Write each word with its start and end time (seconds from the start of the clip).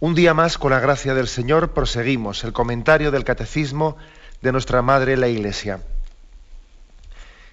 Un 0.00 0.14
día 0.14 0.32
más, 0.32 0.56
con 0.56 0.70
la 0.70 0.80
gracia 0.80 1.12
del 1.12 1.28
Señor, 1.28 1.72
proseguimos 1.72 2.42
el 2.44 2.54
comentario 2.54 3.10
del 3.10 3.24
Catecismo 3.24 3.98
de 4.40 4.50
nuestra 4.50 4.80
Madre 4.80 5.18
la 5.18 5.28
Iglesia. 5.28 5.82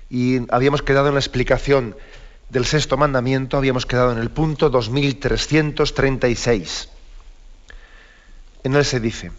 Y 0.09 0.50
habíamos 0.50 0.81
quedado 0.81 1.09
en 1.09 1.16
la 1.16 1.20
explicación 1.20 1.98
del 2.48 2.66
sexto 2.66 2.95
mandamiento, 2.95 3.58
habíamos 3.58 3.86
quedado 3.86 4.14
en 4.14 4.20
el 4.20 4.30
punto 4.30 4.70
2336. 4.70 6.88
En 8.64 8.75
él 8.75 8.86
se 8.86 9.02
dice, 9.02 9.34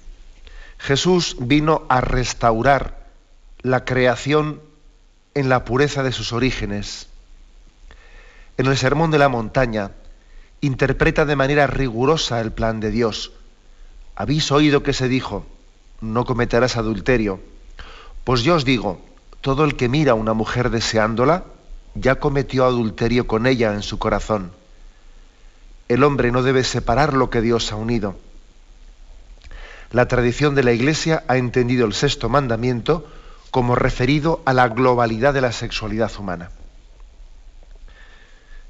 Jesús 0.76 1.36
vino 1.40 1.86
a 1.88 2.02
restaurar 2.02 3.06
la 3.62 3.86
creación 3.86 4.60
en 5.32 5.48
la 5.48 5.64
pureza 5.64 6.02
de 6.02 6.12
sus 6.12 6.34
orígenes 6.34 7.08
en 8.58 8.66
el 8.66 8.76
Sermón 8.76 9.12
de 9.12 9.18
la 9.18 9.28
Montaña, 9.28 9.92
interpreta 10.60 11.24
de 11.24 11.36
manera 11.36 11.66
rigurosa 11.66 12.40
el 12.40 12.52
plan 12.52 12.80
de 12.80 12.90
Dios. 12.90 13.32
Habéis 14.16 14.50
oído 14.50 14.82
que 14.82 14.92
se 14.92 15.08
dijo, 15.08 15.46
no 16.00 16.24
cometerás 16.24 16.76
adulterio. 16.76 17.40
Pues 18.24 18.42
yo 18.42 18.56
os 18.56 18.64
digo, 18.64 19.00
todo 19.40 19.64
el 19.64 19.76
que 19.76 19.88
mira 19.88 20.12
a 20.12 20.16
una 20.16 20.34
mujer 20.34 20.70
deseándola, 20.70 21.44
ya 21.94 22.16
cometió 22.16 22.64
adulterio 22.64 23.26
con 23.26 23.46
ella 23.46 23.72
en 23.74 23.82
su 23.82 23.98
corazón. 23.98 24.52
El 25.88 26.04
hombre 26.04 26.32
no 26.32 26.42
debe 26.42 26.64
separar 26.64 27.14
lo 27.14 27.30
que 27.30 27.40
Dios 27.40 27.72
ha 27.72 27.76
unido. 27.76 28.16
La 29.90 30.06
tradición 30.06 30.54
de 30.54 30.64
la 30.64 30.72
Iglesia 30.72 31.24
ha 31.28 31.38
entendido 31.38 31.86
el 31.86 31.94
sexto 31.94 32.28
mandamiento 32.28 33.06
como 33.50 33.74
referido 33.74 34.42
a 34.44 34.52
la 34.52 34.68
globalidad 34.68 35.32
de 35.32 35.40
la 35.40 35.52
sexualidad 35.52 36.12
humana. 36.18 36.50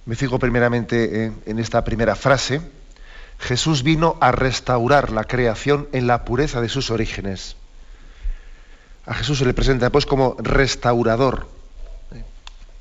Me 0.09 0.17
fijo 0.17 0.39
primeramente 0.39 1.35
en, 1.45 1.59
esta 1.59 1.85
primera 1.85 2.17
frase. 2.17 2.63
Jesús 3.39 3.83
vino 3.83 4.17
a 4.23 4.33
restaurar 4.33 5.13
la 5.13 5.25
creación 5.25 5.87
en 5.93 6.07
la 6.07 6.25
pureza 6.25 6.63
de 6.63 6.71
sus 6.71 6.91
orígenes. 6.91 7.57
A 9.05 9.13
Jesús 9.13 9.37
se 9.37 9.45
le 9.45 9.53
presenta 9.53 9.91
pues 9.91 10.07
como 10.07 10.35
restaurador. 10.39 11.47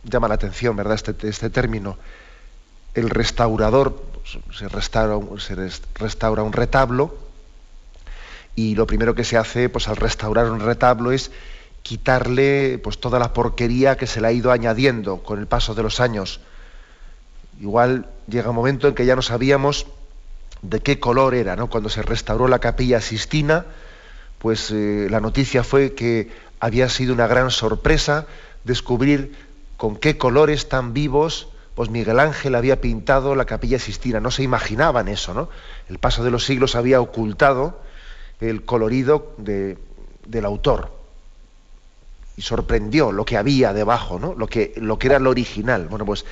Llama 0.05 0.29
la 0.29 0.35
atención, 0.35 0.77
¿verdad? 0.77 0.95
Este, 0.95 1.27
este 1.27 1.49
término. 1.49 1.97
El 2.93 3.09
restaurador 3.09 4.01
pues, 4.13 4.57
se, 4.57 4.69
restaura, 4.69 5.19
se 5.37 5.53
restaura 5.95 6.43
un 6.43 6.53
retablo 6.53 7.17
y 8.55 8.75
lo 8.75 8.87
primero 8.87 9.15
que 9.15 9.25
se 9.25 9.35
hace 9.35 9.67
pues, 9.67 9.89
al 9.89 9.97
restaurar 9.97 10.49
un 10.49 10.61
retablo 10.61 11.11
es 11.11 11.31
quitarle 11.83 12.79
pues, 12.81 13.01
toda 13.01 13.19
la 13.19 13.33
porquería 13.33 13.97
que 13.97 14.07
se 14.07 14.21
le 14.21 14.27
ha 14.27 14.31
ido 14.31 14.49
añadiendo 14.49 15.23
con 15.23 15.39
el 15.39 15.47
paso 15.47 15.75
de 15.75 15.83
los 15.83 15.99
años 15.99 16.39
Igual 17.59 18.09
llega 18.27 18.49
un 18.49 18.55
momento 18.55 18.87
en 18.87 18.95
que 18.95 19.05
ya 19.05 19.15
no 19.15 19.21
sabíamos 19.21 19.87
de 20.61 20.79
qué 20.79 20.99
color 20.99 21.35
era, 21.35 21.55
¿no? 21.55 21.69
Cuando 21.69 21.89
se 21.89 22.01
restauró 22.01 22.47
la 22.47 22.59
capilla 22.59 23.01
Sistina, 23.01 23.65
pues 24.39 24.71
eh, 24.71 25.07
la 25.09 25.19
noticia 25.19 25.63
fue 25.63 25.93
que 25.93 26.29
había 26.59 26.89
sido 26.89 27.13
una 27.13 27.27
gran 27.27 27.51
sorpresa 27.51 28.25
descubrir 28.63 29.35
con 29.77 29.95
qué 29.95 30.17
colores 30.17 30.69
tan 30.69 30.93
vivos 30.93 31.49
pues 31.77 31.91
Miguel 31.91 32.19
Ángel 32.19 32.55
había 32.55 32.81
pintado 32.81 33.35
la 33.35 33.45
capilla 33.45 33.77
Sistina. 33.77 34.19
No 34.19 34.31
se 34.31 34.41
imaginaban 34.41 35.07
eso, 35.07 35.35
¿no? 35.35 35.47
El 35.87 35.99
paso 35.99 36.23
de 36.23 36.31
los 36.31 36.43
siglos 36.43 36.75
había 36.75 36.99
ocultado 36.99 37.79
el 38.41 38.65
colorido 38.65 39.35
del 39.37 40.45
autor. 40.45 40.91
Y 42.35 42.41
sorprendió 42.41 43.11
lo 43.11 43.25
que 43.25 43.37
había 43.37 43.73
debajo, 43.73 44.17
¿no? 44.17 44.33
Lo 44.33 44.47
que, 44.47 44.73
lo 44.77 44.97
que 44.97 45.05
era 45.05 45.19
lo 45.19 45.29
original. 45.29 45.87
Bueno, 45.87 46.03
pues 46.03 46.25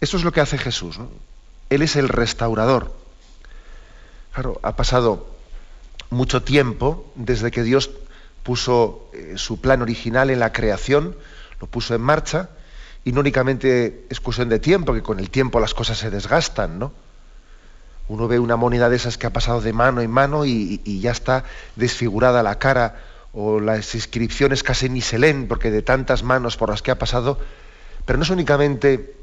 eso 0.00 0.16
es 0.16 0.24
lo 0.24 0.32
que 0.32 0.40
hace 0.40 0.58
Jesús. 0.58 0.98
Él 1.68 1.82
es 1.82 1.96
el 1.96 2.08
restaurador. 2.08 2.92
Claro, 4.32 4.60
ha 4.62 4.76
pasado 4.76 5.26
mucho 6.10 6.42
tiempo 6.42 7.10
desde 7.14 7.50
que 7.50 7.62
Dios 7.62 7.90
puso 8.42 9.10
eh, 9.12 9.34
su 9.36 9.60
plan 9.60 9.82
original 9.82 10.30
en 10.30 10.40
la 10.40 10.52
creación, 10.52 11.16
lo 11.60 11.66
puso 11.66 11.94
en 11.94 12.00
marcha, 12.00 12.50
y 13.04 13.12
no 13.12 13.20
únicamente 13.20 14.06
es 14.08 14.20
cuestión 14.20 14.48
de 14.48 14.58
tiempo, 14.58 14.94
que 14.94 15.02
con 15.02 15.20
el 15.20 15.30
tiempo 15.30 15.60
las 15.60 15.74
cosas 15.74 15.98
se 15.98 16.10
desgastan, 16.10 16.78
¿no? 16.78 16.92
Uno 18.08 18.26
ve 18.26 18.38
una 18.38 18.56
moneda 18.56 18.88
de 18.88 18.96
esas 18.96 19.18
que 19.18 19.26
ha 19.26 19.32
pasado 19.32 19.60
de 19.60 19.72
mano 19.72 20.00
en 20.00 20.10
mano 20.10 20.44
y, 20.44 20.80
y 20.84 21.00
ya 21.00 21.12
está 21.12 21.44
desfigurada 21.76 22.42
la 22.42 22.58
cara, 22.58 22.96
o 23.32 23.60
las 23.60 23.94
inscripciones 23.94 24.62
casi 24.64 24.88
ni 24.88 25.00
se 25.00 25.18
leen 25.18 25.46
porque 25.46 25.70
de 25.70 25.82
tantas 25.82 26.24
manos 26.24 26.56
por 26.56 26.70
las 26.70 26.82
que 26.82 26.90
ha 26.90 26.98
pasado, 26.98 27.38
pero 28.04 28.16
no 28.16 28.24
es 28.24 28.30
únicamente 28.30 29.19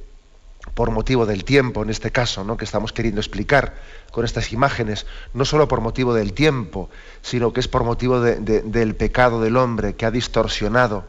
por 0.78 0.92
motivo 0.92 1.26
del 1.26 1.44
tiempo, 1.44 1.82
en 1.82 1.90
este 1.90 2.12
caso, 2.12 2.44
¿no? 2.44 2.56
que 2.56 2.64
estamos 2.64 2.94
queriendo 2.94 3.20
explicar 3.20 3.74
con 4.12 4.26
estas 4.26 4.54
imágenes, 4.54 5.08
no 5.34 5.44
solo 5.44 5.68
por 5.68 5.82
motivo 5.82 6.14
del 6.14 6.34
tiempo, 6.34 6.92
sino 7.24 7.52
que 7.52 7.62
es 7.62 7.68
por 7.68 7.84
motivo 7.84 8.22
del 8.22 8.96
pecado 8.96 9.42
del 9.42 9.58
hombre 9.58 9.96
que 9.96 10.06
ha 10.06 10.12
distorsionado, 10.12 11.04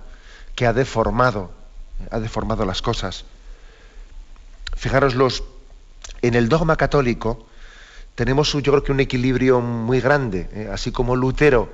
que 0.55 0.67
ha 0.67 0.73
deformado, 0.73 1.51
ha 2.11 2.19
deformado 2.19 2.65
las 2.65 2.81
cosas. 2.81 3.27
Fijaros, 4.75 5.15
los, 5.15 5.45
en 6.23 6.33
el 6.33 6.49
dogma 6.49 6.77
católico 6.77 7.47
tenemos 8.15 8.51
yo 8.55 8.73
creo 8.73 8.83
que 8.83 8.93
un 8.93 9.01
equilibrio 9.01 9.61
muy 9.61 10.01
grande, 10.01 10.49
¿eh? 10.55 10.71
así 10.73 10.93
como 10.93 11.15
Lutero, 11.15 11.71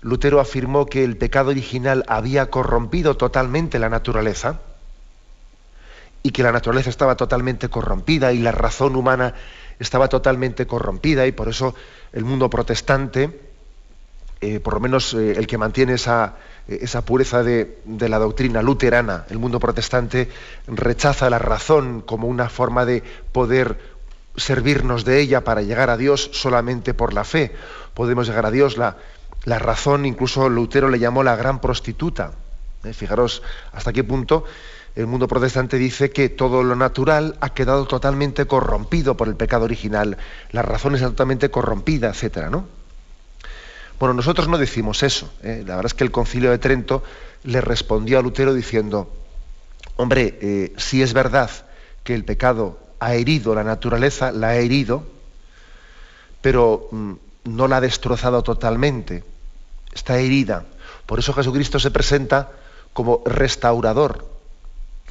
Lutero 0.00 0.40
afirmó 0.40 0.86
que 0.86 1.04
el 1.04 1.16
pecado 1.16 1.50
original 1.50 2.04
había 2.08 2.50
corrompido 2.50 3.16
totalmente 3.16 3.78
la 3.78 3.90
naturaleza, 3.90 4.58
y 6.22 6.30
que 6.30 6.42
la 6.42 6.52
naturaleza 6.52 6.90
estaba 6.90 7.16
totalmente 7.16 7.68
corrompida 7.68 8.32
y 8.32 8.38
la 8.38 8.52
razón 8.52 8.96
humana 8.96 9.34
estaba 9.78 10.08
totalmente 10.08 10.66
corrompida 10.66 11.26
y 11.26 11.32
por 11.32 11.48
eso 11.48 11.74
el 12.12 12.24
mundo 12.24 12.48
protestante, 12.48 13.40
eh, 14.40 14.60
por 14.60 14.74
lo 14.74 14.80
menos 14.80 15.14
eh, 15.14 15.32
el 15.32 15.46
que 15.46 15.58
mantiene 15.58 15.94
esa, 15.94 16.36
eh, 16.68 16.78
esa 16.82 17.04
pureza 17.04 17.42
de, 17.42 17.78
de, 17.84 18.08
la 18.08 18.18
doctrina 18.18 18.62
luterana, 18.62 19.24
el 19.30 19.38
mundo 19.38 19.58
protestante 19.58 20.28
rechaza 20.68 21.30
la 21.30 21.38
razón 21.38 22.00
como 22.00 22.28
una 22.28 22.48
forma 22.48 22.84
de 22.84 23.02
poder 23.32 23.78
servirnos 24.36 25.04
de 25.04 25.20
ella 25.20 25.42
para 25.42 25.62
llegar 25.62 25.90
a 25.90 25.96
Dios 25.96 26.30
solamente 26.32 26.94
por 26.94 27.12
la 27.12 27.24
fe. 27.24 27.52
Podemos 27.94 28.28
llegar 28.28 28.46
a 28.46 28.50
Dios, 28.50 28.78
la, 28.78 28.96
la 29.44 29.58
razón, 29.58 30.06
incluso 30.06 30.48
Lutero 30.48 30.88
le 30.88 30.98
llamó 30.98 31.22
la 31.22 31.36
gran 31.36 31.60
prostituta. 31.60 32.32
Fijaros 32.94 33.42
hasta 33.72 33.92
qué 33.92 34.02
punto 34.02 34.44
el 34.94 35.06
mundo 35.06 35.26
protestante 35.26 35.78
dice 35.78 36.10
que 36.10 36.28
todo 36.28 36.62
lo 36.62 36.76
natural 36.76 37.36
ha 37.40 37.54
quedado 37.54 37.86
totalmente 37.86 38.46
corrompido 38.46 39.16
por 39.16 39.28
el 39.28 39.36
pecado 39.36 39.64
original, 39.64 40.18
la 40.50 40.62
razón 40.62 40.94
está 40.94 41.08
totalmente 41.08 41.50
corrompida, 41.50 42.10
etcétera, 42.10 42.50
¿no? 42.50 42.66
Bueno, 44.02 44.14
nosotros 44.14 44.48
no 44.48 44.58
decimos 44.58 45.04
eso. 45.04 45.32
¿eh? 45.44 45.62
La 45.64 45.76
verdad 45.76 45.86
es 45.86 45.94
que 45.94 46.02
el 46.02 46.10
concilio 46.10 46.50
de 46.50 46.58
Trento 46.58 47.04
le 47.44 47.60
respondió 47.60 48.18
a 48.18 48.22
Lutero 48.22 48.52
diciendo, 48.52 49.14
hombre, 49.94 50.38
eh, 50.42 50.72
si 50.76 51.02
es 51.02 51.12
verdad 51.12 51.50
que 52.02 52.14
el 52.14 52.24
pecado 52.24 52.80
ha 52.98 53.14
herido 53.14 53.54
la 53.54 53.62
naturaleza, 53.62 54.32
la 54.32 54.48
ha 54.48 54.56
herido, 54.56 55.04
pero 56.40 56.88
mm, 56.90 57.12
no 57.44 57.68
la 57.68 57.76
ha 57.76 57.80
destrozado 57.80 58.42
totalmente, 58.42 59.22
está 59.94 60.18
herida. 60.18 60.64
Por 61.06 61.20
eso 61.20 61.32
Jesucristo 61.32 61.78
se 61.78 61.92
presenta 61.92 62.50
como 62.92 63.22
restaurador, 63.24 64.31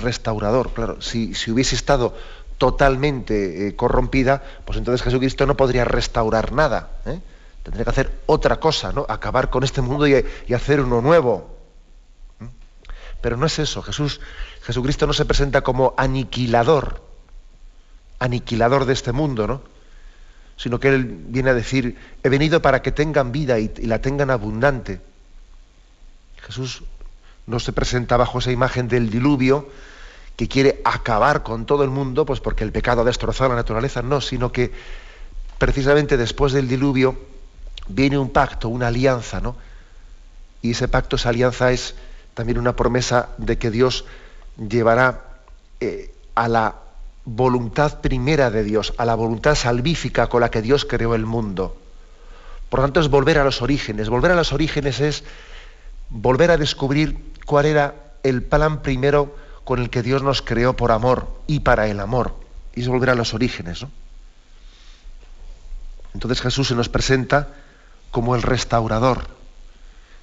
restaurador. 0.01 0.73
Claro, 0.73 1.01
si, 1.01 1.33
hubiese 1.51 1.75
estado 1.75 2.15
totalmente 2.57 3.67
eh, 3.67 3.75
corrompida, 3.75 4.43
pues 4.65 4.77
entonces 4.77 5.03
Jesucristo 5.03 5.45
no 5.45 5.57
podría 5.57 5.85
restaurar 5.85 6.51
nada. 6.51 6.89
¿eh? 7.05 7.19
Tendría 7.63 7.83
que 7.83 7.89
hacer 7.89 8.11
otra 8.25 8.59
cosa, 8.59 8.91
¿no? 8.91 9.05
Acabar 9.07 9.49
con 9.49 9.63
este 9.63 9.81
mundo 9.81 10.07
y, 10.07 10.13
hacer 10.53 10.81
uno 10.81 11.01
nuevo. 11.01 11.57
¿Mm? 12.39 12.45
Pero 13.21 13.37
no 13.37 13.45
es 13.45 13.59
eso. 13.59 13.81
Jesús, 13.81 14.19
Jesucristo 14.63 15.07
no 15.07 15.13
se 15.13 15.25
presenta 15.25 15.61
como 15.61 15.93
aniquilador, 15.97 17.01
aniquilador 18.19 18.85
de 18.85 18.93
este 18.93 19.11
mundo, 19.11 19.47
¿no? 19.47 19.61
Sino 20.57 20.79
que 20.79 20.89
Él 20.89 21.05
viene 21.05 21.49
a 21.51 21.53
decir, 21.53 21.97
he 22.23 22.29
venido 22.29 22.61
para 22.61 22.81
que 22.81 22.91
tengan 22.91 23.31
vida 23.31 23.57
y 23.59 23.69
la 23.85 23.99
tengan 23.99 24.29
abundante. 24.29 25.01
Jesús 26.41 26.83
no 27.47 27.59
se 27.59 27.73
presenta 27.73 28.17
bajo 28.17 28.39
esa 28.39 28.51
imagen 28.51 28.87
del 28.87 29.09
diluvio 29.09 29.69
que 30.41 30.47
quiere 30.47 30.81
acabar 30.85 31.43
con 31.43 31.67
todo 31.67 31.83
el 31.83 31.91
mundo, 31.91 32.25
pues 32.25 32.39
porque 32.39 32.63
el 32.63 32.71
pecado 32.71 33.01
ha 33.01 33.03
destrozado 33.03 33.51
la 33.51 33.57
naturaleza, 33.57 34.01
no, 34.01 34.21
sino 34.21 34.51
que 34.51 34.71
precisamente 35.59 36.17
después 36.17 36.51
del 36.51 36.67
diluvio 36.67 37.15
viene 37.87 38.17
un 38.17 38.31
pacto, 38.31 38.67
una 38.67 38.87
alianza, 38.87 39.39
¿no? 39.39 39.55
Y 40.63 40.71
ese 40.71 40.87
pacto, 40.87 41.17
esa 41.17 41.29
alianza 41.29 41.71
es 41.71 41.93
también 42.33 42.57
una 42.57 42.75
promesa 42.75 43.29
de 43.37 43.59
que 43.59 43.69
Dios 43.69 44.05
llevará 44.57 45.25
eh, 45.79 46.11
a 46.33 46.47
la 46.47 46.73
voluntad 47.23 48.01
primera 48.01 48.49
de 48.49 48.63
Dios, 48.63 48.95
a 48.97 49.05
la 49.05 49.13
voluntad 49.13 49.53
salvífica 49.53 50.25
con 50.25 50.41
la 50.41 50.49
que 50.49 50.63
Dios 50.63 50.85
creó 50.85 51.13
el 51.13 51.27
mundo. 51.27 51.77
Por 52.67 52.79
lo 52.79 52.87
tanto, 52.87 52.99
es 52.99 53.09
volver 53.09 53.37
a 53.37 53.43
los 53.43 53.61
orígenes. 53.61 54.09
Volver 54.09 54.31
a 54.31 54.35
los 54.35 54.53
orígenes 54.53 55.01
es 55.01 55.23
volver 56.09 56.49
a 56.49 56.57
descubrir 56.57 57.31
cuál 57.45 57.67
era 57.67 57.93
el 58.23 58.41
plan 58.41 58.81
primero 58.81 59.35
con 59.63 59.79
el 59.79 59.89
que 59.89 60.01
Dios 60.01 60.23
nos 60.23 60.41
creó 60.41 60.75
por 60.75 60.91
amor 60.91 61.27
y 61.47 61.61
para 61.61 61.87
el 61.87 61.99
amor. 61.99 62.35
Y 62.75 62.81
es 62.81 62.87
volver 62.87 63.09
a 63.09 63.15
los 63.15 63.33
orígenes. 63.33 63.85
Entonces 66.13 66.41
Jesús 66.41 66.67
se 66.67 66.75
nos 66.75 66.89
presenta 66.89 67.49
como 68.11 68.35
el 68.35 68.41
restaurador, 68.41 69.27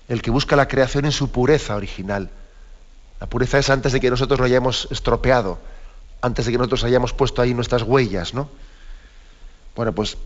el 0.08 0.22
que 0.22 0.30
busca 0.30 0.56
la 0.56 0.68
creación 0.68 1.04
en 1.04 1.12
su 1.12 1.30
pureza 1.30 1.76
original. 1.76 2.30
La 3.20 3.26
pureza 3.26 3.58
es 3.58 3.70
antes 3.70 3.92
de 3.92 4.00
que 4.00 4.10
nosotros 4.10 4.38
lo 4.38 4.44
hayamos 4.44 4.88
estropeado, 4.90 5.58
antes 6.20 6.46
de 6.46 6.52
que 6.52 6.58
nosotros 6.58 6.84
hayamos 6.84 7.12
puesto 7.12 7.42
ahí 7.42 7.54
nuestras 7.54 7.82
huellas, 7.82 8.34
¿no? 8.34 8.48
Bueno, 9.74 9.92
pues 9.92 10.16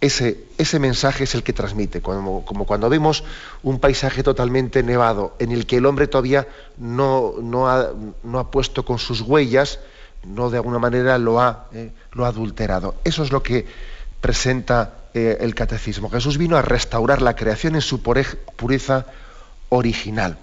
ese, 0.00 0.44
ese 0.56 0.78
mensaje 0.78 1.24
es 1.24 1.34
el 1.34 1.42
que 1.42 1.52
transmite, 1.52 2.00
como, 2.00 2.44
como, 2.44 2.64
cuando 2.64 2.88
vemos 2.88 3.22
un 3.62 3.78
paisaje 3.78 4.22
totalmente 4.22 4.82
nevado, 4.82 5.36
en 5.38 5.52
el 5.52 5.66
que 5.66 5.76
el 5.76 5.86
hombre 5.86 6.06
todavía 6.06 6.48
no, 6.78 7.34
no, 7.40 7.68
ha, 7.68 7.90
no 8.22 8.38
ha, 8.38 8.50
puesto 8.50 8.84
con 8.84 8.98
sus 8.98 9.20
huellas, 9.20 9.78
no 10.24 10.48
de 10.48 10.56
alguna 10.56 10.78
manera 10.78 11.18
lo 11.18 11.40
ha, 11.40 11.66
eh, 11.72 11.92
lo 12.12 12.24
ha 12.24 12.28
adulterado. 12.28 12.94
Eso 13.04 13.22
es 13.22 13.30
lo 13.30 13.42
que 13.42 13.66
presenta 14.20 14.94
eh, 15.12 15.38
el 15.40 15.54
catecismo. 15.54 16.08
Jesús 16.08 16.38
vino 16.38 16.56
a 16.56 16.62
restaurar 16.62 17.20
la 17.20 17.36
creación 17.36 17.74
en 17.74 17.82
su 17.82 18.02
pureza 18.02 19.06
original. 19.68 20.38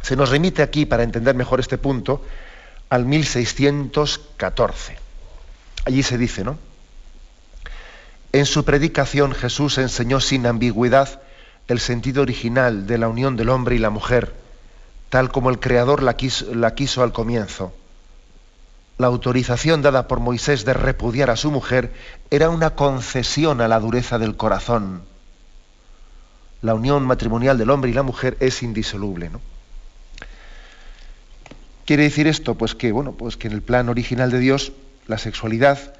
Se 0.00 0.16
nos 0.16 0.30
remite 0.30 0.62
aquí, 0.62 0.86
para 0.86 1.02
entender 1.02 1.34
mejor 1.34 1.60
este 1.60 1.76
punto, 1.76 2.24
al 2.88 3.04
1614. 3.04 4.96
Allí 5.84 6.02
se 6.02 6.16
dice, 6.16 6.44
¿no? 6.44 6.69
En 8.32 8.46
su 8.46 8.64
predicación 8.64 9.32
Jesús 9.32 9.78
enseñó 9.78 10.20
sin 10.20 10.46
ambigüedad 10.46 11.20
el 11.68 11.80
sentido 11.80 12.22
original 12.22 12.86
de 12.86 12.98
la 12.98 13.08
unión 13.08 13.36
del 13.36 13.48
hombre 13.48 13.76
y 13.76 13.78
la 13.78 13.90
mujer, 13.90 14.34
tal 15.08 15.32
como 15.32 15.50
el 15.50 15.58
Creador 15.58 16.02
la 16.02 16.16
quiso, 16.16 16.54
la 16.54 16.74
quiso 16.74 17.02
al 17.02 17.12
comienzo. 17.12 17.72
La 18.98 19.08
autorización 19.08 19.82
dada 19.82 20.06
por 20.06 20.20
Moisés 20.20 20.64
de 20.64 20.74
repudiar 20.74 21.30
a 21.30 21.36
su 21.36 21.50
mujer 21.50 21.92
era 22.30 22.50
una 22.50 22.70
concesión 22.74 23.60
a 23.60 23.68
la 23.68 23.80
dureza 23.80 24.18
del 24.18 24.36
corazón. 24.36 25.02
La 26.62 26.74
unión 26.74 27.04
matrimonial 27.04 27.56
del 27.56 27.70
hombre 27.70 27.90
y 27.90 27.94
la 27.94 28.02
mujer 28.02 28.36
es 28.40 28.62
indisoluble. 28.62 29.30
¿no? 29.30 29.40
quiere 31.90 32.04
decir 32.04 32.28
esto? 32.28 32.54
Pues 32.54 32.76
que, 32.76 32.92
bueno, 32.92 33.10
pues 33.10 33.36
que 33.36 33.48
en 33.48 33.52
el 33.52 33.62
plan 33.62 33.88
original 33.88 34.30
de 34.30 34.38
Dios 34.38 34.70
la 35.08 35.18
sexualidad 35.18 35.92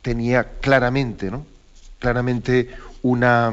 tenía 0.00 0.52
claramente, 0.62 1.30
¿no? 1.30 1.44
Claramente 1.98 2.76
una, 3.02 3.52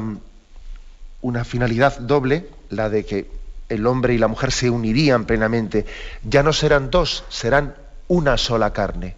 una 1.22 1.44
finalidad 1.44 1.98
doble, 1.98 2.48
la 2.70 2.88
de 2.88 3.04
que 3.04 3.30
el 3.68 3.86
hombre 3.86 4.14
y 4.14 4.18
la 4.18 4.28
mujer 4.28 4.52
se 4.52 4.70
unirían 4.70 5.24
plenamente. 5.24 5.86
Ya 6.22 6.42
no 6.42 6.52
serán 6.52 6.90
dos, 6.90 7.24
serán 7.28 7.74
una 8.08 8.36
sola 8.38 8.72
carne. 8.72 9.16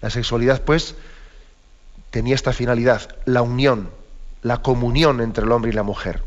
La 0.00 0.10
sexualidad, 0.10 0.62
pues, 0.62 0.94
tenía 2.10 2.34
esta 2.34 2.52
finalidad, 2.52 3.16
la 3.24 3.42
unión, 3.42 3.90
la 4.42 4.62
comunión 4.62 5.20
entre 5.20 5.44
el 5.44 5.52
hombre 5.52 5.70
y 5.70 5.74
la 5.74 5.82
mujer 5.82 6.22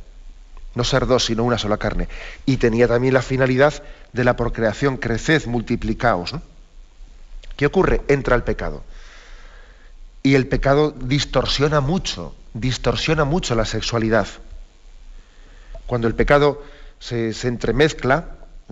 no 0.75 0.83
ser 0.83 1.07
dos, 1.07 1.25
sino 1.25 1.43
una 1.43 1.57
sola 1.57 1.77
carne. 1.77 2.07
Y 2.45 2.57
tenía 2.57 2.87
también 2.87 3.13
la 3.13 3.21
finalidad 3.21 3.81
de 4.13 4.23
la 4.23 4.35
procreación, 4.35 4.97
creced, 4.97 5.47
multiplicaos. 5.47 6.35
¿Qué 7.55 7.65
ocurre? 7.65 8.01
Entra 8.09 8.35
el 8.35 8.43
pecado. 8.43 8.83
Y 10.25 10.33
el 10.33 10.47
pecado 10.47 10.89
distorsiona 10.89 11.81
mucho, 11.81 12.33
distorsiona 12.55 13.25
mucho 13.25 13.53
la 13.53 13.63
sexualidad. 13.63 14.25
Cuando 15.85 16.07
el 16.07 16.15
pecado 16.15 16.63
se, 16.97 17.29
entremezcla, 17.47 18.29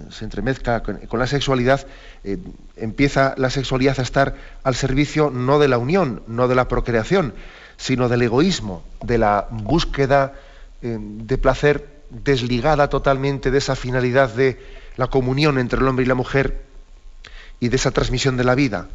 se 0.10 0.26
entremezcla 0.26 0.82
con, 0.82 1.20
la 1.20 1.28
sexualidad, 1.28 1.86
eh, 2.24 2.40
empieza 2.76 3.36
la 3.38 3.52
sexualidad 3.52 4.00
a 4.00 4.02
estar 4.02 4.34
al 4.64 4.74
servicio 4.74 5.30
no 5.30 5.60
de 5.60 5.68
la 5.68 5.78
unión, 5.78 6.24
no 6.26 6.48
de 6.48 6.56
la 6.56 6.68
procreación, 6.68 7.36
sino 7.78 8.10
del 8.10 8.24
egoísmo, 8.24 8.84
de 9.04 9.20
la 9.20 9.48
búsqueda 9.52 10.34
eh, 10.82 10.98
de 11.00 11.38
placer 11.38 11.88
desligada 12.10 12.90
totalmente 12.90 13.52
de 13.52 13.60
esa 13.60 13.76
finalidad 13.76 14.34
de 14.34 14.60
la 14.98 15.06
comunión 15.06 15.60
entre 15.60 15.78
el 15.78 15.88
hombre 15.88 16.04
y 16.04 16.08
la 16.08 16.16
mujer 16.16 16.64
y 17.60 17.70
de 17.70 17.76
esa 17.76 17.92
transmisión 17.92 18.38
de 18.38 18.44
la 18.44 18.56
vida. 18.56 18.88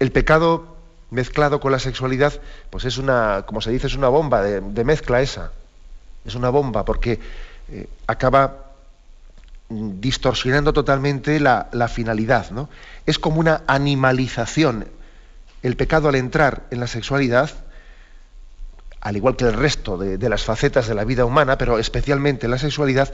El 0.00 0.10
pecado 0.10 0.75
mezclado 1.10 1.60
con 1.60 1.72
la 1.72 1.78
sexualidad, 1.78 2.40
pues 2.70 2.84
es 2.84 2.98
una, 2.98 3.44
como 3.46 3.60
se 3.60 3.70
dice, 3.70 3.86
es 3.86 3.94
una 3.94 4.08
bomba 4.08 4.42
de, 4.42 4.84
mezcla 4.84 5.20
esa. 5.20 5.52
Es 6.24 6.34
una 6.34 6.50
bomba 6.50 6.84
porque 6.84 7.20
eh, 7.70 7.88
acaba 8.06 8.64
distorsionando 9.68 10.72
totalmente 10.72 11.40
la, 11.40 11.88
finalidad. 11.92 12.50
¿no? 12.50 12.68
Es 13.04 13.18
como 13.18 13.40
una 13.40 13.62
animalización. 13.66 14.86
El 15.62 15.76
pecado 15.76 16.08
al 16.08 16.14
entrar 16.14 16.64
en 16.70 16.80
la 16.80 16.86
sexualidad 16.86 17.50
al 19.06 19.16
igual 19.16 19.36
que 19.36 19.44
el 19.44 19.52
resto 19.52 19.96
de, 19.96 20.28
las 20.28 20.42
facetas 20.42 20.88
de 20.88 20.94
la 20.96 21.04
vida 21.04 21.24
humana, 21.24 21.56
pero 21.58 21.78
especialmente 21.78 22.48
la 22.48 22.58
sexualidad, 22.58 23.12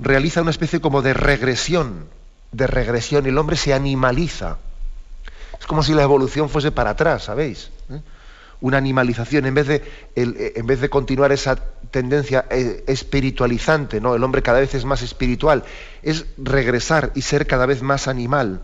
realiza 0.00 0.42
una 0.42 0.50
especie 0.50 0.80
como 0.80 1.00
de 1.00 1.14
regresión, 1.14 2.08
de 2.50 2.66
regresión, 2.66 3.24
el 3.24 3.38
hombre 3.38 3.56
se 3.56 3.72
animaliza. 3.72 4.58
Es 5.60 5.66
como 5.66 5.82
si 5.82 5.94
la 5.94 6.02
evolución 6.02 6.48
fuese 6.48 6.70
para 6.70 6.90
atrás, 6.90 7.24
¿sabéis? 7.24 7.70
¿Eh? 7.90 8.00
Una 8.60 8.78
animalización, 8.78 9.46
en 9.46 9.54
vez, 9.54 9.66
de, 9.68 9.82
en 10.16 10.66
vez 10.66 10.80
de 10.80 10.88
continuar 10.88 11.30
esa 11.30 11.56
tendencia 11.90 12.46
eh, 12.50 12.82
espiritualizante, 12.88 14.00
¿no? 14.00 14.16
El 14.16 14.24
hombre 14.24 14.42
cada 14.42 14.58
vez 14.58 14.74
es 14.74 14.84
más 14.84 15.02
espiritual, 15.02 15.62
es 16.02 16.26
regresar 16.38 17.12
y 17.14 17.22
ser 17.22 17.46
cada 17.46 17.66
vez 17.66 17.82
más 17.82 18.08
animal. 18.08 18.60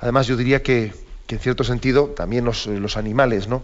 Además, 0.00 0.26
yo 0.26 0.36
diría 0.36 0.62
que, 0.62 0.92
en 1.28 1.38
cierto 1.38 1.64
sentido, 1.64 2.08
también 2.08 2.44
los, 2.44 2.66
los 2.66 2.98
animales, 2.98 3.48
¿no? 3.48 3.62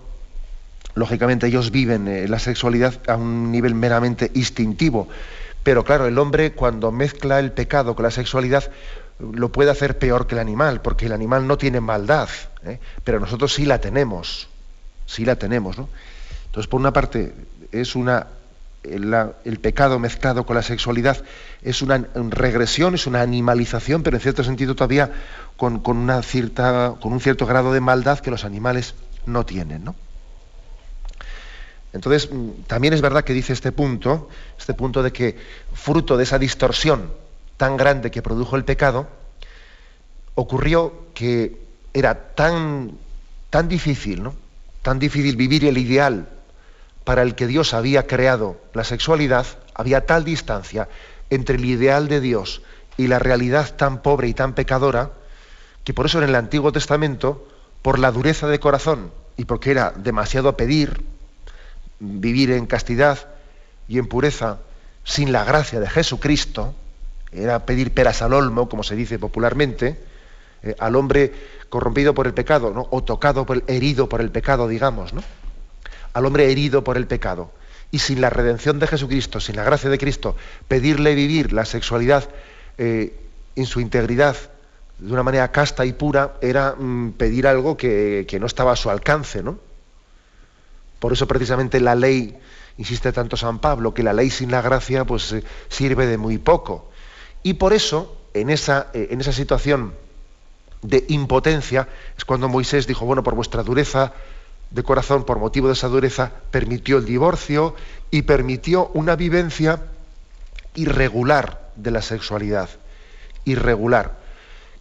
lógicamente 0.94 1.46
ellos 1.46 1.70
viven 1.70 2.08
eh, 2.08 2.28
la 2.28 2.38
sexualidad 2.38 3.00
a 3.06 3.16
un 3.16 3.50
nivel 3.50 3.74
meramente 3.74 4.30
instintivo, 4.34 5.08
pero 5.62 5.84
claro, 5.84 6.06
el 6.06 6.18
hombre 6.18 6.52
cuando 6.52 6.90
mezcla 6.90 7.38
el 7.38 7.52
pecado 7.52 7.94
con 7.94 8.04
la 8.04 8.10
sexualidad 8.10 8.70
lo 9.32 9.52
puede 9.52 9.70
hacer 9.70 9.98
peor 9.98 10.26
que 10.26 10.34
el 10.34 10.40
animal, 10.40 10.82
porque 10.82 11.06
el 11.06 11.12
animal 11.12 11.46
no 11.46 11.56
tiene 11.56 11.80
maldad, 11.80 12.28
¿eh? 12.64 12.80
pero 13.04 13.20
nosotros 13.20 13.54
sí 13.54 13.64
la 13.64 13.80
tenemos, 13.80 14.48
sí 15.06 15.24
la 15.24 15.36
tenemos. 15.36 15.78
¿no? 15.78 15.88
Entonces, 16.46 16.68
por 16.68 16.80
una 16.80 16.92
parte, 16.92 17.32
es 17.70 17.94
una 17.94 18.26
el, 18.82 19.60
pecado 19.60 19.98
mezclado 19.98 20.44
con 20.44 20.56
la 20.56 20.62
sexualidad 20.62 21.22
es 21.62 21.82
una 21.82 22.04
regresión, 22.14 22.94
es 22.94 23.06
una 23.06 23.22
animalización, 23.22 24.02
pero 24.02 24.16
en 24.16 24.22
cierto 24.22 24.42
sentido 24.42 24.74
todavía 24.74 25.12
con, 25.56 25.78
con, 25.78 25.96
una 25.96 26.20
cierta, 26.22 26.94
con 27.00 27.12
un 27.12 27.20
cierto 27.20 27.46
grado 27.46 27.72
de 27.72 27.80
maldad 27.80 28.18
que 28.18 28.32
los 28.32 28.44
animales 28.44 28.94
no 29.24 29.46
tienen. 29.46 29.84
Entonces, 31.92 32.28
mm, 32.32 32.62
también 32.66 32.92
es 32.94 33.02
verdad 33.02 33.22
que 33.22 33.32
dice 33.32 33.52
este 33.52 33.70
punto, 33.70 34.28
este 34.58 34.74
punto 34.74 35.02
de 35.02 35.12
que 35.12 35.36
fruto 35.72 36.16
de 36.16 36.24
esa 36.24 36.38
distorsión 36.38 37.21
tan 37.62 37.76
grande 37.76 38.10
que 38.10 38.22
produjo 38.22 38.56
el 38.56 38.64
pecado, 38.64 39.06
ocurrió 40.34 41.06
que 41.14 41.62
era 41.94 42.34
tan, 42.34 42.98
tan 43.50 43.68
difícil, 43.68 44.24
¿no? 44.24 44.34
Tan 44.82 44.98
difícil 44.98 45.36
vivir 45.36 45.64
el 45.66 45.78
ideal 45.78 46.28
para 47.04 47.22
el 47.22 47.36
que 47.36 47.46
Dios 47.46 47.72
había 47.72 48.08
creado 48.08 48.60
la 48.74 48.82
sexualidad, 48.82 49.46
había 49.74 50.06
tal 50.06 50.24
distancia 50.24 50.88
entre 51.30 51.54
el 51.54 51.64
ideal 51.64 52.08
de 52.08 52.20
Dios 52.20 52.62
y 52.96 53.06
la 53.06 53.20
realidad 53.20 53.76
tan 53.76 54.02
pobre 54.02 54.26
y 54.26 54.34
tan 54.34 54.54
pecadora, 54.54 55.12
que 55.84 55.94
por 55.94 56.06
eso 56.06 56.18
en 56.18 56.28
el 56.28 56.34
Antiguo 56.34 56.72
Testamento, 56.72 57.46
por 57.80 58.00
la 58.00 58.10
dureza 58.10 58.48
de 58.48 58.58
corazón 58.58 59.12
y 59.36 59.44
porque 59.44 59.70
era 59.70 59.92
demasiado 59.94 60.56
pedir, 60.56 61.04
vivir 62.00 62.50
en 62.50 62.66
castidad 62.66 63.20
y 63.86 64.00
en 64.00 64.08
pureza 64.08 64.58
sin 65.04 65.30
la 65.30 65.44
gracia 65.44 65.78
de 65.78 65.88
Jesucristo, 65.88 66.74
era 67.32 67.64
pedir 67.64 67.92
peras 67.92 68.22
al 68.22 68.34
olmo, 68.34 68.68
como 68.68 68.82
se 68.82 68.94
dice 68.94 69.18
popularmente, 69.18 69.98
eh, 70.62 70.76
al 70.78 70.96
hombre 70.96 71.32
corrompido 71.68 72.14
por 72.14 72.26
el 72.26 72.34
pecado, 72.34 72.72
¿no? 72.72 72.86
o 72.90 73.02
tocado, 73.02 73.46
por 73.46 73.56
el, 73.56 73.64
herido 73.66 74.08
por 74.08 74.20
el 74.20 74.30
pecado, 74.30 74.68
digamos, 74.68 75.12
¿no? 75.12 75.22
al 76.12 76.26
hombre 76.26 76.50
herido 76.50 76.84
por 76.84 76.96
el 76.96 77.06
pecado. 77.06 77.50
Y 77.90 77.98
sin 77.98 78.20
la 78.20 78.30
redención 78.30 78.78
de 78.78 78.86
Jesucristo, 78.86 79.40
sin 79.40 79.56
la 79.56 79.64
gracia 79.64 79.90
de 79.90 79.98
Cristo, 79.98 80.36
pedirle 80.68 81.14
vivir 81.14 81.52
la 81.52 81.64
sexualidad 81.64 82.28
eh, 82.78 83.14
en 83.56 83.66
su 83.66 83.80
integridad 83.80 84.36
de 84.98 85.12
una 85.12 85.22
manera 85.22 85.50
casta 85.50 85.84
y 85.84 85.92
pura 85.92 86.34
era 86.40 86.74
mm, 86.78 87.12
pedir 87.12 87.46
algo 87.46 87.76
que, 87.76 88.24
que 88.28 88.38
no 88.38 88.46
estaba 88.46 88.72
a 88.72 88.76
su 88.76 88.88
alcance, 88.88 89.42
¿no? 89.42 89.58
Por 91.00 91.12
eso 91.12 91.26
precisamente 91.26 91.80
la 91.80 91.96
ley 91.96 92.38
insiste 92.78 93.12
tanto 93.12 93.36
San 93.36 93.58
Pablo, 93.58 93.92
que 93.92 94.02
la 94.02 94.12
ley 94.12 94.30
sin 94.30 94.50
la 94.50 94.62
gracia 94.62 95.04
pues 95.04 95.32
eh, 95.32 95.42
sirve 95.68 96.06
de 96.06 96.18
muy 96.18 96.38
poco. 96.38 96.91
Y 97.42 97.54
por 97.54 97.72
eso, 97.72 98.16
en 98.34 98.50
esa, 98.50 98.88
eh, 98.94 99.08
en 99.10 99.20
esa 99.20 99.32
situación 99.32 99.94
de 100.82 101.04
impotencia, 101.08 101.88
es 102.16 102.24
cuando 102.24 102.48
Moisés 102.48 102.86
dijo, 102.86 103.06
bueno, 103.06 103.22
por 103.22 103.34
vuestra 103.34 103.62
dureza 103.62 104.12
de 104.70 104.82
corazón, 104.82 105.24
por 105.24 105.38
motivo 105.38 105.68
de 105.68 105.74
esa 105.74 105.88
dureza, 105.88 106.32
permitió 106.50 106.98
el 106.98 107.04
divorcio 107.04 107.74
y 108.10 108.22
permitió 108.22 108.90
una 108.94 109.16
vivencia 109.16 109.82
irregular 110.74 111.70
de 111.76 111.90
la 111.90 112.02
sexualidad. 112.02 112.68
Irregular 113.44 114.22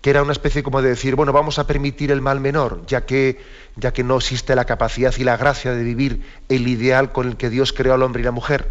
que 0.02 0.10
era 0.10 0.24
una 0.24 0.32
especie 0.32 0.64
como 0.64 0.82
de 0.82 0.90
decir, 0.90 1.16
bueno, 1.16 1.32
vamos 1.32 1.60
a 1.60 1.68
permitir 1.68 2.12
el 2.12 2.22
mal 2.22 2.40
menor, 2.40 2.82
ya 2.88 3.06
que, 3.06 3.40
ya 3.76 3.94
que 3.94 4.04
no 4.04 4.18
existe 4.18 4.56
la 4.56 4.66
capacidad 4.66 5.14
y 5.16 5.24
la 5.24 5.38
gracia 5.38 5.74
de 5.74 5.84
vivir 5.84 6.24
el 6.50 6.68
ideal 6.68 7.12
con 7.12 7.28
el 7.28 7.38
que 7.38 7.52
Dios 7.52 7.72
creó 7.72 7.94
al 7.94 8.02
hombre 8.02 8.22
y 8.22 8.26
la 8.26 8.32
mujer. 8.32 8.68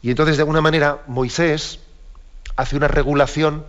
Y 0.00 0.10
entonces, 0.10 0.36
de 0.36 0.42
alguna 0.42 0.62
manera, 0.62 1.02
Moisés 1.06 1.80
hace 2.56 2.76
una 2.76 2.88
regulación 2.88 3.64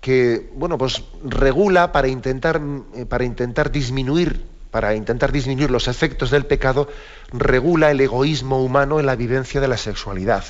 que, 0.00 0.50
bueno, 0.54 0.78
pues 0.78 1.04
regula 1.24 1.92
para 1.92 2.08
intentar, 2.08 2.60
eh, 2.94 3.06
para 3.06 3.24
intentar 3.24 3.70
disminuir, 3.70 4.44
para 4.70 4.94
intentar 4.94 5.30
disminuir 5.30 5.70
los 5.70 5.86
efectos 5.86 6.30
del 6.30 6.44
pecado, 6.44 6.88
regula 7.32 7.90
el 7.90 8.00
egoísmo 8.00 8.62
humano 8.62 8.98
en 8.98 9.06
la 9.06 9.14
vivencia 9.14 9.60
de 9.60 9.68
la 9.68 9.76
sexualidad. 9.76 10.44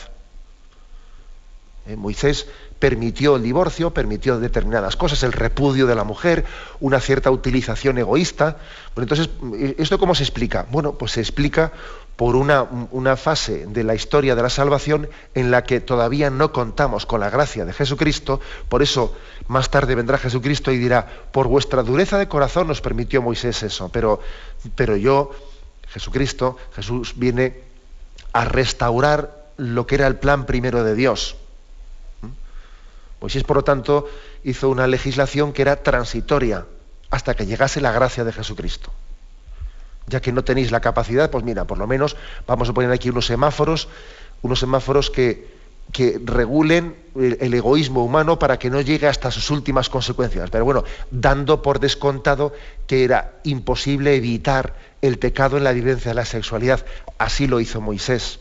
Eh, 1.87 1.97
Moisés 1.97 2.47
permitió 2.83 3.37
el 3.37 3.45
divorcio, 3.45 3.95
permitió 3.95 4.41
determinadas 4.41 4.97
cosas, 4.97 5.23
el 5.23 5.31
repudio 5.31 5.87
de 5.87 5.95
la 5.95 6.03
mujer, 6.03 6.45
una 6.81 6.99
cierta 6.99 7.31
utilización 7.31 7.97
egoísta. 7.97 8.57
entonces, 8.97 9.31
¿esto 9.79 10.01
cómo 10.01 10.17
se 10.17 10.25
explica? 10.25 10.67
Bueno, 10.69 10.95
pues 10.95 11.13
se 11.13 11.21
explica 11.21 11.71
por 12.17 12.35
una, 12.35 12.65
una, 12.91 13.17
fase 13.17 13.67
de 13.69 13.85
la 13.85 13.95
historia 13.95 14.35
de 14.35 14.43
la 14.43 14.51
salvación 14.51 15.09
en 15.37 15.53
la 15.53 15.63
que 15.63 15.79
todavía 15.79 16.29
no 16.29 16.53
contamos 16.53 17.07
con 17.07 17.21
la 17.21 17.31
gracia 17.31 17.65
de 17.65 17.73
Jesucristo, 17.73 18.41
por 18.69 18.83
eso 18.83 19.15
más 19.47 19.71
tarde 19.71 19.95
vendrá 19.95 20.19
Jesucristo 20.19 20.73
y 20.73 20.79
dirá, 20.79 21.07
por 21.31 21.47
vuestra 21.47 21.85
dureza 21.85 22.19
de 22.19 22.27
corazón 22.27 22.67
nos 22.67 22.81
permitió 22.81 23.23
Moisés 23.23 23.63
eso, 23.63 23.91
pero, 23.91 24.19
pero 24.75 24.97
yo, 24.97 25.31
Jesucristo, 25.87 26.57
Jesús 26.75 27.15
viene 27.15 27.61
a 28.33 28.45
restaurar 28.45 29.53
lo 29.57 29.87
que 29.87 29.95
era 29.95 30.09
el 30.09 30.17
plan 30.17 30.47
primero 30.47 30.83
de 30.83 30.97
Dios 30.97 31.37
Moisés, 33.23 33.45
por 33.45 33.57
lo 33.57 33.65
tanto, 33.65 34.09
hizo 34.43 34.69
una 34.69 34.89
legislación 34.89 35.53
que 35.53 35.63
era 35.63 35.77
transitoria 35.77 36.67
hasta 37.09 37.35
que 37.35 37.47
llegase 37.47 37.81
la 37.81 37.93
gracia 37.93 38.25
de 38.25 38.33
Jesucristo. 38.33 38.91
Ya 40.09 40.21
que 40.21 40.33
no 40.33 40.43
tenéis 40.43 40.73
la 40.73 40.81
capacidad, 40.81 41.31
pues 41.31 41.45
mira, 41.45 41.65
por 41.65 41.79
lo 41.79 41.87
menos 41.87 42.17
vamos 42.49 42.69
a 42.69 42.73
poner 42.73 42.91
aquí 42.91 43.11
unos 43.11 43.27
semáforos, 43.27 43.87
unos 44.43 44.59
semáforos 44.59 45.09
que, 45.09 45.47
que 45.93 46.21
regulen 46.25 46.97
el, 47.15 47.55
egoísmo 47.55 48.05
humano 48.05 48.41
para 48.41 48.59
que 48.59 48.71
no 48.71 48.81
llegue 48.81 49.07
hasta 49.07 49.31
sus 49.31 49.51
últimas 49.51 49.89
consecuencias. 49.89 50.51
Pero 50.51 50.65
bueno, 50.65 50.83
dando 51.13 51.63
por 51.63 51.79
descontado 51.79 52.53
que 52.89 53.05
era 53.05 53.35
imposible 53.45 54.17
evitar 54.17 54.75
el 55.01 55.21
pecado 55.21 55.59
en 55.59 55.63
la 55.63 55.71
vivencia 55.71 56.11
de 56.11 56.17
la 56.17 56.25
sexualidad. 56.25 56.85
Así 57.19 57.47
lo 57.47 57.61
hizo 57.61 57.81
Moisés. 57.81 58.41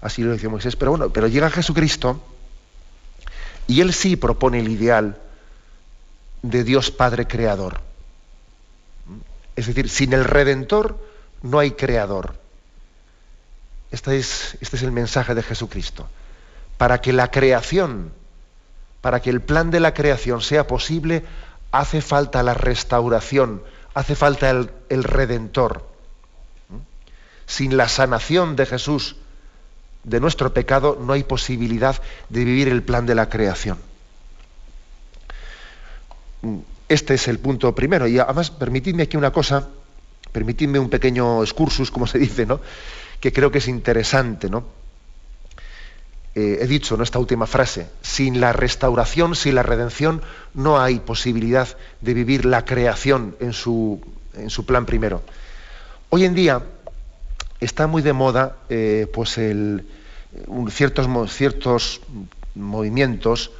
Así 0.00 0.24
lo 0.24 0.34
hizo 0.34 0.50
Moisés. 0.50 0.74
Pero 0.74 0.90
bueno, 0.90 1.10
pero 1.10 1.28
llega 1.28 1.50
Jesucristo 1.50 2.20
y 3.70 3.80
él 3.82 3.92
sí 3.92 4.16
propone 4.16 4.58
el 4.58 4.68
ideal 4.68 5.16
de 6.42 6.64
Dios 6.64 6.90
Padre 6.90 7.28
Creador. 7.28 7.80
Es 9.54 9.68
decir, 9.68 9.88
sin 9.88 10.12
el 10.12 10.24
Redentor 10.24 10.98
no 11.42 11.60
hay 11.60 11.70
Creador. 11.70 12.34
Este 13.92 14.18
es, 14.18 14.58
este 14.60 14.74
es 14.74 14.82
el 14.82 14.90
mensaje 14.90 15.36
de 15.36 15.44
Jesucristo. 15.44 16.08
Para 16.78 17.00
que 17.00 17.12
la 17.12 17.30
creación, 17.30 18.12
para 19.02 19.22
que 19.22 19.30
el 19.30 19.40
plan 19.40 19.70
de 19.70 19.78
la 19.78 19.94
creación 19.94 20.40
sea 20.40 20.66
posible, 20.66 21.22
hace 21.70 22.00
falta 22.00 22.42
la 22.42 22.54
restauración, 22.54 23.62
hace 23.94 24.16
falta 24.16 24.50
el, 24.50 24.72
el 24.88 25.04
Redentor. 25.04 25.88
Sin 27.46 27.76
la 27.76 27.88
sanación 27.88 28.56
de 28.56 28.66
Jesús, 28.66 29.14
de 30.04 30.20
nuestro 30.20 30.52
pecado 30.52 30.98
no 31.00 31.12
hay 31.12 31.24
posibilidad 31.24 32.00
de 32.28 32.44
vivir 32.44 32.68
el 32.68 32.82
plan 32.82 33.06
de 33.06 33.14
la 33.14 33.28
creación. 33.28 33.78
Este 36.88 37.14
es 37.14 37.28
el 37.28 37.38
punto 37.38 37.74
primero. 37.74 38.06
Y 38.06 38.18
además, 38.18 38.50
permitidme 38.50 39.04
aquí 39.04 39.16
una 39.16 39.32
cosa, 39.32 39.68
permitidme 40.32 40.78
un 40.78 40.90
pequeño 40.90 41.42
excursus, 41.42 41.90
como 41.90 42.06
se 42.06 42.18
dice, 42.18 42.46
¿no? 42.46 42.60
que 43.20 43.32
creo 43.32 43.50
que 43.50 43.58
es 43.58 43.68
interesante. 43.68 44.48
¿no? 44.48 44.64
Eh, 46.34 46.58
he 46.60 46.66
dicho 46.66 46.94
en 46.94 47.02
esta 47.02 47.18
última 47.18 47.46
frase, 47.46 47.88
sin 48.02 48.40
la 48.40 48.52
restauración, 48.52 49.34
sin 49.34 49.54
la 49.54 49.62
redención, 49.62 50.22
no 50.54 50.80
hay 50.80 51.00
posibilidad 51.00 51.68
de 52.00 52.14
vivir 52.14 52.44
la 52.44 52.64
creación 52.64 53.36
en 53.40 53.52
su, 53.52 54.00
en 54.34 54.48
su 54.48 54.64
plan 54.64 54.86
primero. 54.86 55.22
Hoy 56.08 56.24
en 56.24 56.34
día, 56.34 56.62
está 57.60 57.86
muy 57.86 58.02
de 58.02 58.12
moda 58.12 58.56
eh, 58.68 59.06
pues 59.12 59.38
ciertos, 60.70 61.08
ciertos 61.32 62.00
movimientos 62.54 63.52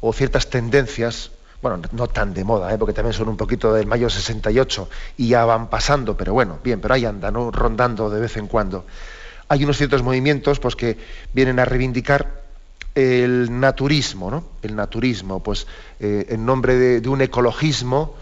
o 0.00 0.12
ciertas 0.12 0.48
tendencias, 0.48 1.30
bueno, 1.62 1.82
no 1.92 2.08
tan 2.08 2.32
de 2.32 2.44
moda, 2.44 2.72
¿eh? 2.72 2.78
porque 2.78 2.94
también 2.94 3.12
son 3.12 3.28
un 3.28 3.36
poquito 3.36 3.74
del 3.74 3.86
mayo 3.86 4.08
68 4.08 4.88
y 5.18 5.28
ya 5.28 5.44
van 5.44 5.68
pasando, 5.68 6.16
pero 6.16 6.32
bueno, 6.32 6.58
bien, 6.64 6.80
pero 6.80 6.94
ahí 6.94 7.04
andan, 7.04 7.34
rondando 7.52 8.08
de 8.08 8.20
vez 8.20 8.36
en 8.36 8.46
cuando. 8.46 8.86
Hay 9.48 9.64
unos 9.64 9.76
ciertos 9.76 10.02
movimientos 10.02 10.60
pues, 10.60 10.76
que 10.76 10.96
vienen 11.32 11.58
a 11.58 11.64
reivindicar 11.64 12.40
el 12.94 13.60
naturismo, 13.60 14.30
¿no? 14.30 14.44
El 14.62 14.74
naturismo, 14.74 15.42
pues 15.42 15.66
eh, 16.00 16.26
en 16.30 16.46
nombre 16.46 16.76
de, 16.76 17.00
de, 17.00 17.08
un 17.08 17.20
ecologismo 17.20 18.14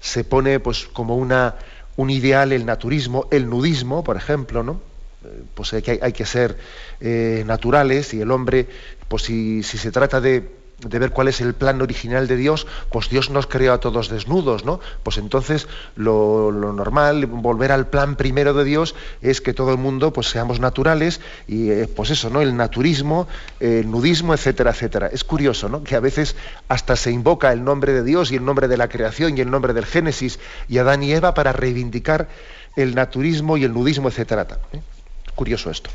se 0.00 0.24
pone 0.24 0.60
pues 0.60 0.86
como 0.86 1.16
una 1.16 1.56
un 2.02 2.10
ideal 2.10 2.52
el 2.52 2.66
naturismo, 2.66 3.28
el 3.30 3.48
nudismo, 3.48 4.04
por 4.04 4.16
ejemplo, 4.16 4.62
¿no? 4.62 4.80
Eh, 5.24 5.42
pues 5.54 5.72
hay 5.72 5.82
que, 5.82 5.98
hay 6.02 6.12
que 6.12 6.26
ser 6.26 6.58
eh, 7.00 7.44
naturales 7.46 8.12
y 8.12 8.20
el 8.20 8.30
hombre, 8.30 8.66
pues 9.08 9.22
si, 9.22 9.62
si 9.62 9.78
se 9.78 9.92
trata 9.92 10.20
de, 10.20 10.61
de, 10.88 10.98
ver 10.98 11.10
cuál 11.10 11.28
es 11.28 11.40
el 11.40 11.54
plan 11.54 11.80
original 11.80 12.26
de 12.26 12.36
Dios, 12.36 12.66
pues 12.90 13.08
Dios 13.08 13.30
nos 13.30 13.46
creó 13.46 13.72
a 13.72 13.80
todos 13.80 14.08
desnudos, 14.08 14.64
¿no? 14.64 14.80
Pues 15.02 15.18
entonces 15.18 15.68
lo, 15.96 16.52
normal, 16.52 17.26
volver 17.26 17.72
al 17.72 17.86
plan 17.86 18.16
primero 18.16 18.54
de 18.54 18.64
Dios, 18.64 18.94
es 19.20 19.40
que 19.40 19.54
todo 19.54 19.70
el 19.72 19.78
mundo 19.78 20.12
pues 20.12 20.28
seamos 20.28 20.60
naturales 20.60 21.20
y 21.46 21.70
eh, 21.70 21.88
pues 21.88 22.10
eso, 22.10 22.30
¿no? 22.30 22.40
El 22.40 22.56
naturismo, 22.56 23.28
el 23.60 23.90
nudismo, 23.90 24.34
etcétera, 24.34 24.70
etcétera. 24.70 25.08
Es 25.12 25.24
curioso, 25.24 25.68
¿no? 25.68 25.82
Que 25.84 25.96
a 25.96 26.00
veces 26.00 26.36
hasta 26.68 26.96
se 26.96 27.10
invoca 27.10 27.52
el 27.52 27.64
nombre 27.64 27.92
de 27.92 28.02
Dios 28.02 28.32
y 28.32 28.36
el 28.36 28.44
nombre 28.44 28.68
de 28.68 28.76
la 28.76 28.88
creación 28.88 29.36
y 29.36 29.40
el 29.40 29.50
nombre 29.50 29.72
del 29.72 29.86
Génesis 29.86 30.38
y 30.68 30.78
Adán 30.78 31.02
y 31.02 31.12
Eva 31.12 31.34
para 31.34 31.52
reivindicar 31.52 32.28
el 32.76 32.94
naturismo 32.94 33.56
y 33.56 33.64
el 33.64 33.72
nudismo, 33.72 34.08
etcétera. 34.08 34.46
¿eh? 34.72 34.80
Curioso 35.34 35.70
esto. 35.70 35.90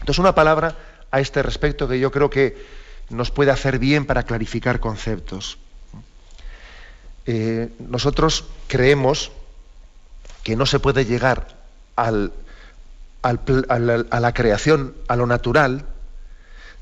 Entonces, 0.00 0.18
una 0.18 0.34
palabra 0.34 0.76
a 1.10 1.20
este 1.20 1.42
respecto 1.42 1.88
que 1.88 1.98
yo 1.98 2.10
creo 2.10 2.30
que 2.30 2.77
nos 3.10 3.30
puede 3.30 3.50
hacer 3.50 3.78
bien 3.78 4.04
para 4.04 4.24
clarificar 4.24 4.80
conceptos. 4.80 5.58
Eh, 7.26 7.70
nosotros 7.78 8.44
creemos 8.68 9.32
que 10.42 10.56
no 10.56 10.66
se 10.66 10.80
puede 10.80 11.04
llegar 11.04 11.56
a 11.96 12.10
la 13.22 14.32
creación, 14.34 14.94
a 15.08 15.16
lo 15.16 15.26
natural, 15.26 15.84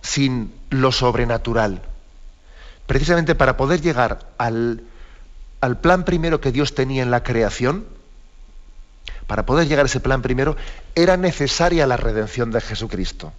sin 0.02 0.52
lo 0.70 0.92
sobrenatural. 0.92 1.82
Precisamente 2.86 3.34
para 3.34 3.56
poder 3.56 3.80
llegar 3.80 4.28
al 4.38 4.82
plan 5.80 6.04
primero 6.04 6.40
que 6.40 6.52
Dios 6.52 6.74
tenía 6.74 7.02
en 7.02 7.10
la 7.10 7.22
creación, 7.22 7.86
para 9.26 9.44
poder 9.46 9.66
llegar 9.66 9.84
a 9.84 9.88
ese 9.88 10.00
plan 10.00 10.22
primero, 10.22 10.56
era 10.94 11.16
necesaria 11.16 11.86
la 11.86 11.96
redención 11.96 12.52
de 12.52 12.60
Jesucristo. 12.60 13.32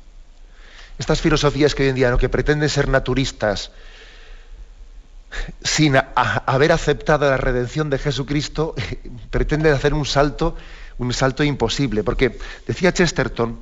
Estas 0.97 1.21
filosofías 1.21 1.75
que 1.75 1.83
hoy 1.83 1.89
en 1.89 1.95
día, 1.95 2.17
que 2.17 2.29
pretenden 2.29 2.69
ser 2.69 2.87
naturistas, 2.87 3.71
sin 5.63 5.95
haber 6.15 6.71
aceptado 6.71 7.29
la 7.29 7.37
redención 7.37 7.89
de 7.89 7.99
Jesucristo, 7.99 8.73
pretenden 9.29 9.73
hacer 9.73 9.93
un 9.93 10.05
salto, 10.05 10.55
un 10.97 11.13
salto 11.13 11.43
imposible. 11.43 12.03
Porque 12.03 12.37
decía 12.65 12.93
Chesterton 12.93 13.59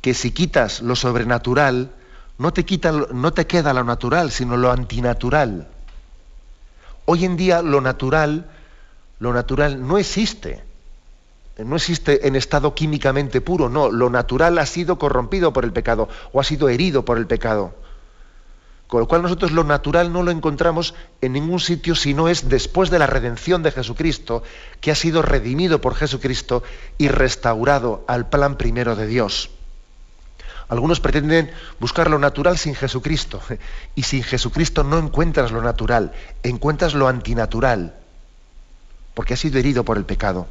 que 0.00 0.14
si 0.14 0.32
quitas 0.32 0.82
lo 0.82 0.96
sobrenatural, 0.96 1.92
no 2.38 2.52
te, 2.52 2.64
no 3.12 3.32
te 3.32 3.46
queda 3.46 3.72
lo 3.72 3.84
natural, 3.84 4.30
sino 4.30 4.56
lo 4.56 4.70
antinatural. 4.70 5.68
Hoy 7.06 7.24
en 7.24 7.36
día 7.36 7.62
lo 7.62 7.80
natural, 7.80 8.50
lo 9.18 9.32
natural 9.32 9.86
no 9.86 9.98
existe 9.98 10.71
no 11.58 11.76
existe 11.76 12.26
en 12.26 12.36
estado 12.36 12.74
químicamente 12.74 13.40
puro, 13.40 13.68
no, 13.68 13.90
lo 13.90 14.10
natural 14.10 14.58
ha 14.58 14.66
sido 14.66 14.98
corrompido 14.98 15.52
por 15.52 15.64
el 15.64 15.72
pecado 15.72 16.08
o 16.32 16.40
ha 16.40 16.44
sido 16.44 16.68
herido 16.68 17.04
por 17.04 17.18
el 17.18 17.26
pecado. 17.26 17.74
Con 18.86 19.00
lo 19.00 19.08
cual 19.08 19.22
nosotros 19.22 19.52
lo 19.52 19.64
natural 19.64 20.12
no 20.12 20.22
lo 20.22 20.30
encontramos 20.30 20.94
en 21.22 21.32
ningún 21.32 21.60
sitio 21.60 21.94
si 21.94 22.12
no 22.12 22.28
es 22.28 22.50
después 22.50 22.90
de 22.90 22.98
la 22.98 23.06
redención 23.06 23.62
de 23.62 23.70
Jesucristo, 23.70 24.42
que 24.80 24.90
ha 24.90 24.94
sido 24.94 25.22
redimido 25.22 25.80
por 25.80 25.94
Jesucristo 25.94 26.62
y 26.98 27.08
restaurado 27.08 28.04
al 28.06 28.28
plan 28.28 28.56
primero 28.56 28.94
de 28.94 29.06
Dios. 29.06 29.50
Algunos 30.68 31.00
pretenden 31.00 31.50
buscar 31.80 32.10
lo 32.10 32.18
natural 32.18 32.58
sin 32.58 32.74
Jesucristo. 32.74 33.40
Y 33.94 34.04
sin 34.04 34.22
Jesucristo 34.22 34.84
no 34.84 34.98
encuentras 34.98 35.52
lo 35.52 35.62
natural, 35.62 36.12
encuentras 36.42 36.94
lo 36.94 37.08
antinatural, 37.08 37.94
porque 39.14 39.34
ha 39.34 39.36
sido 39.36 39.58
herido 39.58 39.84
por 39.84 39.98
el 39.98 40.04
pecado. 40.04 40.46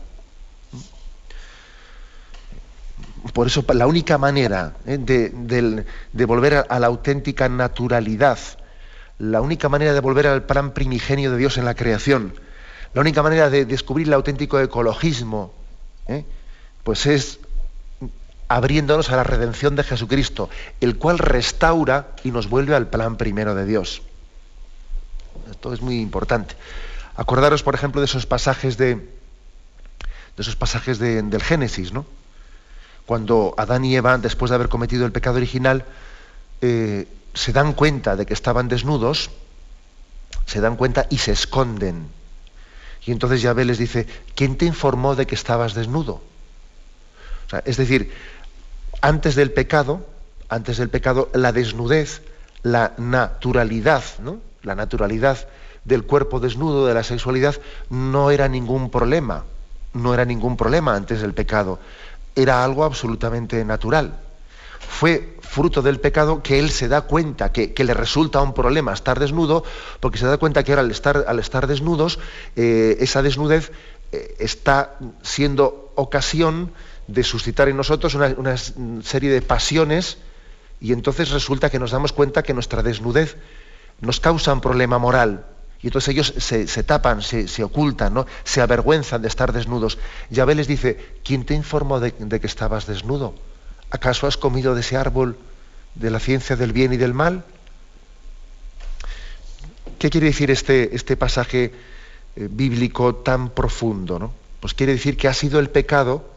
Por 3.34 3.48
eso 3.48 3.64
la 3.74 3.86
única 3.86 4.18
manera 4.18 4.74
¿eh? 4.86 4.98
de, 4.98 6.26
volver 6.26 6.66
a, 6.68 6.80
la 6.80 6.88
auténtica 6.88 7.48
naturalidad, 7.50 8.40
la 9.20 9.42
única 9.42 9.70
manera 9.70 9.94
de 9.94 10.00
volver 10.00 10.26
al 10.26 10.44
plan 10.44 10.72
primigenio 10.74 11.32
de 11.32 11.38
Dios 11.38 11.58
en 11.58 11.66
la 11.66 11.76
creación, 11.76 12.34
la 12.94 13.02
única 13.02 13.22
manera 13.22 13.50
de 13.50 13.66
descubrir 13.66 14.08
el 14.08 14.14
auténtico 14.14 14.60
ecologismo, 14.60 15.54
¿eh? 16.08 16.26
pues 16.84 17.06
es 17.06 17.40
abriéndonos 18.48 19.12
a 19.12 19.16
la 19.16 19.24
redención 19.24 19.76
de 19.76 19.84
Jesucristo, 19.84 20.50
el 20.82 20.98
cual 20.98 21.20
restaura 21.20 22.08
y 22.24 22.32
nos 22.32 22.50
vuelve 22.50 22.76
al 22.76 22.88
plan 22.88 23.18
primero 23.18 23.54
de 23.54 23.66
Dios. 23.66 24.02
Esto 25.50 25.74
es 25.74 25.82
muy 25.82 26.02
importante. 26.02 26.56
Acordaros, 27.16 27.62
por 27.62 27.76
ejemplo, 27.76 28.02
de 28.02 28.06
esos 28.06 28.26
pasajes 28.26 28.78
de, 28.78 28.96
de 28.96 29.06
esos 30.40 30.56
pasajes 30.56 30.98
del 30.98 31.42
Génesis, 31.44 31.94
¿no? 31.94 32.06
Cuando 33.12 33.54
Adán 33.58 33.84
y 33.84 33.94
Eva, 33.94 34.18
después 34.20 34.52
de 34.52 34.56
haber 34.56 34.70
cometido 34.70 35.06
el 35.06 35.12
pecado 35.12 35.36
original, 35.36 35.84
eh, 36.62 37.10
se 37.34 37.52
dan 37.52 37.74
cuenta 37.74 38.16
de 38.16 38.26
que 38.26 38.34
estaban 38.34 38.70
desnudos, 38.70 39.32
se 40.46 40.62
dan 40.62 40.78
cuenta 40.78 41.08
y 41.10 41.18
se 41.18 41.34
esconden. 41.34 42.08
Y 43.06 43.12
entonces 43.12 43.42
Yahvé 43.42 43.66
les 43.66 43.80
dice, 43.80 44.08
¿quién 44.34 44.56
te 44.56 44.64
informó 44.66 45.18
de 45.18 45.28
que 45.28 45.36
estabas 45.36 45.74
desnudo? 45.74 46.22
es 47.66 47.76
decir, 47.76 48.14
antes 49.02 49.36
del 49.36 49.52
pecado, 49.52 50.08
antes 50.48 50.78
del 50.78 50.88
pecado, 50.88 51.30
la 51.34 51.52
desnudez, 51.52 52.22
la 52.64 52.94
naturalidad, 52.98 54.06
¿no? 54.20 54.40
La 54.64 54.76
naturalidad 54.76 55.50
del 55.84 56.06
cuerpo 56.06 56.40
desnudo, 56.40 56.88
de 56.88 56.94
la 56.94 57.04
sexualidad, 57.04 57.58
no 57.90 58.32
era 58.32 58.48
ningún 58.48 58.90
problema. 58.90 59.44
No 59.94 60.14
era 60.14 60.24
ningún 60.24 60.56
problema 60.56 60.96
antes 60.96 61.20
del 61.20 61.34
pecado. 61.34 61.78
Era 62.36 62.64
algo 62.64 62.84
absolutamente 62.84 63.64
natural. 63.66 64.20
Fue 64.80 65.38
fruto 65.42 65.82
del 65.82 66.00
pecado 66.00 66.42
que 66.42 66.60
él 66.60 66.72
se 66.72 66.88
da 66.88 67.02
cuenta 67.02 67.52
que, 67.52 67.74
le 67.76 67.94
resulta 67.94 68.42
un 68.42 68.54
problema 68.54 68.94
estar 68.94 69.20
desnudo, 69.20 69.64
porque 70.00 70.18
se 70.18 70.26
da 70.26 70.38
cuenta 70.38 70.64
que 70.64 70.72
ahora 70.72 70.82
al 70.82 71.40
estar, 71.40 71.68
desnudos, 71.68 72.20
eh, 72.56 72.98
esa 73.02 73.22
desnudez 73.22 73.72
eh, 74.14 74.36
está 74.40 74.98
siendo 75.22 75.92
ocasión 75.96 76.72
de 77.08 77.24
suscitar 77.24 77.68
en 77.68 77.78
nosotros 77.78 78.16
una, 78.16 78.56
serie 79.04 79.30
de 79.30 79.42
pasiones 79.42 80.18
y 80.80 80.94
entonces 80.94 81.32
resulta 81.32 81.70
que 81.70 81.80
nos 81.80 81.92
damos 81.92 82.14
cuenta 82.14 82.44
que 82.44 82.54
nuestra 82.54 82.82
desnudez 82.82 83.36
nos 84.00 84.20
causa 84.20 84.54
un 84.54 84.62
problema 84.62 84.98
moral. 84.98 85.46
Y 85.84 85.88
entonces 85.88 86.10
ellos 86.10 86.34
se, 86.38 86.84
tapan, 86.84 87.22
se, 87.24 87.64
ocultan, 87.64 88.14
¿no? 88.14 88.28
se 88.44 88.62
avergüenzan 88.62 89.22
de 89.22 89.28
estar 89.28 89.52
desnudos. 89.52 89.98
Yahvé 90.30 90.54
les 90.54 90.68
dice, 90.68 91.16
¿quién 91.24 91.44
te 91.44 91.56
informó 91.56 92.00
de, 92.00 92.12
que 92.12 92.48
estabas 92.48 92.86
desnudo? 92.86 93.34
¿Acaso 93.90 94.28
has 94.28 94.38
comido 94.38 94.76
de 94.76 94.82
ese 94.82 94.96
árbol 94.96 95.38
de 95.96 96.12
la 96.12 96.20
ciencia 96.20 96.56
del 96.56 96.72
bien 96.72 96.94
y 96.94 96.98
del 96.98 97.16
mal? 97.16 97.44
¿Qué 99.98 100.10
quiere 100.10 100.28
decir 100.28 100.52
este, 100.52 100.96
este 100.96 101.18
pasaje 101.18 101.74
eh, 102.36 102.48
bíblico 102.50 103.16
tan 103.16 103.50
profundo? 103.50 104.20
¿no? 104.20 104.34
Pues 104.60 104.76
quiere 104.76 104.94
decir 104.94 105.18
que 105.18 105.28
ha 105.28 105.34
sido 105.34 105.60
el 105.60 105.70
pecado 105.70 106.30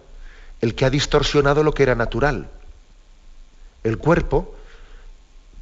el 0.63 0.75
que 0.75 0.87
ha 0.87 0.91
distorsionado 0.91 1.63
lo 1.63 1.75
que 1.75 1.83
era 1.83 1.95
natural. 1.95 2.49
El 3.83 3.99
cuerpo 3.99 4.55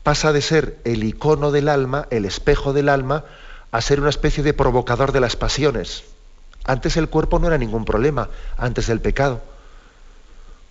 pasa 0.05 0.33
de 0.33 0.41
ser 0.41 0.79
el 0.85 1.03
icono 1.03 1.51
del 1.51 1.69
alma, 1.69 2.07
el 2.11 2.25
espejo 2.25 2.73
del 2.73 2.89
alma, 2.89 3.25
a 3.73 3.81
ser 3.81 4.01
una 4.01 4.11
especie 4.11 4.45
de 4.45 4.55
provocador 4.55 5.11
de 5.11 5.21
las 5.21 5.35
pasiones. 5.35 6.05
Antes 6.65 6.97
el 6.97 7.09
cuerpo 7.09 7.39
no 7.39 7.49
era 7.49 7.59
ningún 7.59 7.85
problema, 7.85 8.29
antes 8.57 8.87
del 8.87 9.01
pecado. 9.01 9.43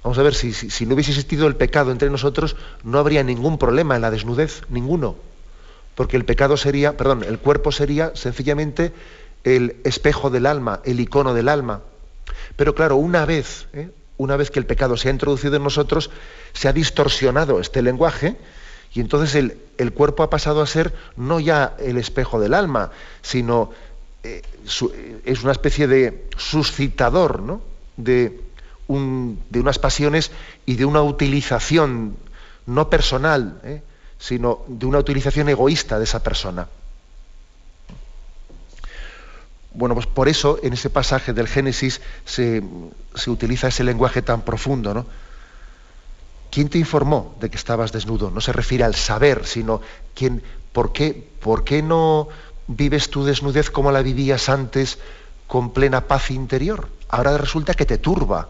Vamos 0.03 0.17
a 0.17 0.23
ver, 0.23 0.33
si, 0.33 0.53
si, 0.53 0.85
no 0.85 0.93
hubiese 0.93 1.11
existido 1.11 1.47
el 1.47 1.55
pecado 1.55 1.91
entre 1.91 2.09
nosotros, 2.09 2.55
no 2.83 2.99
habría 2.99 3.23
ningún 3.23 3.57
problema 3.57 3.95
en 3.95 4.01
la 4.01 4.11
desnudez, 4.11 4.61
ninguno. 4.69 5.15
Porque 5.95 6.15
el 6.15 6.25
pecado 6.25 6.57
sería, 6.57 6.95
perdón, 6.95 7.23
el 7.23 7.39
cuerpo 7.39 7.71
sería 7.71 8.11
sencillamente 8.15 8.93
el 9.43 9.77
espejo 9.83 10.29
del 10.29 10.45
alma, 10.45 10.81
el 10.85 10.99
icono 10.99 11.33
del 11.33 11.49
alma. 11.49 11.81
Pero 12.55 12.75
claro, 12.75 12.95
una 12.95 13.25
vez, 13.25 13.67
¿eh? 13.73 13.89
una 14.17 14.37
vez 14.37 14.51
que 14.51 14.59
el 14.59 14.65
pecado 14.65 14.95
se 14.95 15.09
ha 15.09 15.11
introducido 15.11 15.55
en 15.55 15.63
nosotros, 15.63 16.11
se 16.53 16.67
ha 16.67 16.73
distorsionado 16.73 17.59
este 17.59 17.81
lenguaje 17.81 18.37
y 18.93 18.99
entonces 18.99 19.35
el, 19.77 19.93
cuerpo 19.93 20.23
ha 20.23 20.29
pasado 20.29 20.61
a 20.61 20.67
ser 20.67 20.93
no 21.15 21.39
ya 21.39 21.75
el 21.79 21.97
espejo 21.97 22.39
del 22.39 22.53
alma, 22.53 22.91
sino 23.21 23.71
eh, 24.23 24.41
es 25.25 25.43
una 25.43 25.53
especie 25.53 25.87
de 25.87 26.27
suscitador 26.37 27.41
¿no? 27.41 27.61
de, 27.97 28.39
unas 28.87 29.79
pasiones 29.79 30.31
y 30.65 30.75
de 30.75 30.85
una 30.85 31.01
utilización 31.01 32.17
no 32.65 32.89
personal, 32.89 33.59
¿eh? 33.63 33.81
sino 34.19 34.63
de 34.67 34.85
una 34.85 34.99
utilización 34.99 35.47
egoísta 35.47 35.97
de 35.97 36.03
esa 36.03 36.21
persona. 36.21 36.67
Bueno, 39.73 39.95
pues 39.95 40.05
por 40.05 40.27
eso 40.27 40.59
en 40.61 40.73
ese 40.73 40.89
pasaje 40.89 41.31
del 41.31 41.47
Génesis 41.47 42.01
se, 42.25 42.61
utiliza 43.27 43.69
ese 43.69 43.85
lenguaje 43.85 44.21
tan 44.21 44.41
profundo, 44.41 44.93
¿no? 44.93 45.05
¿Quién 46.51 46.67
te 46.67 46.77
informó 46.77 47.33
de 47.39 47.49
que 47.49 47.55
estabas 47.55 47.93
desnudo? 47.93 48.29
No 48.29 48.41
se 48.41 48.51
refiere 48.51 48.83
al 48.83 48.93
saber, 48.93 49.45
sino 49.45 49.81
¿quién, 50.13 50.43
por, 50.73 50.91
qué, 50.91 51.29
¿por 51.39 51.63
qué 51.63 51.81
no 51.81 52.27
vives 52.67 53.09
tu 53.09 53.23
desnudez 53.23 53.69
como 53.69 53.91
la 53.91 54.01
vivías 54.01 54.49
antes 54.49 54.99
con 55.47 55.71
plena 55.71 56.01
paz 56.01 56.29
interior? 56.29 56.89
Ahora 57.07 57.37
resulta 57.37 57.73
que 57.73 57.85
te 57.85 57.97
turba, 57.97 58.49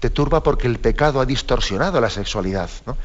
te 0.00 0.08
turba 0.08 0.42
porque 0.42 0.66
el 0.66 0.78
pecado 0.78 1.20
ha 1.20 1.26
distorsionado 1.26 2.00
la 2.00 2.08
sexualidad. 2.08 2.70
¿no? 2.86 2.96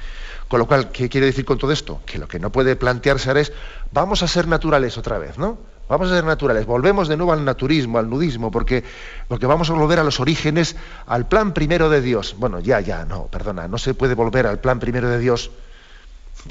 Con 0.48 0.60
lo 0.60 0.68
cual, 0.68 0.90
¿qué 0.92 1.10
quiere 1.10 1.28
decir 1.28 1.44
con 1.44 1.58
todo 1.58 1.74
esto? 1.74 2.02
Que 2.06 2.18
lo 2.18 2.30
que 2.30 2.40
no 2.40 2.50
puede 2.50 2.78
plantearse 2.78 3.30
ahora 3.30 3.42
es, 3.42 3.52
vamos 3.92 4.24
a 4.24 4.28
ser 4.30 4.48
naturales 4.48 4.98
otra 4.98 5.18
vez, 5.18 5.38
¿no? 5.38 5.58
Vamos 5.90 6.12
a 6.12 6.16
ser 6.16 6.24
naturales, 6.24 6.68
volvemos 6.68 7.08
de 7.08 7.18
nuevo 7.18 7.34
al 7.34 7.44
naturismo, 7.44 7.98
al 7.98 8.08
nudismo, 8.08 8.52
porque, 8.52 8.84
porque 9.28 9.48
vamos 9.48 9.72
a 9.72 9.74
volver 9.74 9.98
a 9.98 10.04
los 10.04 10.20
orígenes, 10.20 10.76
al 11.08 11.28
plan 11.28 11.52
primero 11.52 11.90
de 11.90 12.00
Dios. 12.00 12.36
Bueno, 12.38 12.60
ya, 12.60 12.80
ya, 12.80 13.06
no, 13.06 13.26
perdona, 13.26 13.68
no 13.68 13.80
se 13.80 13.96
puede 13.96 14.14
volver 14.14 14.46
al 14.46 14.60
plan 14.60 14.80
primero 14.80 15.10
de 15.10 15.18
Dios, 15.18 15.50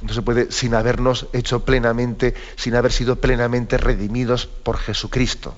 no 0.02 0.12
se 0.12 0.22
puede 0.22 0.50
sin 0.50 0.74
habernos 0.74 1.28
hecho 1.32 1.64
plenamente, 1.64 2.34
sin 2.56 2.74
haber 2.74 2.90
sido 2.90 3.20
plenamente 3.20 3.78
redimidos 3.78 4.46
por 4.46 4.76
Jesucristo. 4.76 5.54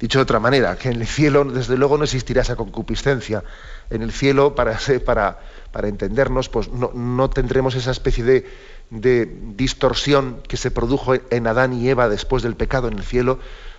Dicho 0.00 0.18
de 0.18 0.24
otra 0.24 0.40
manera, 0.40 0.74
que 0.74 0.88
en 0.88 1.00
el 1.00 1.06
cielo 1.06 1.44
desde 1.44 1.76
luego 1.76 1.96
no 1.96 2.02
existirá 2.02 2.42
esa 2.42 2.56
concupiscencia. 2.56 3.44
En 3.88 4.02
el 4.02 4.10
cielo, 4.10 4.56
para, 4.56 4.76
para, 5.04 5.38
para 5.70 5.86
entendernos, 5.86 6.48
pues 6.48 6.68
no, 6.68 6.90
no 6.92 7.30
tendremos 7.30 7.76
esa 7.76 7.92
especie 7.92 8.24
de, 8.24 8.50
de 8.92 9.26
distorsión 9.56 10.42
que 10.46 10.58
se 10.58 10.70
produjo 10.70 11.14
en 11.14 11.46
Adán 11.46 11.72
y 11.72 11.88
Eva 11.88 12.10
después 12.10 12.42
del 12.42 12.56
pecado 12.56 12.88
en 12.88 12.98
el 12.98 13.04
cielo, 13.04 13.38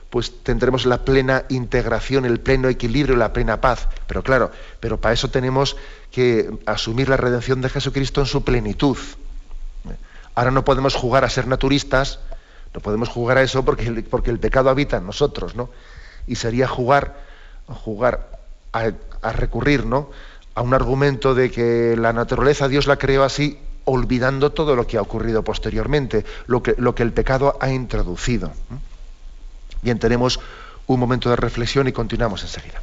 pues 0.10 0.44
tendremos 0.44 0.88
la 0.88 1.06
plena 1.06 1.46
integración, 1.50 2.26
el 2.26 2.40
pleno 2.40 2.68
equilibrio, 2.68 3.16
la 3.16 3.32
plena 3.32 3.62
paz. 3.62 3.90
Pero 4.08 4.24
claro, 4.24 4.52
pero 4.80 5.00
para 5.00 5.14
eso 5.14 5.30
tenemos 5.30 5.78
que 6.12 6.50
asumir 6.66 7.10
la 7.10 7.18
redención 7.18 7.62
de 7.62 7.70
Jesucristo 7.70 8.22
en 8.22 8.28
su 8.28 8.44
plenitud. 8.44 8.98
Ahora 10.34 10.50
no 10.50 10.66
podemos 10.66 10.96
jugar 10.96 11.24
a 11.24 11.30
ser 11.30 11.46
naturistas, 11.48 12.20
no 12.74 12.80
podemos 12.80 13.08
jugar 13.08 13.38
a 13.38 13.44
eso 13.44 13.64
porque 13.64 13.86
el, 13.86 14.04
porque 14.04 14.32
el 14.32 14.40
pecado 14.40 14.72
habita 14.72 14.98
en 14.98 15.06
nosotros, 15.06 15.56
¿no? 15.56 15.70
Y 16.26 16.36
sería 16.36 16.68
jugar, 16.68 17.22
jugar 17.68 18.40
a, 18.72 18.90
a 19.22 19.32
recurrir, 19.32 19.86
¿no? 19.86 20.10
A 20.56 20.64
un 20.64 20.74
argumento 20.74 21.36
de 21.36 21.52
que 21.52 21.96
la 21.98 22.14
naturaleza 22.14 22.68
Dios 22.68 22.88
la 22.88 22.98
creó 22.98 23.24
así 23.24 23.60
olvidando 23.86 24.52
todo 24.52 24.76
lo 24.76 24.88
que 24.88 24.98
ha 24.98 25.02
ocurrido 25.02 25.44
posteriormente, 25.44 26.26
lo 26.48 26.62
que, 26.64 26.76
el 27.04 27.14
pecado 27.14 27.58
ha 27.60 27.70
introducido. 27.70 28.52
Bien, 29.82 30.00
tenemos 30.00 30.40
un 30.88 31.00
momento 31.00 31.30
de 31.30 31.36
reflexión 31.36 31.88
y 31.88 31.92
continuamos 31.92 32.44
enseguida. 32.44 32.82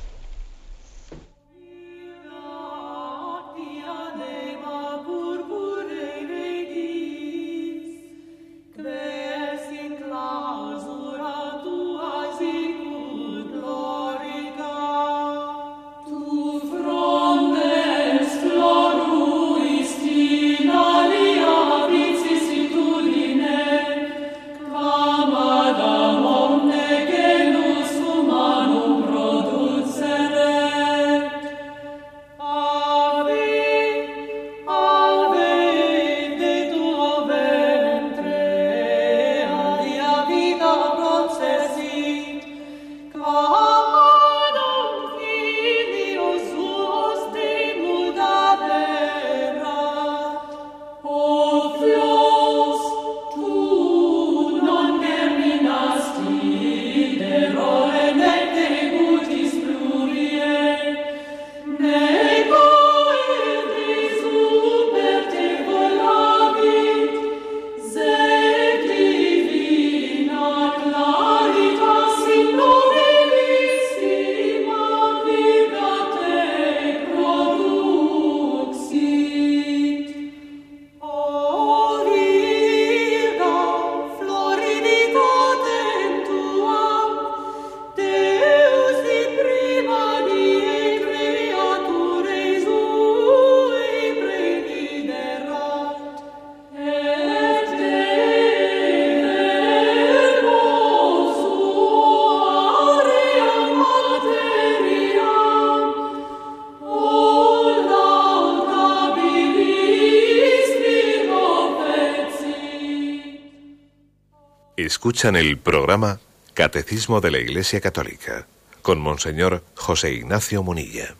Escuchan 115.01 115.35
el 115.35 115.57
programa 115.57 116.21
Catecismo 116.53 117.23
de 117.23 117.31
la 117.31 117.39
Iglesia 117.39 117.81
Católica 117.81 118.47
con 118.83 119.01
Monseñor 119.01 119.65
José 119.75 120.13
Ignacio 120.13 120.63
Munilla. 120.63 121.15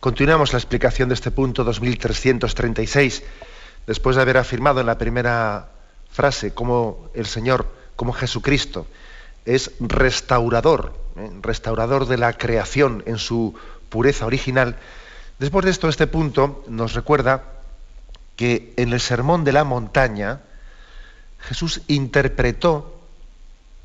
Continuamos 0.00 0.52
la 0.52 0.58
explicación 0.58 1.08
de 1.08 1.14
este 1.14 1.30
punto 1.30 1.62
2336, 1.62 3.22
después 3.86 4.16
de 4.16 4.22
haber 4.22 4.36
afirmado 4.38 4.80
en 4.80 4.86
la 4.86 4.98
primera 4.98 5.68
frase 6.10 6.54
como 6.54 7.08
el 7.14 7.26
Señor, 7.26 7.68
como 7.94 8.12
Jesucristo, 8.12 8.88
es 9.44 9.70
restaurador, 9.78 10.92
¿eh? 11.18 11.30
restaurador 11.42 12.06
de 12.08 12.18
la 12.18 12.32
creación 12.32 13.04
en 13.06 13.18
su 13.18 13.54
pureza 13.90 14.26
original. 14.26 14.74
Después 15.38 15.64
de 15.66 15.70
esto, 15.70 15.88
este 15.88 16.08
punto 16.08 16.64
nos 16.66 16.94
recuerda 16.94 17.44
que 18.34 18.74
en 18.76 18.92
el 18.92 19.00
sermón 19.00 19.44
de 19.44 19.52
la 19.52 19.62
montaña 19.62 20.40
Jesús 21.40 21.82
interpretó, 21.86 23.00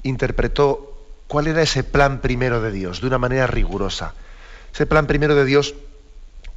interpretó 0.03 0.97
cuál 1.27 1.47
era 1.47 1.61
ese 1.61 1.83
plan 1.83 2.21
primero 2.21 2.61
de 2.61 2.71
Dios 2.71 3.01
de 3.01 3.07
una 3.07 3.17
manera 3.17 3.47
rigurosa. 3.47 4.13
Ese 4.73 4.85
plan 4.85 5.07
primero 5.07 5.35
de 5.35 5.45
Dios 5.45 5.75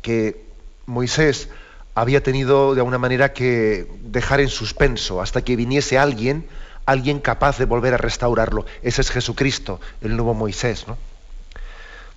que 0.03 0.45
Moisés 0.87 1.49
había 1.95 2.23
tenido 2.23 2.75
de 2.75 2.81
alguna 2.81 2.99
manera 2.99 3.33
que 3.33 3.87
dejar 4.03 4.41
en 4.41 4.49
suspenso 4.49 5.21
hasta 5.21 5.43
que 5.43 5.57
viniese 5.57 5.99
alguien, 5.99 6.47
alguien 6.87 7.21
capaz 7.21 7.59
de 7.59 7.65
volver 7.65 7.95
a 7.95 7.99
restaurarlo. 7.99 8.67
Ese 8.83 9.01
es 9.01 9.11
Jesucristo, 9.11 9.81
el 10.01 10.17
nuevo 10.17 10.35
Moisés, 10.35 10.87
¿no? 10.89 10.99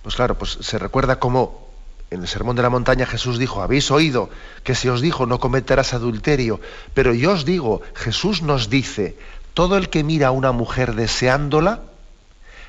Pues 0.02 0.14
claro, 0.16 0.36
pues 0.36 0.58
se 0.60 0.78
recuerda 0.78 1.18
cómo 1.18 1.67
en 2.10 2.22
el 2.22 2.28
Sermón 2.28 2.56
de 2.56 2.62
la 2.62 2.70
Montaña 2.70 3.06
Jesús 3.06 3.38
dijo, 3.38 3.62
habéis 3.62 3.90
oído 3.90 4.30
que 4.64 4.74
se 4.74 4.90
os 4.90 5.00
dijo 5.00 5.26
no 5.26 5.40
cometerás 5.40 5.94
adulterio, 5.94 6.60
pero 6.94 7.12
yo 7.12 7.32
os 7.32 7.44
digo, 7.44 7.82
Jesús 7.94 8.42
nos 8.42 8.70
dice, 8.70 9.16
todo 9.54 9.76
el 9.76 9.90
que 9.90 10.04
mira 10.04 10.28
a 10.28 10.30
una 10.30 10.52
mujer 10.52 10.94
deseándola, 10.94 11.82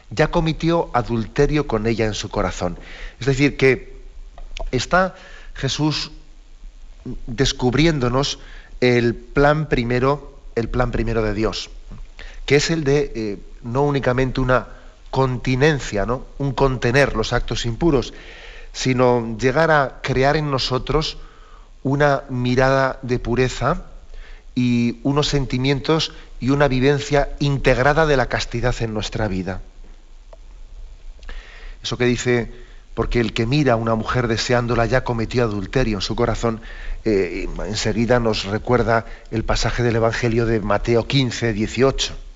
ya 0.09 0.31
cometió 0.31 0.89
adulterio 0.93 1.67
con 1.67 1.87
ella 1.87 2.05
en 2.05 2.15
su 2.15 2.29
corazón. 2.29 2.77
Es 3.19 3.27
decir, 3.27 3.57
que 3.57 3.99
está 4.71 5.15
Jesús 5.53 6.11
descubriéndonos 7.27 8.39
el 8.81 9.15
plan 9.15 9.69
primero, 9.69 10.39
el 10.55 10.69
plan 10.69 10.91
primero 10.91 11.21
de 11.21 11.33
Dios, 11.33 11.69
que 12.45 12.55
es 12.55 12.71
el 12.71 12.83
de 12.83 13.11
eh, 13.15 13.37
no 13.63 13.83
únicamente 13.83 14.41
una 14.41 14.67
continencia, 15.11 16.05
¿no? 16.05 16.25
un 16.37 16.53
contener 16.53 17.15
los 17.15 17.33
actos 17.33 17.65
impuros, 17.65 18.13
sino 18.79 19.35
llegar 19.37 19.71
a 19.71 19.99
crear 20.01 20.37
en 20.37 20.49
nosotros 20.49 21.17
una 21.83 22.23
mirada 22.29 22.97
de 23.01 23.19
pureza 23.19 23.83
y 24.55 25.01
unos 25.03 25.27
sentimientos 25.27 26.13
y 26.39 26.51
una 26.51 26.69
vivencia 26.69 27.27
integrada 27.39 28.05
de 28.05 28.15
la 28.15 28.27
castidad 28.27 28.73
en 28.79 28.93
nuestra 28.93 29.27
vida. 29.27 29.61
Eso 31.83 31.97
que 31.97 32.05
dice, 32.05 32.53
porque 32.93 33.19
el 33.19 33.33
que 33.33 33.45
mira 33.45 33.73
a 33.73 33.75
una 33.75 33.95
mujer 33.95 34.29
deseándola 34.29 34.85
ya 34.85 35.03
cometió 35.03 35.43
adulterio 35.43 35.97
en 35.97 36.01
su 36.01 36.15
corazón, 36.15 36.61
eh, 37.03 37.49
enseguida 37.65 38.21
nos 38.21 38.45
recuerda 38.45 39.05
el 39.29 39.43
pasaje 39.43 39.83
del 39.83 39.97
Evangelio 39.97 40.45
de 40.45 40.61
Mateo 40.61 41.05
15, 41.05 41.51
18 41.51 42.28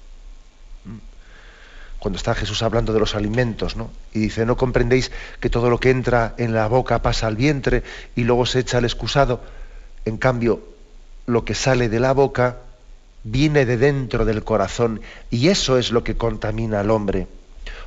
cuando 2.03 2.17
está 2.17 2.35
Jesús 2.35 2.61
hablando 2.63 2.91
de 2.91 2.99
los 2.99 3.15
alimentos, 3.15 3.77
¿no? 3.77 3.89
Y 4.13 4.19
dice, 4.19 4.45
¿no 4.45 4.57
comprendéis 4.57 5.09
que 5.39 5.49
todo 5.49 5.69
lo 5.69 5.79
que 5.79 5.89
entra 5.89 6.35
en 6.37 6.53
la 6.53 6.67
boca 6.67 7.01
pasa 7.01 7.27
al 7.27 7.37
vientre 7.37 7.81
y 8.13 8.25
luego 8.25 8.45
se 8.45 8.59
echa 8.59 8.79
al 8.79 8.83
excusado? 8.83 9.39
En 10.03 10.17
cambio, 10.17 10.61
lo 11.27 11.45
que 11.45 11.55
sale 11.55 11.87
de 11.87 12.01
la 12.01 12.11
boca 12.11 12.57
viene 13.23 13.65
de 13.65 13.77
dentro 13.77 14.25
del 14.25 14.43
corazón 14.43 14.99
y 15.31 15.47
eso 15.47 15.77
es 15.77 15.93
lo 15.93 16.03
que 16.03 16.17
contamina 16.17 16.81
al 16.81 16.91
hombre. 16.91 17.29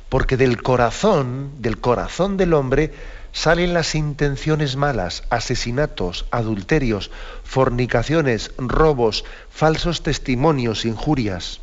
Porque 0.09 0.35
del 0.35 0.63
corazón, 0.63 1.51
del 1.59 1.77
corazón 1.79 2.37
del 2.37 2.55
hombre, 2.55 2.91
salen 3.33 3.75
las 3.75 3.93
intenciones 3.93 4.77
malas, 4.77 5.25
asesinatos, 5.29 6.25
adulterios, 6.31 7.11
fornicaciones, 7.43 8.49
robos, 8.57 9.25
falsos 9.51 10.01
testimonios, 10.01 10.85
injurias. 10.85 11.59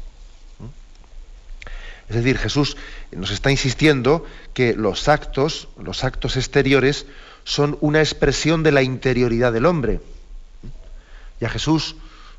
Es 2.14 2.22
decir, 2.22 2.38
Jesús 2.38 2.76
nos 3.10 3.32
está 3.32 3.50
insistiendo 3.50 4.24
que 4.52 4.74
los 4.74 5.08
actos, 5.08 5.66
los 5.82 6.04
actos 6.04 6.36
exteriores, 6.36 7.06
son 7.42 7.76
una 7.80 7.98
expresión 7.98 8.62
de 8.62 8.70
la 8.70 8.82
interioridad 8.82 9.52
del 9.52 9.66
hombre. 9.66 10.00
Y 11.40 11.44
a 11.44 11.48
Jesús 11.48 11.96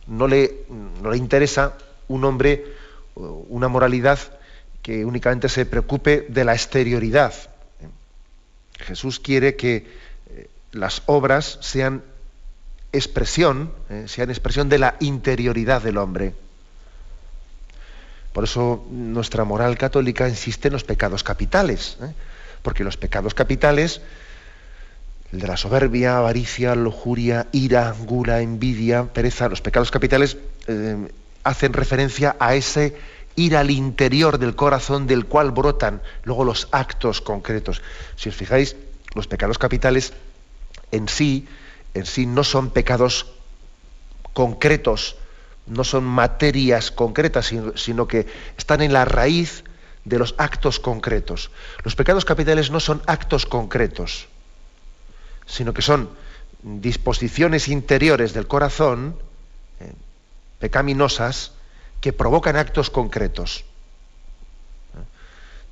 no 0.07 0.29
le, 0.29 0.63
interesa 1.13 1.73
un 2.07 2.23
hombre, 2.23 2.63
una 3.15 3.67
moralidad 3.67 4.17
que 4.81 5.03
únicamente 5.03 5.49
se 5.49 5.65
preocupe 5.65 6.25
de 6.29 6.45
la 6.45 6.53
exterioridad. 6.53 7.33
Jesús 8.79 9.19
quiere 9.19 9.57
que 9.57 9.87
eh, 10.29 10.49
las 10.71 11.01
obras 11.05 11.57
sean 11.59 12.01
expresión, 12.93 13.73
eh, 13.89 14.05
sean 14.07 14.29
expresión 14.29 14.69
de 14.69 14.79
la 14.79 14.95
interioridad 15.01 15.81
del 15.81 15.97
hombre. 15.97 16.33
Por 18.35 18.43
eso 18.43 18.85
nuestra 18.91 19.45
moral 19.45 19.77
católica 19.77 20.27
insiste 20.27 20.67
en 20.67 20.73
los 20.73 20.83
pecados 20.83 21.23
capitales, 21.23 21.97
¿eh? 22.01 22.11
porque 22.63 22.83
los 22.83 22.97
pecados 22.97 23.33
capitales, 23.33 24.01
el 25.31 25.39
de 25.39 25.47
la 25.47 25.55
soberbia, 25.55 26.17
avaricia, 26.17 26.75
lujuria, 26.75 27.47
ira, 27.53 27.95
gula, 27.97 28.41
envidia, 28.41 29.05
pereza, 29.05 29.47
los 29.47 29.61
pecados 29.61 29.89
capitales 29.89 30.35
eh, 30.67 30.97
hacen 31.45 31.71
referencia 31.71 32.35
a 32.37 32.55
ese 32.55 32.97
ir 33.37 33.55
al 33.55 33.71
interior 33.71 34.37
del 34.37 34.53
corazón 34.53 35.07
del 35.07 35.27
cual 35.27 35.51
brotan 35.51 36.01
luego 36.25 36.43
los 36.43 36.67
actos 36.73 37.21
concretos. 37.21 37.81
Si 38.17 38.27
os 38.27 38.35
fijáis, 38.35 38.75
los 39.13 39.27
pecados 39.27 39.57
capitales 39.57 40.11
en 40.91 41.07
sí, 41.07 41.47
en 41.93 42.05
sí 42.05 42.25
no 42.25 42.43
son 42.43 42.71
pecados 42.71 43.27
concretos, 44.33 45.15
no 45.67 45.83
son 45.83 46.03
materias 46.03 46.91
concretas, 46.91 47.51
sino, 47.75 48.07
que 48.07 48.27
están 48.57 48.81
en 48.81 48.93
la 48.93 49.05
raíz 49.05 49.63
de 50.03 50.19
los 50.19 50.35
actos 50.37 50.79
concretos. 50.79 51.51
Los 51.83 51.95
pecados 51.95 52.25
capitales 52.25 52.69
no 52.69 52.79
son 52.79 53.01
actos 53.07 53.45
concretos, 53.45 54.27
sino 55.47 55.73
que 55.73 55.81
son 55.81 56.09
disposiciones 56.61 57.67
interiores 57.67 58.33
del 58.33 58.47
corazón, 58.47 59.15
eh, 59.79 59.91
pecaminosas, 60.59 61.53
que 62.01 62.13
provocan 62.13 62.55
actos 62.55 62.89
concretos. 62.89 63.65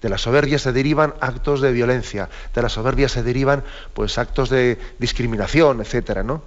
De 0.01 0.09
la 0.09 0.17
soberbia 0.17 0.59
se 0.59 0.73
derivan 0.73 1.13
actos 1.21 1.61
de 1.61 1.71
violencia, 1.71 2.29
de 2.53 2.61
la 2.61 2.69
soberbia 2.69 3.07
se 3.07 3.23
derivan 3.23 3.63
pues 3.93 4.17
actos 4.17 4.49
de 4.49 4.77
discriminación, 4.99 5.79
etcétera, 5.79 6.23
¿no? 6.23 6.43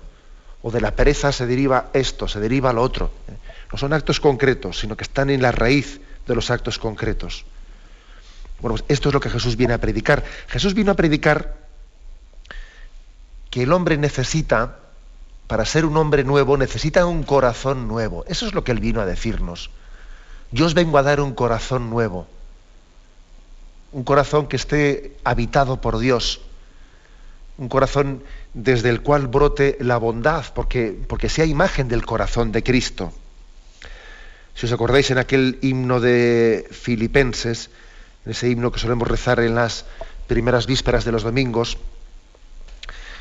O 0.66 0.70
de 0.72 0.80
la 0.80 0.96
pereza 0.96 1.30
se 1.30 1.46
deriva 1.46 1.90
esto, 1.92 2.26
se 2.26 2.40
deriva 2.40 2.72
lo 2.72 2.82
otro. 2.82 3.12
No 3.70 3.78
son 3.78 3.92
actos 3.92 4.18
concretos, 4.18 4.80
sino 4.80 4.96
que 4.96 5.04
están 5.04 5.30
en 5.30 5.40
la 5.40 5.52
raíz 5.52 6.00
de 6.26 6.34
los 6.34 6.50
actos 6.50 6.80
concretos. 6.80 7.44
Bueno, 8.58 8.74
pues 8.74 8.84
esto 8.88 9.10
es 9.10 9.14
lo 9.14 9.20
que 9.20 9.30
Jesús 9.30 9.54
viene 9.54 9.74
a 9.74 9.78
predicar. 9.78 10.24
Jesús 10.48 10.74
vino 10.74 10.90
a 10.90 10.96
predicar 10.96 11.54
que 13.48 13.62
el 13.62 13.72
hombre 13.72 13.96
necesita, 13.96 14.80
para 15.46 15.64
ser 15.64 15.84
un 15.84 15.96
hombre 15.96 16.24
nuevo, 16.24 16.56
necesita 16.56 17.06
un 17.06 17.22
corazón 17.22 17.86
nuevo. 17.86 18.24
Eso 18.26 18.44
es 18.44 18.52
lo 18.52 18.64
que 18.64 18.72
él 18.72 18.80
vino 18.80 19.00
a 19.00 19.06
decirnos. 19.06 19.70
Yo 20.50 20.66
os 20.66 20.74
vengo 20.74 20.98
a 20.98 21.04
dar 21.04 21.20
un 21.20 21.32
corazón 21.32 21.90
nuevo. 21.90 22.26
Un 23.92 24.02
corazón 24.02 24.48
que 24.48 24.56
esté 24.56 25.16
habitado 25.22 25.80
por 25.80 25.98
Dios. 25.98 26.40
Un 27.56 27.68
corazón 27.68 28.24
desde 28.56 28.88
el 28.88 29.02
cual 29.02 29.26
brote 29.26 29.76
la 29.80 29.98
bondad, 29.98 30.46
porque, 30.54 30.98
porque 31.06 31.28
sea 31.28 31.44
imagen 31.44 31.88
del 31.88 32.06
corazón 32.06 32.52
de 32.52 32.62
Cristo. 32.62 33.12
Si 34.54 34.64
os 34.64 34.72
acordáis 34.72 35.10
en 35.10 35.18
aquel 35.18 35.58
himno 35.60 36.00
de 36.00 36.66
Filipenses, 36.70 37.68
en 38.24 38.32
ese 38.32 38.48
himno 38.48 38.72
que 38.72 38.80
solemos 38.80 39.08
rezar 39.08 39.40
en 39.40 39.54
las 39.54 39.84
primeras 40.26 40.66
vísperas 40.66 41.04
de 41.04 41.12
los 41.12 41.22
domingos, 41.22 41.76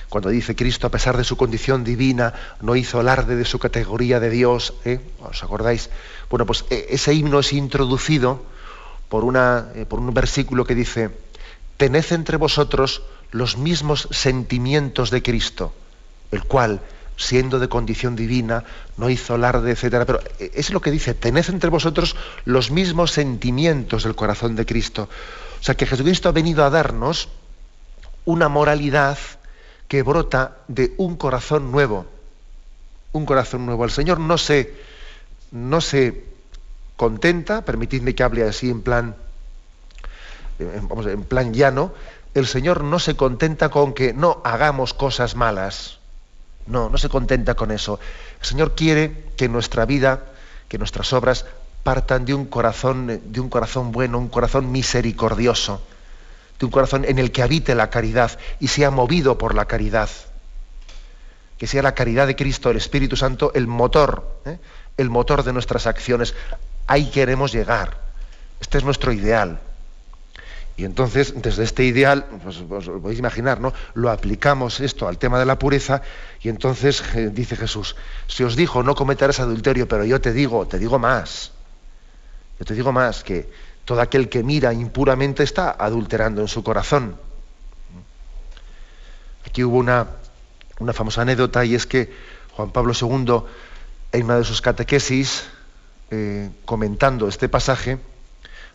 cuando 0.07 0.29
dice 0.29 0.55
Cristo, 0.55 0.87
a 0.87 0.91
pesar 0.91 1.17
de 1.17 1.25
su 1.25 1.35
condición 1.35 1.83
divina, 1.83 2.33
no 2.61 2.77
hizo 2.77 3.01
alarde 3.01 3.35
de 3.35 3.43
su 3.43 3.59
categoría 3.59 4.21
de 4.21 4.29
Dios, 4.29 4.75
¿eh? 4.85 5.01
¿os 5.19 5.43
acordáis? 5.43 5.89
Bueno, 6.29 6.45
pues 6.45 6.63
e, 6.69 6.87
ese 6.91 7.13
himno 7.13 7.39
es 7.41 7.51
introducido 7.51 8.41
por, 9.09 9.25
una, 9.25 9.67
eh, 9.75 9.85
por 9.85 9.99
un 9.99 10.13
versículo 10.13 10.63
que 10.63 10.75
dice, 10.75 11.11
tened 11.77 12.05
entre 12.11 12.37
vosotros 12.37 13.03
los 13.31 13.57
mismos 13.57 14.07
sentimientos 14.11 15.11
de 15.11 15.21
Cristo, 15.21 15.73
el 16.31 16.43
cual, 16.43 16.81
siendo 17.17 17.59
de 17.59 17.69
condición 17.69 18.15
divina, 18.15 18.63
no 18.97 19.09
hizo 19.09 19.33
alarde, 19.35 19.71
etcétera. 19.71 20.05
Pero 20.05 20.19
es 20.39 20.69
lo 20.71 20.81
que 20.81 20.91
dice, 20.91 21.13
tened 21.13 21.45
entre 21.49 21.69
vosotros 21.69 22.15
los 22.45 22.71
mismos 22.71 23.11
sentimientos 23.11 24.03
del 24.03 24.15
corazón 24.15 24.55
de 24.55 24.65
Cristo. 24.65 25.09
O 25.59 25.63
sea 25.63 25.75
que 25.75 25.85
Jesucristo 25.85 26.29
ha 26.29 26.33
venido 26.33 26.63
a 26.63 26.69
darnos 26.69 27.29
una 28.25 28.49
moralidad 28.49 29.17
que 29.87 30.03
brota 30.03 30.57
de 30.67 30.93
un 30.97 31.15
corazón 31.15 31.71
nuevo. 31.71 32.05
Un 33.11 33.25
corazón 33.25 33.65
nuevo. 33.65 33.85
El 33.85 33.91
Señor 33.91 34.19
no 34.19 34.37
se, 34.37 34.73
no 35.51 35.81
se 35.81 36.25
contenta, 36.95 37.63
permitidme 37.63 38.15
que 38.15 38.23
hable 38.23 38.43
así 38.43 38.69
en 38.69 38.81
plan, 38.81 39.15
vamos, 40.59 41.05
en 41.07 41.23
plan 41.23 41.53
llano, 41.53 41.93
el 42.33 42.47
Señor 42.47 42.83
no 42.83 42.99
se 42.99 43.15
contenta 43.15 43.69
con 43.69 43.93
que 43.93 44.13
no 44.13 44.41
hagamos 44.43 44.93
cosas 44.93 45.35
malas. 45.35 45.99
No, 46.67 46.89
no 46.89 46.97
se 46.97 47.09
contenta 47.09 47.55
con 47.55 47.71
eso. 47.71 47.99
El 48.39 48.45
Señor 48.45 48.75
quiere 48.75 49.25
que 49.37 49.47
nuestra 49.47 49.85
vida, 49.85 50.25
que 50.67 50.77
nuestras 50.77 51.13
obras 51.13 51.45
partan 51.83 52.25
de 52.25 52.33
un 52.33 52.45
corazón, 52.45 53.21
de 53.23 53.39
un 53.39 53.49
corazón 53.49 53.91
bueno, 53.91 54.17
un 54.17 54.27
corazón 54.27 54.71
misericordioso, 54.71 55.81
de 56.59 56.65
un 56.65 56.71
corazón 56.71 57.05
en 57.05 57.19
el 57.19 57.31
que 57.31 57.43
habite 57.43 57.75
la 57.75 57.89
caridad 57.89 58.37
y 58.59 58.67
sea 58.69 58.89
movido 58.89 59.37
por 59.37 59.53
la 59.53 59.65
caridad. 59.65 60.09
Que 61.57 61.67
sea 61.67 61.83
la 61.83 61.93
caridad 61.93 62.27
de 62.27 62.35
Cristo, 62.35 62.69
el 62.71 62.77
Espíritu 62.77 63.15
Santo, 63.15 63.51
el 63.53 63.67
motor, 63.67 64.41
¿eh? 64.45 64.57
el 64.97 65.09
motor 65.09 65.43
de 65.43 65.53
nuestras 65.53 65.87
acciones. 65.87 66.33
Ahí 66.87 67.11
queremos 67.11 67.53
llegar. 67.53 67.97
Este 68.59 68.79
es 68.79 68.83
nuestro 68.83 69.13
ideal. 69.13 69.59
Y 70.77 70.83
entonces, 70.83 71.33
desde 71.41 71.63
este 71.63 71.85
ideal, 71.85 72.25
pues, 72.43 72.57
os 72.57 72.89
podéis 73.01 73.19
imaginar, 73.19 73.61
¿no? 73.61 73.73
Lo 73.93 74.11
aplicamos 74.11 74.81
esto 74.81 75.07
al 75.07 75.17
tema 75.17 75.39
de 75.39 75.45
la 75.45 75.57
pureza, 75.57 76.01
y 76.41 76.49
entonces 76.49 77.01
eh, 77.15 77.29
dice 77.31 77.55
Jesús, 77.55 77.95
si 78.27 78.43
os 78.43 78.57
dijo 78.57 78.83
no 78.83 78.93
cometerás 78.93 79.39
adulterio, 79.39 79.87
pero 79.87 80.03
yo 80.03 80.19
te 80.19 80.33
digo, 80.33 80.67
te 80.67 80.77
digo 80.77 80.99
más. 80.99 81.53
Yo 82.59 82.65
te 82.65 82.73
digo 82.73 82.91
más, 82.91 83.23
que 83.23 83.49
todo 83.85 84.01
aquel 84.01 84.27
que 84.27 84.43
mira 84.43 84.73
impuramente 84.73 85.43
está 85.43 85.71
adulterando 85.71 86.41
en 86.41 86.49
su 86.49 86.61
corazón. 86.61 87.15
Aquí 89.47 89.63
hubo 89.63 89.77
una, 89.77 90.07
una 90.79 90.91
famosa 90.91 91.21
anécdota, 91.21 91.63
y 91.63 91.75
es 91.75 91.85
que 91.85 92.11
Juan 92.51 92.71
Pablo 92.71 92.91
II, 92.99 93.43
en 94.11 94.25
una 94.25 94.39
de 94.39 94.43
sus 94.43 94.59
catequesis, 94.59 95.45
eh, 96.11 96.49
comentando 96.65 97.29
este 97.29 97.47
pasaje, 97.47 97.97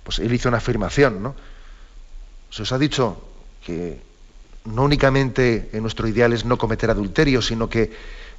pues 0.03 0.19
él 0.19 0.33
hizo 0.33 0.49
una 0.49 0.59
afirmación, 0.59 1.23
¿no? 1.23 1.35
Se 2.51 2.63
os 2.63 2.73
ha 2.73 2.79
dicho 2.79 3.21
que 3.65 4.01
no 4.65 4.83
únicamente 4.85 5.71
en 5.73 5.83
nuestro 5.83 6.09
ideal 6.09 6.33
es 6.33 6.45
no 6.45 6.59
cometer 6.59 6.91
adulterio, 6.91 7.41
sino 7.41 7.69
que 7.69 7.93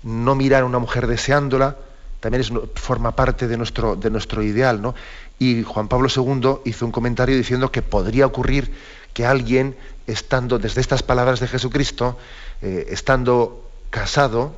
no 0.04 0.36
mirar 0.36 0.63
a 0.63 0.65
una 0.65 0.80
mujer 0.80 1.08
deseándola 1.08 1.78
también 2.21 2.43
forma 2.76 3.15
parte 3.15 3.47
de 3.47 3.58
nuestro, 3.58 3.95
de 3.95 4.10
nuestro 4.10 4.43
ideal. 4.43 4.82
¿no? 4.82 4.93
Y 5.39 5.63
Juan 5.63 5.88
Pablo 5.88 6.08
II 6.15 6.60
hizo 6.65 6.86
un 6.86 6.91
comentario 6.91 7.36
diciendo 7.36 7.71
que 7.71 7.82
podría 7.82 8.28
ocurrir 8.28 8.71
que 9.13 9.26
alguien, 9.26 9.76
estando 10.08 10.60
desde 10.60 10.82
estas 10.82 11.04
palabras 11.04 11.39
de 11.39 11.47
Jesucristo, 11.47 12.17
eh, 12.62 12.88
estando 12.89 13.67
casado, 13.89 14.54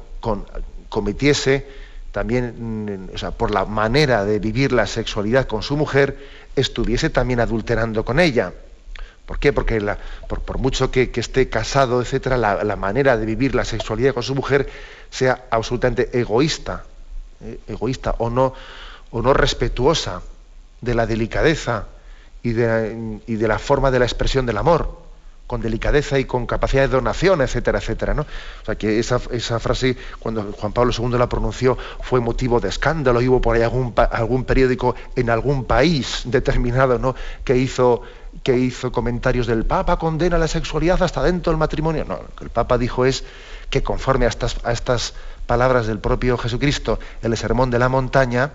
cometiese 0.90 1.66
también, 2.12 3.10
mm, 3.10 3.16
o 3.16 3.18
sea, 3.18 3.32
por 3.32 3.52
la 3.52 3.66
manera 3.66 4.26
de 4.26 4.40
vivir 4.40 4.74
la 4.74 4.86
sexualidad 4.86 5.48
con 5.48 5.64
su 5.64 5.78
mujer, 5.78 6.18
estuviese 6.56 7.10
también 7.10 7.40
adulterando 7.40 8.04
con 8.04 8.20
ella. 8.20 8.54
¿Por 9.26 9.40
qué? 9.40 9.54
Porque 9.54 9.82
por, 10.28 10.58
mucho 10.58 10.92
que, 10.92 11.10
esté 11.16 11.48
casado, 11.48 12.02
etcétera, 12.02 12.38
la, 12.38 12.76
manera 12.76 13.18
de 13.18 13.26
vivir 13.26 13.56
la 13.56 13.64
sexualidad 13.64 14.14
con 14.14 14.24
su 14.24 14.36
mujer 14.36 14.70
sea 15.10 15.46
absolutamente 15.50 16.10
egoísta, 16.20 16.84
eh, 17.42 17.60
egoísta 17.68 18.16
o 18.18 18.30
no, 18.30 18.54
o 19.12 19.22
no 19.22 19.34
respetuosa 19.34 20.22
de 20.82 20.94
la 20.94 21.06
delicadeza 21.06 21.86
y 22.42 22.52
de, 22.52 23.48
la 23.48 23.60
forma 23.60 23.92
de 23.92 24.00
la 24.00 24.06
expresión 24.06 24.46
del 24.46 24.58
amor, 24.58 25.02
con 25.48 25.62
delicadeza 25.62 26.20
y 26.20 26.26
con 26.26 26.46
capacidad 26.46 26.82
de 26.82 26.90
donación, 26.90 27.42
etcétera, 27.42 27.80
etcétera. 27.80 28.14
¿no? 28.14 28.24
O 28.24 28.66
sea 28.66 28.76
que 28.76 29.00
esa, 29.00 29.22
esa, 29.32 29.60
frase, 29.60 29.96
cuando 30.20 30.52
Juan 30.52 30.74
Pablo 30.74 30.92
II 30.98 31.18
la 31.18 31.30
pronunció, 31.30 31.78
fue 32.02 32.20
motivo 32.20 32.60
de 32.60 32.68
escándalo. 32.68 33.22
Y 33.22 33.30
hubo 33.30 33.40
por 33.40 33.56
ahí 33.56 33.62
algún, 33.62 33.94
algún 33.96 34.44
periódico 34.44 34.96
en 35.16 35.30
algún 35.30 35.64
país 35.64 36.24
determinado 36.26 37.00
¿no? 37.00 37.16
que 37.46 37.56
hizo 37.56 38.02
que 38.44 38.58
hizo 38.58 38.92
comentarios 38.92 39.48
del 39.48 39.66
Papa 39.66 39.98
condena 39.98 40.38
la 40.38 40.48
sexualidad 40.48 41.02
hasta 41.02 41.24
dentro 41.24 41.52
del 41.52 41.58
matrimonio. 41.58 42.06
No, 42.06 42.18
lo 42.18 42.36
que 42.36 42.44
el 42.44 42.50
Papa 42.50 42.78
dijo 42.78 43.06
es 43.06 43.24
que 43.70 43.82
conforme 43.82 44.26
a 44.26 44.30
estas, 44.30 44.58
a 44.64 44.72
estas 44.72 45.14
palabras 45.48 45.88
del 45.88 46.00
propio 46.00 46.38
Jesucristo 46.38 47.00
el 47.22 47.36
Sermón 47.38 47.72
de 47.72 47.80
la 47.80 47.90
Montaña, 47.90 48.52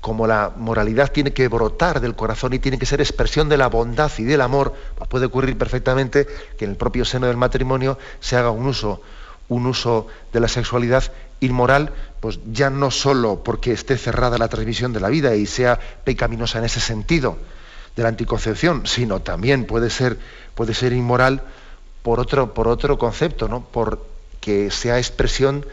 como 0.00 0.26
la 0.26 0.52
moralidad 0.56 1.12
tiene 1.12 1.32
que 1.32 1.46
brotar 1.48 2.00
del 2.00 2.16
corazón 2.16 2.52
y 2.52 2.58
tiene 2.58 2.78
que 2.78 2.86
ser 2.86 3.00
expresión 3.00 3.48
de 3.48 3.56
la 3.56 3.68
bondad 3.68 4.10
y 4.18 4.24
del 4.24 4.40
amor, 4.40 4.74
pues 4.96 5.08
puede 5.08 5.26
ocurrir 5.26 5.56
perfectamente 5.58 6.26
que 6.58 6.64
en 6.64 6.72
el 6.72 6.76
propio 6.76 7.04
seno 7.04 7.26
del 7.26 7.36
matrimonio 7.36 7.98
se 8.20 8.36
haga 8.36 8.50
un 8.50 8.66
uso, 8.66 9.00
un 9.48 9.66
uso 9.66 10.06
de 10.32 10.40
la 10.40 10.48
sexualidad 10.48 11.04
inmoral, 11.42 11.92
pues 12.20 12.40
ya 12.50 12.70
no 12.70 12.90
solo 12.90 13.42
porque 13.42 13.72
esté 13.72 13.98
cerrada 13.98 14.38
la 14.38 14.48
transmisión 14.48 14.92
de 14.92 15.00
la 15.00 15.08
vida 15.08 15.34
y 15.34 15.46
sea 15.46 15.78
pecaminosa 16.04 16.58
en 16.58 16.64
ese 16.64 16.80
sentido 16.80 17.36
de 17.96 18.02
la 18.02 18.08
anticoncepción, 18.08 18.86
sino 18.86 19.20
también 19.20 19.66
puede 19.66 19.90
ser, 19.90 20.18
puede 20.54 20.72
ser 20.72 20.92
inmoral 20.92 21.42
por 22.02 22.20
otro, 22.20 22.54
por 22.54 22.68
otro 22.68 22.96
concepto, 22.96 23.48
¿no? 23.48 23.66
porque 23.70 24.70
sea 24.70 24.98
expresión 24.98 25.66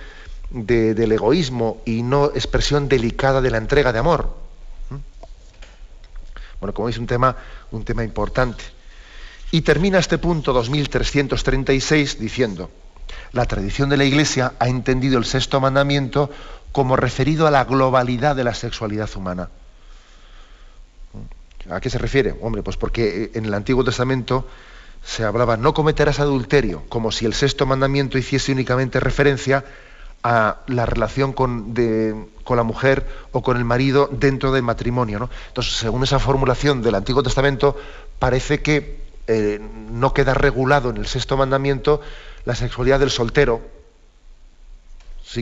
del 0.49 1.11
egoísmo 1.11 1.81
y 1.85 2.01
no 2.01 2.25
expresión 2.25 2.89
delicada 2.89 3.41
de 3.41 3.51
la 3.51 3.57
entrega 3.57 3.93
de 3.93 3.99
amor. 3.99 4.35
Bueno, 6.59 6.73
como 6.73 6.89
es 6.89 6.97
un 6.97 7.07
tema, 7.07 7.37
un 7.71 7.85
tema 7.85 8.03
importante. 8.03 8.63
Y 9.51 9.61
termina 9.61 9.99
este 9.99 10.17
punto 10.17 10.51
2336 10.51 12.19
diciendo, 12.19 12.69
la 13.31 13.45
tradición 13.45 13.89
de 13.89 13.97
la 13.97 14.05
Iglesia 14.05 14.53
ha 14.59 14.67
entendido 14.67 15.17
el 15.17 15.25
sexto 15.25 15.59
mandamiento 15.59 16.29
como 16.71 16.95
referido 16.95 17.47
a 17.47 17.51
la 17.51 17.65
globalidad 17.65 18.35
de 18.35 18.43
la 18.43 18.53
sexualidad 18.53 19.09
humana. 19.15 19.49
¿A 21.69 21.79
qué 21.79 21.89
se 21.89 21.97
refiere? 21.97 22.35
Hombre, 22.41 22.63
pues 22.63 22.77
porque 22.77 23.31
en 23.33 23.45
el 23.45 23.53
Antiguo 23.53 23.83
Testamento 23.83 24.47
se 25.03 25.23
hablaba 25.23 25.57
no 25.57 25.73
cometerás 25.73 26.19
adulterio, 26.19 26.83
como 26.89 27.11
si 27.11 27.25
el 27.25 27.33
sexto 27.33 27.65
mandamiento 27.65 28.17
hiciese 28.17 28.51
únicamente 28.51 28.99
referencia 28.99 29.63
a 30.23 30.57
la 30.67 30.85
relación 30.85 31.31
con, 31.33 31.73
la 31.75 32.63
mujer 32.63 33.07
o 33.31 33.41
con 33.41 33.57
el 33.57 33.63
marido 33.63 34.09
dentro 34.11 34.51
del 34.51 34.63
matrimonio. 34.63 35.29
Entonces, 35.47 35.73
según 35.73 36.03
esa 36.03 36.19
formulación 36.19 36.81
del 36.81 36.95
Antiguo 36.95 37.23
Testamento, 37.23 37.77
parece 38.17 38.61
que 38.61 38.99
eh, 39.27 39.59
no 39.91 40.13
queda 40.13 40.33
regulado 40.33 40.89
en 40.89 40.97
el 40.97 41.07
sexto 41.07 41.37
mandamiento 41.37 42.01
la 42.45 42.55
sexualidad 42.55 42.99
del 42.99 43.09
soltero, 43.09 43.61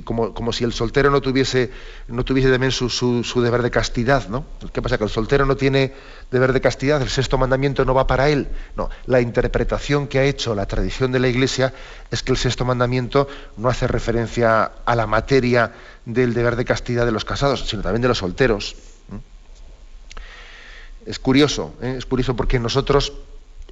como, 0.03 0.51
si 0.51 0.65
el 0.65 0.73
soltero 0.73 1.09
no 1.09 1.21
tuviese, 1.21 1.71
no 2.09 2.25
tuviese 2.25 2.51
también 2.51 2.73
su, 2.73 2.89
su, 2.89 3.41
deber 3.41 3.61
de 3.61 3.71
castidad, 3.71 4.27
¿no? 4.27 4.43
¿Qué 4.73 4.81
pasa? 4.81 4.97
Que 4.97 5.05
el 5.05 5.09
soltero 5.09 5.45
no 5.45 5.55
tiene 5.55 5.93
deber 6.29 6.51
de 6.51 6.59
castidad, 6.59 7.01
el 7.01 7.07
sexto 7.07 7.37
mandamiento 7.37 7.85
no 7.85 7.93
va 7.93 8.05
para 8.05 8.29
él. 8.29 8.49
No, 8.75 8.89
la 9.05 9.21
interpretación 9.21 10.07
que 10.07 10.19
ha 10.19 10.23
hecho 10.23 10.55
la 10.55 10.65
tradición 10.65 11.13
de 11.13 11.19
la 11.19 11.29
Iglesia 11.29 11.73
es 12.11 12.21
que 12.21 12.33
el 12.33 12.37
sexto 12.37 12.65
mandamiento 12.65 13.29
no 13.55 13.69
hace 13.69 13.87
referencia 13.87 14.71
a 14.85 14.95
la 14.95 15.07
materia 15.07 15.71
del 16.05 16.33
deber 16.33 16.57
de 16.57 16.65
castidad 16.65 17.05
de 17.05 17.13
los 17.13 17.23
casados, 17.23 17.65
sino 17.67 17.81
también 17.81 18.01
de 18.01 18.09
los 18.09 18.17
solteros. 18.17 18.75
Es 21.05 21.19
curioso, 21.19 21.73
¿eh? 21.81 21.95
es 21.97 22.05
curioso 22.05 22.35
porque 22.35 22.59
nosotros 22.59 23.13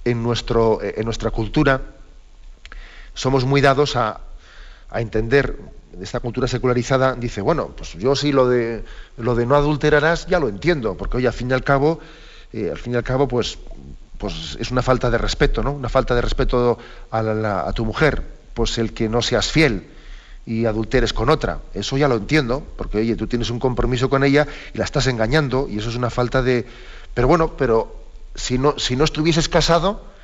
en, 0.05 0.23
nuestro, 0.23 0.79
en 0.81 1.03
nuestra 1.03 1.31
cultura, 1.31 1.81
somos 3.15 3.45
muy 3.45 3.61
dados 3.61 3.95
a, 3.95 4.21
entender 4.93 5.57
esta 5.99 6.21
cultura 6.21 6.47
secularizada 6.47 7.15
dice, 7.15 7.41
bueno, 7.41 7.67
pues 7.75 7.93
yo 7.93 8.15
sí 8.15 8.31
lo 8.31 8.47
de 8.47 8.85
lo 9.17 9.35
de 9.35 9.45
no 9.45 9.55
adulterarás 9.55 10.25
ya 10.27 10.39
lo 10.39 10.47
entiendo, 10.47 10.95
porque 10.95 11.17
hoy 11.17 11.25
al 11.25 11.33
fin 11.33 11.49
y 11.49 11.53
al 11.53 11.63
cabo, 11.63 11.99
eh, 12.53 12.69
al 12.71 12.77
fin 12.77 12.93
y 12.93 12.95
al 12.95 13.03
cabo, 13.03 13.27
pues, 13.27 13.57
pues 14.17 14.57
es 14.57 14.71
una 14.71 14.81
falta 14.81 15.09
de 15.09 15.17
respeto, 15.17 15.63
¿no? 15.63 15.73
Una 15.73 15.89
falta 15.89 16.15
de 16.15 16.21
respeto 16.21 16.77
a, 17.11 17.71
tu 17.73 17.83
mujer, 17.83 18.23
pues 18.53 18.77
el 18.77 18.93
que 18.93 19.09
no 19.09 19.21
seas 19.21 19.51
fiel 19.51 19.87
y 20.45 20.65
adulteres 20.65 21.11
con 21.11 21.29
otra. 21.29 21.59
Eso 21.73 21.97
ya 21.97 22.07
lo 22.07 22.15
entiendo, 22.15 22.65
porque 22.77 22.99
oye, 22.99 23.15
tú 23.17 23.27
tienes 23.27 23.49
un 23.49 23.59
compromiso 23.59 24.09
con 24.09 24.23
ella 24.23 24.47
y 24.73 24.77
la 24.77 24.85
estás 24.85 25.07
engañando, 25.07 25.67
y 25.69 25.79
eso 25.79 25.89
es 25.89 25.95
una 25.95 26.09
falta 26.09 26.41
de. 26.41 26.65
Pero 27.13 27.27
bueno, 27.27 27.57
pero 27.57 27.95
si 28.33 28.57
no, 28.57 28.79
si 28.79 28.95
no 28.95 29.03
estuvieses 29.03 29.49
casado, 29.49 30.15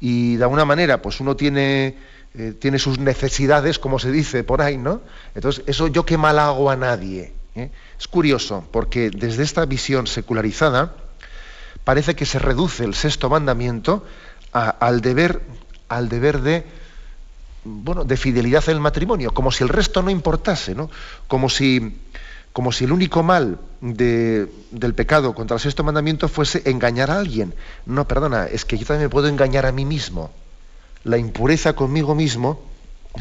y 0.00 0.36
de 0.36 0.44
alguna 0.44 0.64
manera, 0.64 1.00
pues 1.00 1.20
uno 1.20 1.36
tiene 1.36 1.96
eh, 2.38 2.52
tiene 2.52 2.78
sus 2.78 2.98
necesidades, 2.98 3.78
como 3.78 3.98
se 3.98 4.12
dice 4.12 4.44
por 4.44 4.60
ahí, 4.60 4.76
¿no? 4.76 5.00
Entonces, 5.34 5.64
eso 5.66 5.86
yo 5.86 6.04
qué 6.04 6.18
mal 6.18 6.38
hago 6.38 6.70
a 6.70 6.76
nadie. 6.76 7.32
¿eh? 7.54 7.70
Es 7.98 8.08
curioso, 8.08 8.68
porque 8.72 9.08
desde 9.08 9.42
esta 9.42 9.64
visión 9.64 10.06
secularizada 10.06 10.94
parece 11.84 12.14
que 12.14 12.26
se 12.26 12.38
reduce 12.38 12.84
el 12.84 12.94
sexto 12.94 13.30
mandamiento 13.30 14.04
al 14.52 15.00
deber, 15.00 15.40
al 15.88 16.10
deber 16.10 16.42
de, 16.42 16.66
bueno, 17.64 18.04
de 18.04 18.16
fidelidad 18.18 18.64
en 18.68 18.74
el 18.74 18.80
matrimonio, 18.80 19.32
como 19.32 19.50
si 19.50 19.64
el 19.64 19.70
resto 19.70 20.02
no 20.02 20.10
importase, 20.10 20.74
¿no? 20.74 20.90
Como 21.28 21.48
si, 21.48 22.00
como 22.52 22.70
si 22.70 22.84
el 22.84 22.92
único 22.92 23.22
mal 23.22 23.58
del 23.80 24.94
pecado 24.94 25.34
contra 25.34 25.54
el 25.54 25.60
sexto 25.60 25.84
mandamiento 25.84 26.28
fuese 26.28 26.62
engañar 26.66 27.10
a 27.10 27.18
alguien. 27.18 27.54
No, 27.86 28.06
perdona, 28.06 28.44
es 28.44 28.66
que 28.66 28.76
yo 28.76 28.84
también 28.84 29.06
me 29.06 29.10
puedo 29.10 29.28
engañar 29.28 29.64
a 29.64 29.72
mí 29.72 29.86
mismo 29.86 30.30
la 31.06 31.18
impureza 31.18 31.74
conmigo 31.74 32.14
mismo, 32.14 32.60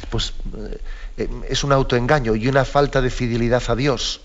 pues 0.10 0.34
eh, 1.18 1.30
es 1.48 1.64
un 1.64 1.72
autoengaño 1.72 2.36
y 2.36 2.48
una 2.48 2.66
falta 2.66 3.02
de 3.02 3.10
fidelidad 3.10 3.64
a 3.68 3.76
Dios. 3.76 4.22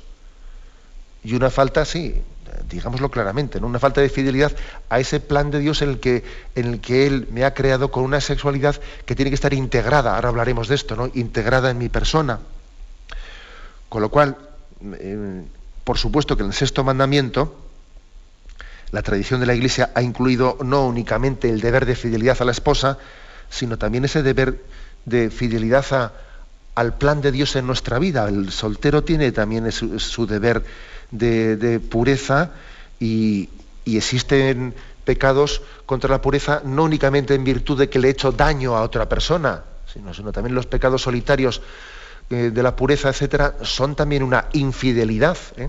y 1.22 1.34
una 1.34 1.50
falta, 1.50 1.84
sí, 1.84 2.22
digámoslo 2.70 3.10
claramente, 3.10 3.60
¿no? 3.60 3.66
una 3.66 3.78
falta 3.78 4.00
de 4.00 4.08
fidelidad 4.08 4.52
a 4.88 4.98
ese 4.98 5.20
plan 5.20 5.50
de 5.50 5.58
Dios 5.58 5.82
en 5.82 5.90
el, 5.90 6.00
que, 6.00 6.24
en 6.54 6.66
el 6.66 6.80
que 6.80 7.06
Él 7.06 7.28
me 7.30 7.44
ha 7.44 7.52
creado 7.52 7.90
con 7.90 8.04
una 8.04 8.22
sexualidad 8.22 8.80
que 9.04 9.14
tiene 9.14 9.30
que 9.30 9.34
estar 9.34 9.52
integrada, 9.52 10.14
ahora 10.14 10.30
hablaremos 10.30 10.66
de 10.68 10.76
esto, 10.76 10.96
¿no? 10.96 11.10
integrada 11.12 11.70
en 11.70 11.76
mi 11.76 11.90
persona. 11.90 12.40
Con 13.90 14.00
lo 14.00 14.08
cual, 14.08 14.38
eh, 14.94 15.42
por 15.84 15.98
supuesto 15.98 16.36
que 16.38 16.42
en 16.42 16.48
el 16.48 16.54
sexto 16.54 16.82
mandamiento, 16.84 17.54
la 18.92 19.02
tradición 19.02 19.40
de 19.40 19.46
la 19.46 19.54
Iglesia 19.54 19.90
ha 19.94 20.00
incluido 20.00 20.56
no 20.64 20.86
únicamente 20.86 21.50
el 21.50 21.60
deber 21.60 21.84
de 21.84 21.96
fidelidad 21.96 22.38
a 22.40 22.46
la 22.46 22.52
esposa, 22.52 22.98
sino 23.50 23.76
también 23.76 24.04
ese 24.04 24.22
deber 24.22 24.64
de 25.04 25.30
fidelidad 25.30 26.12
al 26.74 26.96
plan 26.96 27.20
de 27.20 27.32
Dios 27.32 27.56
en 27.56 27.66
nuestra 27.66 27.98
vida. 27.98 28.28
El 28.28 28.50
soltero 28.50 29.04
tiene 29.04 29.32
también 29.32 29.70
su 29.72 30.26
deber 30.26 30.64
de, 31.10 31.80
pureza 31.80 32.50
y, 32.98 33.48
existen 33.84 34.72
pecados 35.04 35.62
contra 35.84 36.08
la 36.10 36.22
pureza 36.22 36.62
no 36.64 36.84
únicamente 36.84 37.34
en 37.34 37.42
virtud 37.42 37.76
de 37.76 37.88
que 37.88 37.98
le 37.98 38.06
he 38.06 38.10
hecho 38.12 38.30
daño 38.30 38.76
a 38.76 38.82
otra 38.82 39.08
persona, 39.08 39.64
sino, 39.92 40.14
sino 40.14 40.30
también 40.30 40.54
los 40.54 40.66
pecados 40.66 41.02
solitarios 41.02 41.60
eh, 42.28 42.52
de 42.54 42.62
la 42.62 42.76
pureza, 42.76 43.08
etcétera, 43.08 43.56
son 43.62 43.96
también 43.96 44.22
una 44.22 44.46
infidelidad. 44.52 45.36
¿eh? 45.56 45.68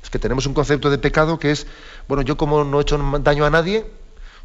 Es 0.00 0.10
que 0.10 0.20
tenemos 0.20 0.46
un 0.46 0.54
concepto 0.54 0.88
de 0.90 0.98
pecado 0.98 1.40
que 1.40 1.50
es, 1.50 1.66
bueno, 2.06 2.22
yo 2.22 2.36
como 2.36 2.62
no 2.62 2.78
he 2.78 2.82
hecho 2.82 2.96
daño 3.20 3.44
a 3.44 3.50
nadie, 3.50 3.84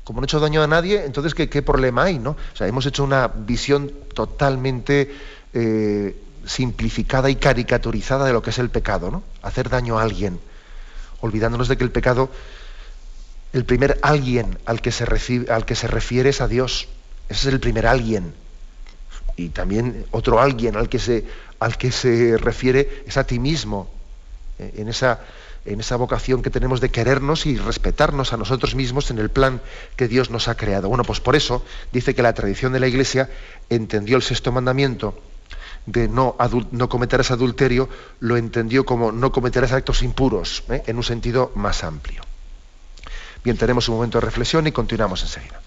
como 0.04 0.20
no 0.20 0.26
he 0.26 0.28
hecho 0.28 0.40
daño 0.40 0.64
a 0.64 0.68
nadie, 0.68 1.06
entonces 1.06 1.34
¿qué, 1.36 1.62
problema 1.62 2.04
hay? 2.04 2.18
¿no? 2.18 2.32
O 2.32 2.56
sea, 2.56 2.68
hemos 2.68 2.86
hecho 2.86 3.04
una 3.04 3.28
visión 3.28 3.92
totalmente 4.14 5.14
eh, 5.54 6.16
simplificada 6.46 7.30
y 7.30 7.36
caricaturizada 7.36 8.26
de 8.26 8.34
lo 8.34 8.42
que 8.42 8.50
es 8.50 8.60
el 8.60 8.70
pecado, 8.70 9.12
¿no? 9.12 9.24
Hacer 9.42 9.70
daño 9.70 10.00
a 10.00 10.04
alguien, 10.04 10.40
olvidándonos 11.22 11.68
de 11.68 11.78
que 11.78 11.84
el 11.84 11.92
pecado, 11.92 12.30
el 13.54 13.66
primer 13.66 14.00
alguien 14.02 14.58
al 14.66 14.82
que 14.82 14.92
se, 14.92 15.06
recibe, 15.06 15.52
al 15.52 15.66
que 15.66 15.76
se 15.76 15.88
refiere 15.88 16.30
es 16.30 16.42
a 16.42 16.48
Dios. 16.48 16.88
Ese 17.30 17.48
es 17.48 17.54
el 17.54 17.60
primer 17.60 17.86
alguien. 17.86 18.34
Y 19.38 19.50
también 19.50 20.06
otro 20.12 20.40
alguien 20.42 20.76
al 20.76 20.90
que 20.90 21.00
se, 21.00 21.26
al 21.60 21.78
que 21.78 21.92
se 21.92 22.38
refiere 22.38 23.04
es 23.06 23.18
a 23.18 23.24
ti 23.24 23.40
mismo, 23.40 23.90
eh, 24.60 24.74
en 24.78 24.90
esa, 24.90 25.20
en 25.66 25.80
esa 25.80 25.96
vocación 25.96 26.42
que 26.42 26.50
tenemos 26.50 26.82
de 26.82 26.90
querernos 26.90 27.46
y 27.46 27.58
respetarnos 27.58 28.34
a 28.34 28.38
nosotros 28.38 28.76
mismos 28.76 29.12
en 29.12 29.20
el 29.20 29.30
plan 29.30 29.62
que 29.96 30.08
Dios 30.08 30.30
nos 30.30 30.48
ha 30.48 30.56
creado. 30.56 30.90
Bueno, 30.90 31.04
pues 31.04 31.20
por 31.20 31.36
eso 31.36 31.64
dice 31.92 32.16
que 32.16 32.24
la 32.24 32.34
tradición 32.34 32.74
de 32.74 32.80
la 32.80 32.88
Iglesia 32.88 33.30
entendió 33.70 34.18
el 34.18 34.24
sexto 34.24 34.52
mandamiento 34.52 35.20
de 35.86 36.08
no, 36.08 36.36
no 36.72 36.90
cometerás 36.90 37.32
adulterio 37.32 37.90
lo 38.20 38.38
entendió 38.38 38.86
como 38.86 39.12
no 39.12 39.32
cometerás 39.32 39.72
actos 39.72 40.04
impuros, 40.04 40.64
¿eh? 40.70 40.84
en 40.86 40.98
un 40.98 41.04
sentido 41.04 41.52
más 41.56 41.84
amplio. 41.84 42.22
Bien, 43.44 43.58
tenemos 43.58 43.90
un 43.90 43.96
momento 43.96 44.20
de 44.20 44.26
reflexión 44.26 44.68
y 44.68 44.72
continuamos 44.72 45.24
enseguida. 45.24 45.60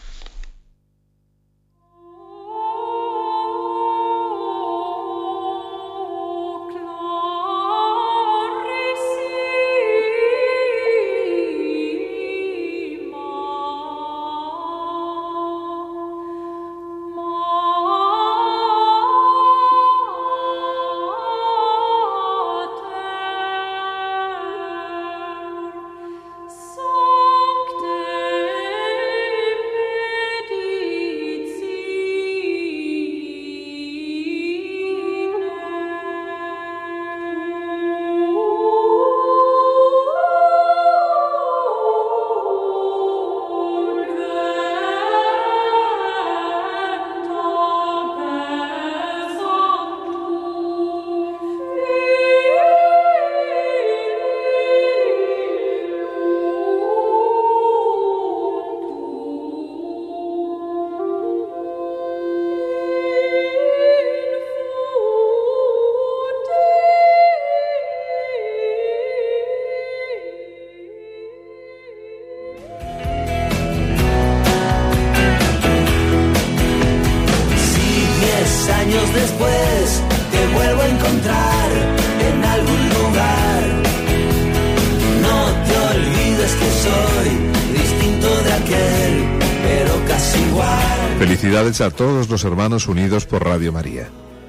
A 91.80 91.90
todos 91.90 92.28
los 92.28 92.44
hermanos 92.44 92.86
unidos 92.86 93.26
por 93.26 93.44
Radio 93.44 93.72
María. 93.72 94.08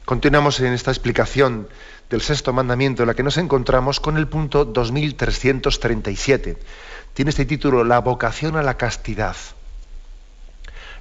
Continuamos 0.05 0.59
en 0.61 0.73
esta 0.73 0.91
explicación 0.91 1.69
del 2.11 2.21
sexto 2.21 2.53
mandamiento 2.53 3.03
en 3.03 3.07
la 3.07 3.15
que 3.15 3.23
nos 3.23 3.39
encontramos 3.39 4.01
con 4.01 4.17
el 4.17 4.27
punto 4.29 4.65
2337. 4.65 6.59
Tiene 7.15 7.31
este 7.31 7.45
título 7.45 7.85
La 7.85 8.01
vocación 8.01 8.57
a 8.57 8.63
la 8.63 8.77
castidad. 8.77 9.37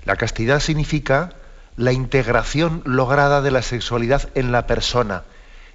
La 0.05 0.15
castidad 0.15 0.59
significa 0.59 1.33
la 1.75 1.91
integración 1.91 2.83
lograda 2.85 3.41
de 3.41 3.51
la 3.51 3.61
sexualidad 3.61 4.29
en 4.35 4.51
la 4.51 4.67
persona 4.67 5.23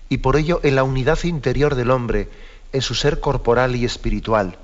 y 0.09 0.19
por 0.19 0.37
ello 0.37 0.61
en 0.63 0.77
la 0.77 0.85
unidad 0.85 1.23
interior 1.25 1.75
del 1.75 1.91
hombre, 1.91 2.29
en 2.73 2.83
su 2.83 2.95
ser 2.95 3.19
corporal 3.19 3.75
y 3.75 3.85
espiritual. 3.85 4.59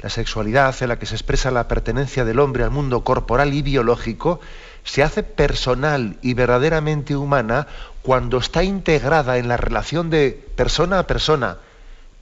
La 0.00 0.10
sexualidad 0.10 0.74
en 0.82 0.88
la 0.88 0.98
que 0.98 1.06
se 1.06 1.14
expresa 1.14 1.50
la 1.50 1.68
pertenencia 1.68 2.24
del 2.24 2.38
hombre 2.38 2.64
al 2.64 2.70
mundo 2.70 3.02
corporal 3.02 3.54
y 3.54 3.62
biológico 3.62 4.40
se 4.84 5.02
hace 5.02 5.22
personal 5.22 6.18
y 6.22 6.34
verdaderamente 6.34 7.16
humana 7.16 7.66
cuando 8.02 8.38
está 8.38 8.62
integrada 8.62 9.38
en 9.38 9.48
la 9.48 9.56
relación 9.56 10.10
de 10.10 10.46
persona 10.54 10.98
a 10.98 11.06
persona, 11.06 11.58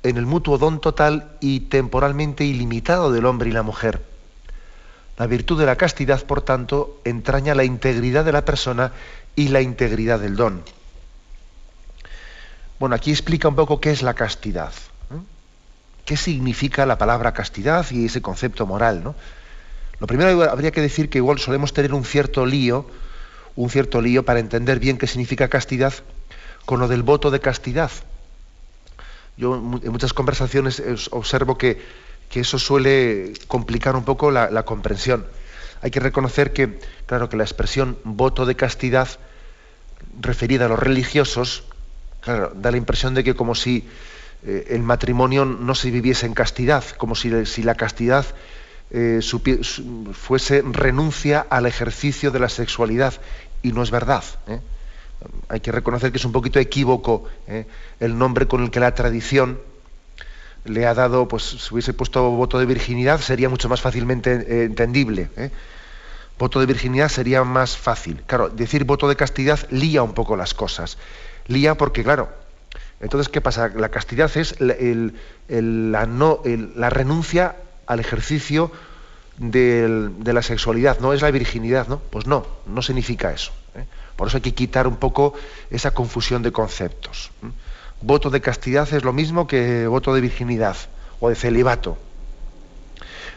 en 0.03 0.17
el 0.17 0.25
mutuo 0.25 0.57
don 0.57 0.81
total 0.81 1.33
y 1.41 1.61
temporalmente 1.61 2.45
ilimitado 2.45 3.13
del 3.13 3.27
hombre 3.27 3.51
y 3.51 3.53
la 3.53 3.63
mujer. 3.63 4.03
La 5.19 5.27
virtud 5.27 5.59
de 5.59 5.67
la 5.67 5.77
castidad, 5.77 6.25
por 6.25 6.43
tanto, 6.43 7.01
entraña 7.05 7.55
la 7.55 7.65
integridad 7.65 8.25
de 8.25 8.33
la 8.33 8.45
persona 8.45 8.93
y 9.37 9.49
la 9.49 9.61
integridad 9.61 10.21
del 10.21 10.37
don. 10.37 10.63
Bueno, 12.79 12.95
aquí 12.95 13.11
explica 13.11 13.49
un 13.49 13.57
poco 13.57 13.81
qué 13.81 13.91
es 13.91 14.03
la 14.03 14.15
castidad 14.15 14.73
qué 16.05 16.17
significa 16.17 16.87
la 16.87 16.99
palabra 16.99 17.33
castidad 17.33 17.87
y 17.91 18.07
ese 18.07 18.23
concepto 18.23 18.67
moral. 18.67 19.03
¿no? 19.03 19.15
Lo 19.99 20.07
primero 20.07 20.43
habría 20.51 20.71
que 20.71 20.81
decir 20.81 21.09
que 21.09 21.19
igual 21.19 21.39
solemos 21.39 21.73
tener 21.73 21.95
un 21.95 22.05
cierto 22.05 22.47
lío, 22.47 22.87
un 23.57 23.71
cierto 23.71 24.01
lío 24.01 24.25
para 24.25 24.41
entender 24.41 24.79
bien 24.79 24.99
qué 24.99 25.07
significa 25.07 25.49
castidad 25.49 25.95
con 26.65 26.81
lo 26.81 26.89
del 26.89 27.03
voto 27.03 27.31
de 27.31 27.41
castidad. 27.41 27.91
Yo 29.37 29.55
en 29.57 29.91
muchas 29.91 30.13
conversaciones 30.13 30.83
observo 31.11 31.59
que, 31.59 32.05
eso 32.35 32.59
suele 32.59 33.33
complicar 33.47 33.95
un 33.95 34.05
poco 34.05 34.33
la, 34.33 34.51
la, 34.51 34.65
comprensión. 34.65 35.25
Hay 35.83 35.93
que 35.93 36.01
reconocer 36.01 36.53
que, 36.53 36.81
claro, 37.07 37.29
que 37.29 37.37
la 37.37 37.45
expresión 37.45 37.97
voto 38.03 38.45
de 38.45 38.57
castidad 38.57 39.07
referida 40.21 40.65
a 40.65 40.69
los 40.69 40.81
religiosos, 40.81 41.63
claro, 42.23 42.53
da 42.57 42.73
la 42.73 42.77
impresión 42.77 43.15
de 43.15 43.23
que 43.23 43.37
como 43.37 43.55
si 43.55 43.89
eh, 44.47 44.67
el 44.71 44.83
matrimonio 44.83 45.45
no 45.45 45.75
se 45.75 45.91
viviese 45.91 46.27
en 46.27 46.35
castidad, 46.35 46.85
como 46.99 47.15
si, 47.15 47.31
la 47.31 47.75
castidad 47.75 48.27
eh, 48.91 49.21
fuese 50.13 50.63
renuncia 50.63 51.47
al 51.49 51.65
ejercicio 51.67 52.31
de 52.31 52.41
la 52.41 52.51
sexualidad, 52.51 53.15
y 53.63 53.73
no 53.73 53.83
es 53.83 53.91
verdad. 53.91 54.23
¿eh? 54.49 54.61
Hay 55.49 55.61
que 55.61 55.73
reconocer 55.73 56.13
que 56.13 56.19
es 56.19 56.25
un 56.27 56.33
poquito 56.33 56.59
equívoco 56.59 57.25
el 57.99 58.19
nombre 58.19 58.47
con 58.47 58.63
el 58.63 58.71
que 58.71 58.81
la 58.81 58.95
tradición 58.95 59.59
le 60.67 60.87
ha 60.87 60.93
dado, 60.93 61.27
pues 61.27 61.43
si 61.43 61.73
hubiese 61.73 61.95
puesto 61.95 62.31
voto 62.31 62.59
de 62.59 62.67
virginidad 62.67 63.21
sería 63.21 63.49
mucho 63.49 63.71
más 63.71 63.81
fácilmente 63.81 64.65
entendible. 64.65 65.31
Voto 66.39 66.61
de 66.61 66.67
virginidad 66.67 67.09
sería 67.09 67.45
más 67.45 67.79
fácil. 67.79 68.23
Claro, 68.27 68.51
decir 68.51 68.85
voto 68.85 69.09
de 69.09 69.17
castidad 69.17 69.61
lía 69.71 70.03
un 70.03 70.13
poco 70.13 70.37
las 70.37 70.53
cosas. 70.53 70.99
Lía 71.47 71.77
porque, 71.77 72.03
claro, 72.03 72.44
entonces, 73.05 73.29
¿qué 73.29 73.43
pasa? 73.43 73.69
La 73.69 73.91
castidad 73.91 74.35
es 74.35 74.57
la, 74.61 74.81
renuncia 76.91 77.57
al 77.87 78.01
ejercicio 78.01 78.73
de 79.37 80.33
la 80.33 80.41
sexualidad, 80.41 81.01
no 81.01 81.13
es 81.13 81.21
la 81.21 81.31
virginidad, 81.31 81.87
¿no? 81.87 81.99
Pues 81.99 82.27
no, 82.27 82.47
no 82.67 82.81
significa 82.81 83.31
eso. 83.31 83.53
¿eh? 83.75 83.85
Por 84.17 84.29
eso 84.29 84.39
hay 84.39 84.41
que 84.41 84.55
quitar 84.55 84.87
un 84.87 84.97
poco 84.97 85.35
esa 85.69 85.93
confusión 85.93 86.43
de 86.43 86.51
conceptos. 86.51 87.31
Voto 88.01 88.31
de 88.31 88.41
castidad 88.41 88.91
es 88.91 89.05
lo 89.05 89.13
mismo 89.13 89.47
que 89.47 89.87
voto 89.87 90.15
de 90.15 90.23
virginidad 90.23 90.77
o 91.21 91.29
de 91.29 91.35
celibato. 91.35 91.99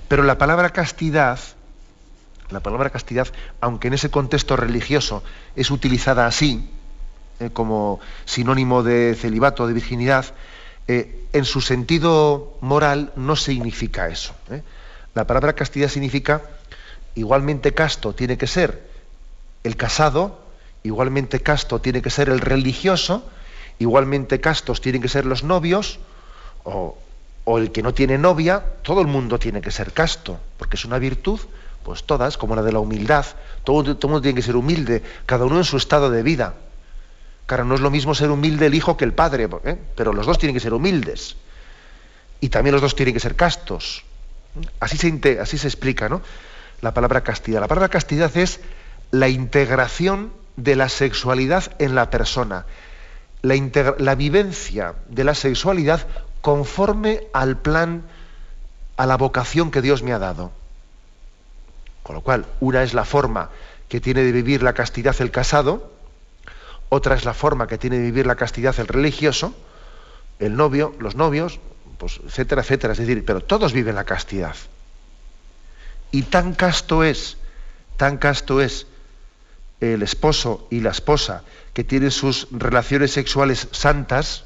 Pero 0.08 0.24
la 0.24 0.38
palabra 0.38 0.70
castidad, 0.70 1.40
la 2.52 2.62
palabra 2.62 2.90
castidad, 2.90 3.28
aunque 3.60 3.90
en 3.90 3.96
ese 3.96 4.10
contexto 4.10 4.56
religioso 4.56 5.24
es 5.58 5.72
utilizada 5.72 6.26
así, 6.26 6.70
eh, 7.40 7.50
como 7.52 8.00
sinónimo 8.26 8.84
de 8.84 9.16
celibato, 9.16 9.68
de 9.68 9.74
virginidad, 9.74 10.26
eh, 10.88 11.26
en 11.34 11.46
su 11.46 11.62
sentido 11.62 12.58
moral 12.62 13.12
no 13.16 13.36
significa 13.36 14.08
eso. 14.08 14.34
¿eh? 14.50 14.64
La 15.14 15.28
palabra 15.28 15.54
castidad 15.54 15.90
significa 15.90 16.42
igualmente 17.16 17.74
casto 17.74 18.14
tiene 18.14 18.38
que 18.38 18.48
ser 18.48 18.88
el 19.64 19.76
casado, 19.76 20.40
igualmente 20.84 21.42
casto 21.42 21.82
tiene 21.82 22.02
que 22.02 22.10
ser 22.10 22.30
el 22.30 22.40
religioso, 22.40 23.24
igualmente 23.80 24.40
castos 24.40 24.82
tienen 24.82 25.02
que 25.02 25.10
ser 25.10 25.26
los 25.26 25.44
novios, 25.44 26.00
o, 26.64 26.98
el 27.58 27.72
que 27.72 27.82
no 27.82 27.94
tiene 27.94 28.18
novia, 28.18 28.64
todo 28.82 29.02
el 29.02 29.08
mundo 29.08 29.40
tiene 29.40 29.62
que 29.62 29.72
ser 29.72 29.94
casto, 29.94 30.40
porque 30.58 30.76
es 30.76 30.86
una 30.86 31.00
virtud, 31.00 31.40
pues 31.84 32.04
todas, 32.04 32.38
como 32.38 32.56
la 32.56 32.62
de 32.62 32.74
la 32.74 32.80
humildad, 32.80 33.26
todo, 33.64 33.96
todo 33.96 34.08
el 34.08 34.12
mundo 34.14 34.22
tiene 34.22 34.36
que 34.36 34.42
ser 34.42 34.56
humilde, 34.56 35.02
cada 35.26 35.46
uno 35.46 35.58
en 35.58 35.64
su 35.64 35.78
estado 35.78 36.10
de 36.10 36.24
vida. 36.24 36.56
Claro, 37.48 37.64
no 37.64 37.76
es 37.76 37.82
lo 37.82 37.90
mismo 37.90 38.14
ser 38.14 38.30
humilde 38.30 38.66
el 38.66 38.76
hijo 38.76 38.98
que 38.98 39.06
el 39.06 39.14
padre, 39.14 39.48
¿eh? 39.64 39.78
pero 39.96 40.12
los 40.12 40.26
dos 40.26 40.38
tienen 40.38 40.54
que 40.54 40.60
ser 40.60 40.74
humildes. 40.74 41.38
Y 42.42 42.50
también 42.50 42.74
los 42.74 42.82
dos 42.82 42.94
tienen 42.94 43.14
que 43.14 43.22
ser 43.22 43.36
castos. 43.36 44.04
Así 44.82 44.98
se, 44.98 45.40
así 45.40 45.58
se 45.58 45.68
explica 45.68 46.10
¿no? 46.10 46.22
la 46.82 46.94
palabra 46.94 47.22
castidad. 47.22 47.62
La 47.62 47.70
palabra 47.70 47.88
castidad 47.88 48.36
es 48.36 48.60
la 49.12 49.30
integración 49.30 50.34
de 50.58 50.76
la 50.76 50.90
sexualidad 50.90 51.72
en 51.80 51.96
la 51.96 52.10
persona, 52.10 52.66
la, 53.44 53.56
la 53.98 54.16
vivencia 54.16 54.96
de 55.08 55.24
la 55.24 55.34
sexualidad 55.34 56.06
conforme 56.42 57.28
al 57.32 57.58
plan, 57.58 58.04
a 58.98 59.06
la 59.06 59.16
vocación 59.16 59.72
que 59.72 59.82
Dios 59.82 60.04
me 60.04 60.12
ha 60.12 60.20
dado. 60.20 60.52
Con 62.04 62.16
lo 62.16 62.22
cual, 62.22 62.46
una 62.60 62.84
es 62.84 62.94
la 62.94 63.06
forma 63.06 63.52
que 63.88 64.02
tiene 64.02 64.24
de 64.24 64.34
vivir 64.34 64.64
la 64.64 64.74
castidad 64.74 65.16
el 65.20 65.32
casado, 65.32 65.97
otra 66.90 67.16
es 67.16 67.26
la 67.26 67.34
forma 67.34 67.68
que 67.68 67.78
tiene 67.78 67.98
de 67.98 68.04
vivir 68.04 68.26
la 68.26 68.36
castidad 68.36 68.78
el 68.80 68.88
religioso, 68.88 69.54
el 70.40 70.56
novio, 70.56 70.96
los 71.00 71.16
novios, 71.16 71.60
pues, 71.98 72.20
etcétera, 72.26 72.62
etcétera. 72.62 72.94
Es 72.94 73.00
decir, 73.00 73.26
pero 73.26 73.42
todos 73.42 73.74
viven 73.74 73.96
la 73.96 74.06
castidad. 74.06 74.56
Y 76.12 76.24
tan 76.24 76.54
casto 76.54 77.04
es, 77.04 77.38
tan 77.98 78.18
casto 78.18 78.62
es 78.62 78.88
el 79.82 80.02
esposo 80.02 80.68
y 80.72 80.80
la 80.80 80.92
esposa 80.92 81.44
que 81.74 81.84
tienen 81.84 82.12
sus 82.12 82.48
relaciones 82.52 83.12
sexuales 83.12 83.68
santas, 83.72 84.46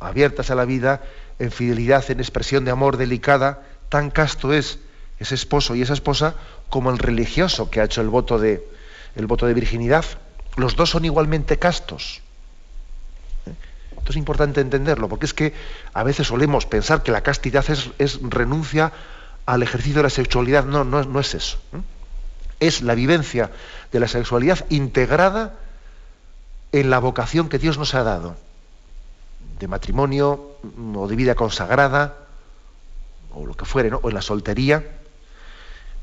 abiertas 0.00 0.50
a 0.50 0.54
la 0.54 0.64
vida, 0.64 1.02
en 1.38 1.50
fidelidad, 1.50 2.08
en 2.10 2.20
expresión 2.20 2.64
de 2.64 2.70
amor 2.70 2.96
delicada, 2.96 3.62
tan 3.88 4.10
casto 4.10 4.52
es 4.52 4.78
ese 5.18 5.34
esposo 5.34 5.74
y 5.74 5.82
esa 5.82 5.94
esposa 5.94 6.34
como 6.68 6.90
el 6.90 6.98
religioso 6.98 7.70
que 7.70 7.80
ha 7.80 7.84
hecho 7.84 8.00
el 8.00 8.08
voto 8.08 8.38
de, 8.38 8.64
el 9.16 9.26
voto 9.26 9.46
de 9.46 9.54
virginidad 9.54 10.04
los 10.58 10.76
dos 10.76 10.90
son 10.90 11.04
igualmente 11.04 11.58
castos. 11.58 12.20
Esto 13.96 14.12
es 14.12 14.16
importante 14.16 14.60
entenderlo, 14.60 15.08
porque 15.08 15.26
es 15.26 15.34
que 15.34 15.54
a 15.92 16.02
veces 16.02 16.26
solemos 16.26 16.66
pensar 16.66 17.02
que 17.02 17.12
la 17.12 17.22
castidad 17.22 17.64
es, 17.68 18.20
renuncia 18.22 18.92
al 19.46 19.62
ejercicio 19.62 19.98
de 19.98 20.02
la 20.04 20.10
sexualidad. 20.10 20.64
No, 20.64 20.84
no, 20.84 21.20
es 21.20 21.34
eso. 21.34 21.58
¿eh? 21.72 21.80
Es 22.60 22.82
la 22.82 22.94
vivencia 22.94 23.50
de 23.92 24.00
la 24.00 24.08
sexualidad 24.08 24.66
integrada 24.68 25.54
en 26.72 26.90
la 26.90 26.98
vocación 26.98 27.48
que 27.48 27.58
Dios 27.58 27.78
nos 27.78 27.94
ha 27.94 28.02
dado, 28.02 28.36
de 29.58 29.68
matrimonio 29.68 30.56
o 30.94 31.08
de 31.08 31.16
vida 31.16 31.34
consagrada, 31.34 32.16
o 33.32 33.46
lo 33.46 33.54
que 33.54 33.64
fuere, 33.64 33.90
o 33.92 34.08
en 34.08 34.14
la 34.14 34.22
soltería. 34.22 34.97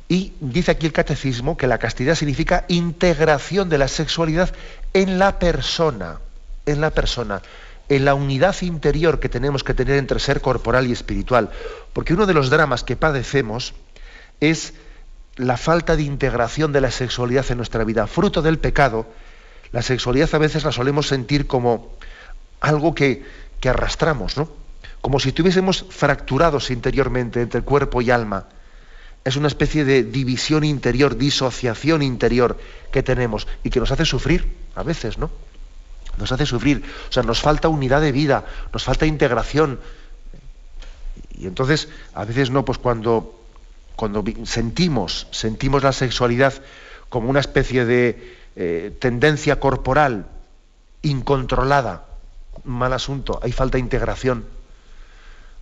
Y 0.08 0.34
dice 0.40 0.72
aquí 0.72 0.86
el 0.86 0.94
catecismo 0.94 1.58
que 1.58 1.68
la 1.68 1.80
castidad 1.80 2.16
significa 2.16 2.66
integración 2.68 3.70
de 3.70 3.80
la 3.80 3.88
sexualidad 3.88 4.54
en 4.94 5.18
la 5.18 5.40
persona, 5.40 6.20
en 6.66 6.80
la 6.80 6.92
persona, 6.92 7.42
en 7.90 8.06
la 8.06 8.14
unidad 8.14 8.56
interior 8.62 9.20
que 9.20 9.30
tenemos 9.30 9.64
que 9.64 9.74
tener 9.74 9.98
entre 9.98 10.20
ser 10.20 10.42
corporal 10.42 10.86
y 10.88 10.92
espiritual. 10.92 11.50
Porque 11.94 12.14
uno 12.14 12.28
de 12.28 12.36
los 12.36 12.50
dramas 12.52 12.84
que 12.84 12.96
padecemos 12.96 13.74
es 14.42 14.74
la 15.38 15.58
falta 15.58 15.96
de 15.96 16.04
integración 16.04 16.72
de 16.72 16.82
la 16.82 16.92
sexualidad 16.92 17.46
en 17.50 17.58
nuestra 17.58 17.84
vida. 17.84 18.06
Fruto 18.06 18.44
del 18.44 18.60
pecado, 18.60 19.08
la 19.72 19.82
sexualidad 19.82 20.30
a 20.34 20.38
veces 20.38 20.64
la 20.64 20.72
solemos 20.72 21.08
sentir 21.08 21.48
como 21.48 21.94
algo 22.62 22.94
que, 22.94 23.26
que 23.60 23.70
arrastramos, 23.70 24.38
¿no? 24.38 24.50
Como 25.02 25.20
si 25.20 25.30
estuviésemos 25.30 25.86
fracturados 25.90 26.72
interiormente 26.72 27.42
entre 27.42 27.62
cuerpo 27.62 28.02
y 28.02 28.12
alma 28.12 28.48
es 29.26 29.36
una 29.36 29.48
especie 29.48 29.84
de 29.86 30.04
división 30.04 30.64
interior, 30.64 31.18
disociación 31.18 32.04
interior 32.04 32.60
que 32.92 33.02
tenemos 33.02 33.48
y 33.64 33.72
que 33.72 33.80
nos 33.80 33.92
hace 33.92 34.06
sufrir 34.06 34.56
a 34.76 34.84
veces, 34.84 35.18
¿no? 35.18 35.32
Nos 36.18 36.32
hace 36.32 36.46
sufrir. 36.46 36.84
O 37.10 37.12
sea, 37.12 37.24
nos 37.24 37.42
falta 37.42 37.68
unidad 37.68 38.02
de 38.02 38.12
vida, 38.12 38.46
nos 38.72 38.84
falta 38.84 39.08
integración. 39.08 39.80
Y 41.38 41.48
entonces, 41.48 41.90
a 42.14 42.24
veces 42.24 42.52
no, 42.52 42.64
pues 42.64 42.78
cuando, 42.78 43.44
cuando 43.96 44.24
sentimos, 44.44 45.28
sentimos 45.32 45.82
la 45.82 45.92
sexualidad 45.92 46.54
como 47.10 47.28
una 47.28 47.40
especie 47.40 47.84
de 47.84 48.38
eh, 48.56 48.96
tendencia 49.00 49.60
corporal 49.60 50.28
incontrolada, 51.02 52.06
mal 52.64 52.94
asunto, 52.94 53.40
hay 53.42 53.52
falta 53.52 53.78
de 53.78 53.82
integración 53.82 54.55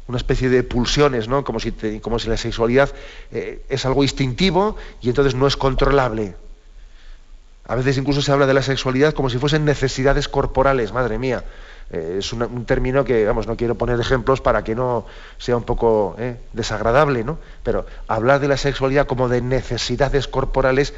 una 0.07 0.17
especie 0.17 0.49
de 0.49 0.63
pulsiones, 0.63 1.27
¿no? 1.27 1.43
como, 1.43 1.59
si 1.59 1.71
como 2.01 2.19
si 2.19 2.27
la 2.27 2.37
sexualidad 2.37 2.89
eh, 3.31 3.63
es 3.69 3.85
algo 3.85 4.03
instintivo 4.03 4.75
y 5.01 5.09
entonces 5.09 5.35
no 5.35 5.47
es 5.47 5.55
controlable. 5.55 6.35
A 7.65 7.75
veces 7.75 7.97
incluso 7.97 8.21
se 8.21 8.31
habla 8.31 8.45
de 8.45 8.53
la 8.53 8.61
sexualidad 8.61 9.13
como 9.13 9.29
si 9.29 9.37
fuesen 9.37 9.63
necesidades 9.63 10.27
corporales, 10.27 10.91
madre 10.91 11.17
mía. 11.17 11.45
Eh, 11.89 12.17
es 12.19 12.33
un 12.33 12.65
término 12.65 13.05
que, 13.05 13.25
vamos, 13.25 13.47
no 13.47 13.55
quiero 13.55 13.75
poner 13.75 13.99
ejemplos 13.99 14.41
para 14.41 14.63
que 14.63 14.75
no 14.75 15.05
sea 15.37 15.55
un 15.55 15.63
poco 15.63 16.15
eh, 16.19 16.37
desagradable, 16.51 17.23
¿no? 17.23 17.37
Pero 17.63 17.85
hablar 18.07 18.41
de 18.41 18.49
la 18.49 18.57
sexualidad 18.57 19.07
como 19.07 19.29
de 19.29 19.41
necesidades 19.41 20.27
corporales 20.27 20.93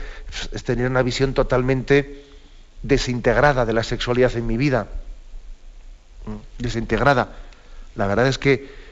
es 0.51 0.63
tener 0.63 0.89
una 0.89 1.03
visión 1.03 1.33
totalmente 1.33 2.23
desintegrada 2.81 3.65
de 3.65 3.73
la 3.73 3.83
sexualidad 3.83 4.35
en 4.35 4.47
mi 4.47 4.57
vida. 4.57 4.87
Desintegrada. 6.57 7.29
La 7.95 8.07
verdad 8.07 8.27
es 8.27 8.39
que 8.39 8.84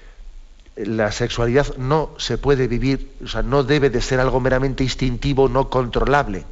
la 0.76 1.11
sexualidad 1.11 1.78
no 1.78 2.11
se 2.17 2.38
puede 2.38 2.67
vivir, 2.67 3.15
o 3.24 3.28
sea, 3.28 3.43
no 3.43 3.63
debe 3.63 3.89
de 3.89 4.01
ser 4.01 4.19
algo 4.19 4.39
meramente 4.39 4.84
instintivo, 4.84 5.47
no 5.47 5.69
controlable. 5.69 6.45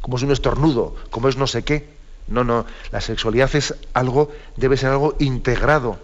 Como 0.00 0.16
es 0.16 0.22
un 0.22 0.30
estornudo, 0.30 0.96
como 1.10 1.28
es 1.28 1.36
no 1.36 1.46
sé 1.46 1.62
qué. 1.62 1.88
No, 2.28 2.44
no, 2.44 2.64
la 2.92 3.00
sexualidad 3.00 3.54
es 3.56 3.74
algo, 3.92 4.30
debe 4.56 4.76
ser 4.76 4.90
algo 4.90 5.16
integrado, 5.18 5.98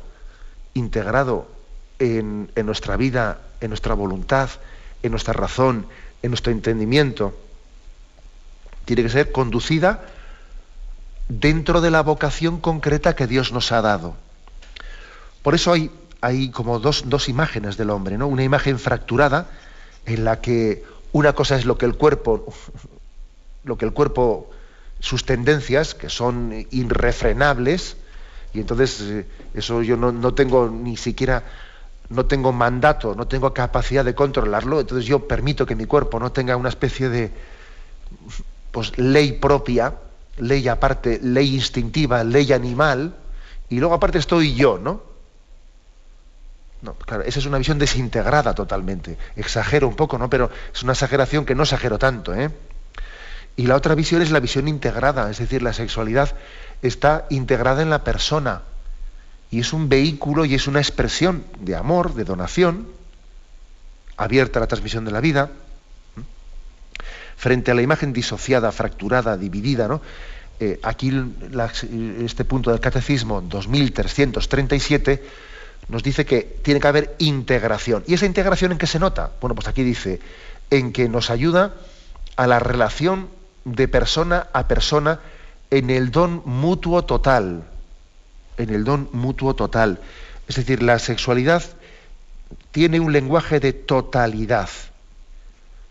integrado 0.75 1.47
en, 1.99 2.51
en 2.57 2.67
nuestra 2.67 2.97
vida, 2.97 3.39
en 3.61 3.69
nuestra 3.69 3.95
voluntad, 3.95 4.51
en 5.03 5.13
nuestra 5.13 5.35
razón, 5.35 5.87
en 6.23 6.31
nuestro 6.31 6.53
entendimiento. 6.53 7.39
Tiene 8.87 9.03
que 9.03 9.09
ser 9.11 9.31
conducida 9.31 10.07
dentro 11.29 11.81
de 11.81 11.91
la 11.91 12.03
vocación 12.03 12.61
concreta 12.61 13.15
que 13.15 13.27
Dios 13.27 13.53
nos 13.53 13.73
ha 13.73 13.83
dado. 13.83 14.17
Por 15.43 15.55
eso 15.55 15.73
hay 15.73 15.91
hay 16.21 16.51
como 16.51 16.79
dos, 16.79 17.29
imágenes 17.29 17.77
del 17.77 17.91
hombre, 17.91 18.19
¿no? 18.19 18.27
Una 18.27 18.43
imagen 18.43 18.79
fracturada 18.79 19.49
en 20.05 20.25
la 20.25 20.41
que 20.41 20.85
una 21.13 21.35
cosa 21.35 21.57
es 21.57 21.65
lo 21.65 21.79
que 21.79 21.87
el 21.87 21.97
cuerpo, 21.97 22.53
lo 23.65 23.77
que 23.77 23.85
el 23.85 23.93
cuerpo 23.93 24.51
sus 25.01 25.25
tendencias, 25.25 25.95
que 25.95 26.09
son 26.09 26.67
irrefrenables, 26.71 27.97
y 28.55 28.61
entonces 28.61 29.01
eh, 29.03 29.27
eso 29.55 29.83
yo 29.83 29.97
no, 29.97 30.35
tengo 30.35 30.69
ni 30.71 30.97
siquiera, 30.97 31.45
no 32.09 32.25
tengo 32.27 32.53
mandato, 32.53 33.15
no 33.15 33.27
tengo 33.27 33.53
capacidad 33.53 34.05
de 34.05 34.15
controlarlo, 34.15 34.81
entonces 34.81 35.07
yo 35.07 35.29
permito 35.29 35.67
que 35.67 35.77
mi 35.77 35.85
cuerpo 35.85 36.19
no 36.19 36.33
tenga 36.33 36.57
una 36.57 36.71
especie 36.71 37.09
de 37.09 37.31
pues, 38.73 38.97
ley 38.99 39.33
propia, 39.33 39.95
ley 40.39 40.67
aparte, 40.69 41.21
ley 41.23 41.55
instintiva, 41.55 42.25
ley 42.25 42.53
animal, 42.53 43.15
y 43.69 43.79
luego 43.79 43.95
aparte 43.95 44.19
estoy 44.19 44.55
yo, 44.55 44.79
¿no? 44.79 45.16
Esa 47.25 47.39
es 47.39 47.47
una 47.47 47.59
visión 47.59 47.79
desintegrada 47.79 48.55
totalmente. 48.55 49.19
Exagero 49.35 49.89
un 49.89 49.97
poco, 49.97 50.19
¿no? 50.19 50.31
Pero 50.31 50.51
es 50.73 50.83
una 50.83 50.93
exageración 50.93 51.45
que 51.45 51.55
no 51.55 51.63
exagero 51.65 51.99
tanto, 51.99 52.35
¿eh? 52.35 52.51
Y 53.57 53.67
la 53.67 53.77
otra 53.77 53.95
visión 53.95 54.21
es 54.21 54.31
la 54.31 54.41
visión 54.41 54.69
integrada, 54.69 55.31
es 55.31 55.39
decir, 55.39 55.63
la 55.63 55.73
sexualidad 55.73 56.37
está 56.83 57.25
integrada 57.31 57.83
en 57.83 57.89
la 57.89 58.05
persona 58.05 58.63
y 59.51 59.61
es 59.61 59.73
un 59.73 59.89
vehículo 59.89 60.45
y 60.45 60.55
es 60.55 60.67
una 60.67 60.81
expresión 60.81 61.45
de 61.61 61.75
amor, 61.75 62.15
de 62.15 62.25
donación, 62.25 62.89
abierta 64.19 64.59
a 64.59 64.61
la 64.61 64.67
transmisión 64.67 65.07
de 65.07 65.11
la 65.11 65.21
vida, 65.21 65.51
frente 67.37 67.71
a 67.71 67.75
la 67.75 67.83
imagen 67.83 68.13
disociada, 68.13 68.73
fracturada, 68.73 69.37
dividida, 69.37 69.89
¿no? 69.89 70.03
Eh, 70.59 70.81
aquí 70.83 71.13
este 72.25 72.47
punto 72.47 72.71
del 72.71 72.81
catecismo 72.81 73.43
2337 73.43 75.23
nos 75.89 76.03
dice 76.03 76.25
que 76.25 76.43
tiene 76.43 76.81
que 76.81 76.89
haber 76.89 77.15
integración. 77.19 78.03
¿Y 78.07 78.15
esa 78.15 78.27
integración 78.27 78.73
en 78.73 78.79
qué 78.79 78.87
se 78.87 78.99
nota? 78.99 79.31
Bueno, 79.41 79.55
pues 79.55 79.69
aquí 79.69 79.85
dice, 79.85 80.21
en 80.71 80.93
que 80.93 81.09
nos 81.09 81.31
ayuda 81.31 81.75
a 82.37 82.47
la 82.47 82.59
relación 82.59 83.29
de 83.65 83.89
persona 83.89 84.49
a 84.53 84.69
persona 84.69 85.21
en 85.71 85.91
el 85.91 86.11
don 86.11 86.43
mutuo 86.45 87.05
total. 87.05 87.65
En 88.57 88.71
el 88.71 88.85
don 88.85 89.09
mutuo 89.13 89.55
total. 89.55 90.01
Es 90.49 90.57
decir, 90.57 90.83
la 90.83 90.99
sexualidad 90.99 91.63
tiene 92.73 93.01
un 93.01 93.13
lenguaje 93.13 93.61
de 93.61 93.73
totalidad. 93.73 94.69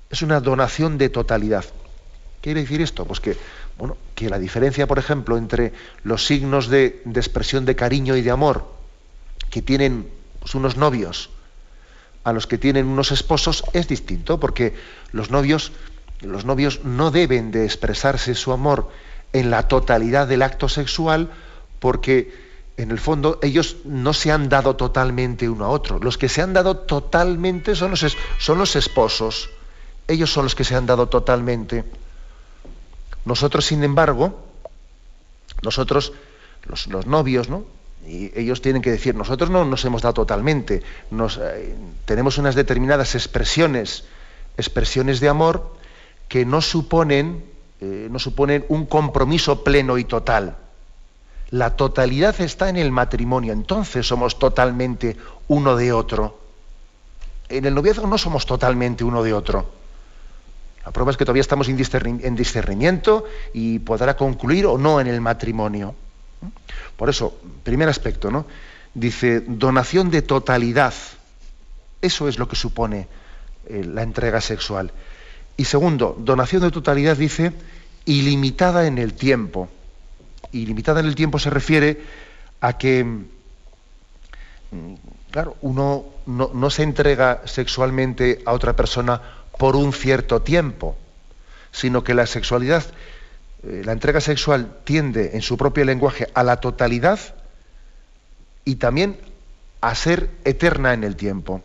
Es 0.09 0.21
una 0.21 0.39
donación 0.39 0.97
de 0.97 1.09
totalidad. 1.09 1.63
¿Qué 2.41 2.51
quiere 2.51 2.61
decir 2.61 2.81
esto? 2.81 3.05
Pues 3.05 3.19
que, 3.19 3.37
bueno, 3.77 3.97
que 4.13 4.29
la 4.29 4.39
diferencia, 4.39 4.87
por 4.87 4.99
ejemplo, 4.99 5.37
entre 5.37 5.73
los 6.03 6.25
signos 6.25 6.67
de, 6.67 7.01
de 7.05 7.19
expresión 7.19 7.65
de 7.65 7.75
cariño 7.75 8.15
y 8.15 8.21
de 8.21 8.31
amor 8.31 8.74
que 9.55 9.61
tienen 9.61 10.11
pues, 10.41 10.53
unos 10.53 10.75
novios 10.75 11.29
a 12.25 12.33
los 12.33 12.45
que 12.45 12.57
tienen 12.57 12.87
unos 12.87 13.13
esposos 13.13 13.63
es 13.71 13.87
distinto, 13.87 14.37
porque 14.37 14.75
los 15.13 15.31
novios, 15.31 15.71
los 16.19 16.43
novios 16.43 16.83
no 16.83 17.09
deben 17.09 17.51
de 17.51 17.63
expresarse 17.63 18.35
su 18.35 18.51
amor 18.51 18.89
en 19.31 19.51
la 19.51 19.69
totalidad 19.69 20.27
del 20.27 20.41
acto 20.41 20.67
sexual, 20.67 21.31
porque 21.79 22.33
en 22.75 22.91
el 22.91 22.99
fondo 22.99 23.39
ellos 23.41 23.77
no 23.85 24.11
se 24.11 24.29
han 24.29 24.49
dado 24.49 24.75
totalmente 24.75 25.47
uno 25.47 25.63
a 25.63 25.69
otro. 25.69 25.99
Los 25.99 26.17
que 26.17 26.27
se 26.27 26.41
han 26.41 26.51
dado 26.51 26.75
totalmente 26.75 27.75
son 27.75 27.91
los, 27.91 28.05
son 28.37 28.57
los 28.57 28.75
esposos. 28.75 29.49
Ellos 30.09 30.33
son 30.33 30.43
los 30.43 30.55
que 30.55 30.65
se 30.65 30.75
han 30.75 30.85
dado 30.85 31.07
totalmente. 31.07 31.85
Nosotros, 33.23 33.63
sin 33.63 33.85
embargo, 33.85 34.49
nosotros, 35.61 36.11
los, 36.65 36.87
los 36.87 37.07
novios, 37.07 37.47
¿no? 37.47 37.74
Y 38.07 38.31
ellos 38.39 38.61
tienen 38.61 38.81
que 38.81 38.91
decir, 38.91 39.15
nosotros 39.15 39.49
no 39.49 39.65
nos 39.65 39.83
hemos 39.85 40.01
dado 40.01 40.13
totalmente, 40.13 40.83
nos, 41.09 41.39
eh, 41.41 41.75
tenemos 42.05 42.37
unas 42.37 42.53
determinadas 42.53 43.15
expresiones, 43.15 44.05
expresiones 44.57 45.19
de 45.19 45.29
amor 45.29 45.75
que 46.27 46.45
no 46.45 46.61
suponen, 46.61 47.43
eh, 47.81 48.07
no 48.11 48.19
suponen 48.19 48.65
un 48.69 48.85
compromiso 48.85 49.63
pleno 49.63 49.97
y 49.97 50.03
total. 50.03 50.57
La 51.49 51.75
totalidad 51.75 52.39
está 52.41 52.69
en 52.69 52.77
el 52.77 52.91
matrimonio, 52.91 53.53
entonces 53.53 54.07
somos 54.07 54.37
totalmente 54.37 55.17
uno 55.47 55.75
de 55.75 55.91
otro. 55.91 56.39
En 57.49 57.65
el 57.65 57.73
noviazgo 57.73 58.07
no 58.07 58.17
somos 58.17 58.45
totalmente 58.45 59.03
uno 59.03 59.23
de 59.23 59.33
otro. 59.33 59.69
La 60.85 60.91
prueba 60.91 61.11
es 61.11 61.17
que 61.17 61.25
todavía 61.25 61.41
estamos 61.41 61.67
en 61.67 62.35
discernimiento 62.35 63.25
y 63.53 63.79
podrá 63.79 64.15
concluir 64.15 64.67
o 64.67 64.77
no 64.77 65.01
en 65.01 65.07
el 65.07 65.21
matrimonio. 65.21 65.95
Por 66.97 67.09
eso, 67.09 67.37
primer 67.63 67.89
aspecto, 67.89 68.31
¿no? 68.31 68.45
Dice, 68.93 69.41
donación 69.41 70.09
de 70.09 70.21
totalidad. 70.21 70.93
Eso 72.01 72.27
es 72.27 72.39
lo 72.39 72.47
que 72.47 72.55
supone 72.55 73.07
eh, 73.67 73.83
la 73.83 74.03
entrega 74.03 74.41
sexual. 74.41 74.91
Y 75.57 75.65
segundo, 75.65 76.15
donación 76.19 76.61
de 76.61 76.71
totalidad 76.71 77.17
dice 77.17 77.53
ilimitada 78.05 78.87
en 78.87 78.97
el 78.97 79.13
tiempo. 79.13 79.69
Ilimitada 80.51 80.99
en 80.99 81.07
el 81.07 81.15
tiempo 81.15 81.39
se 81.39 81.49
refiere 81.49 82.01
a 82.61 82.77
que, 82.77 83.03
mm, 83.03 83.25
claro, 85.31 85.57
uno 85.61 86.05
no, 86.25 86.51
no 86.53 86.69
se 86.69 86.83
entrega 86.83 87.41
sexualmente 87.45 88.41
a 88.45 88.53
otra 88.53 88.75
persona 88.75 89.21
por 89.57 89.75
un 89.75 89.93
cierto 89.93 90.41
tiempo, 90.41 90.95
sino 91.71 92.03
que 92.03 92.13
la 92.13 92.25
sexualidad 92.25 92.83
eh, 93.65 93.81
la 93.83 93.93
entrega 93.93 94.21
sexual 94.21 94.77
tiende 94.83 95.31
en 95.33 95.41
su 95.41 95.57
propio 95.57 95.85
lenguaje 95.85 96.27
a 96.33 96.43
la 96.43 96.57
totalidad 96.57 97.19
y 98.63 98.75
también 98.75 99.17
a 99.81 99.95
ser 99.95 100.29
eterna 100.43 100.93
en 100.93 101.03
el 101.03 101.15
tiempo. 101.15 101.61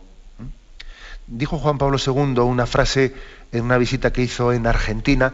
Dijo 1.27 1.59
Juan 1.59 1.77
Pablo 1.77 1.97
II 2.05 2.39
una 2.39 2.65
frase 2.65 3.13
en 3.51 3.63
una 3.63 3.77
visita 3.77 4.11
que 4.11 4.21
hizo 4.21 4.51
en 4.51 4.67
Argentina, 4.67 5.33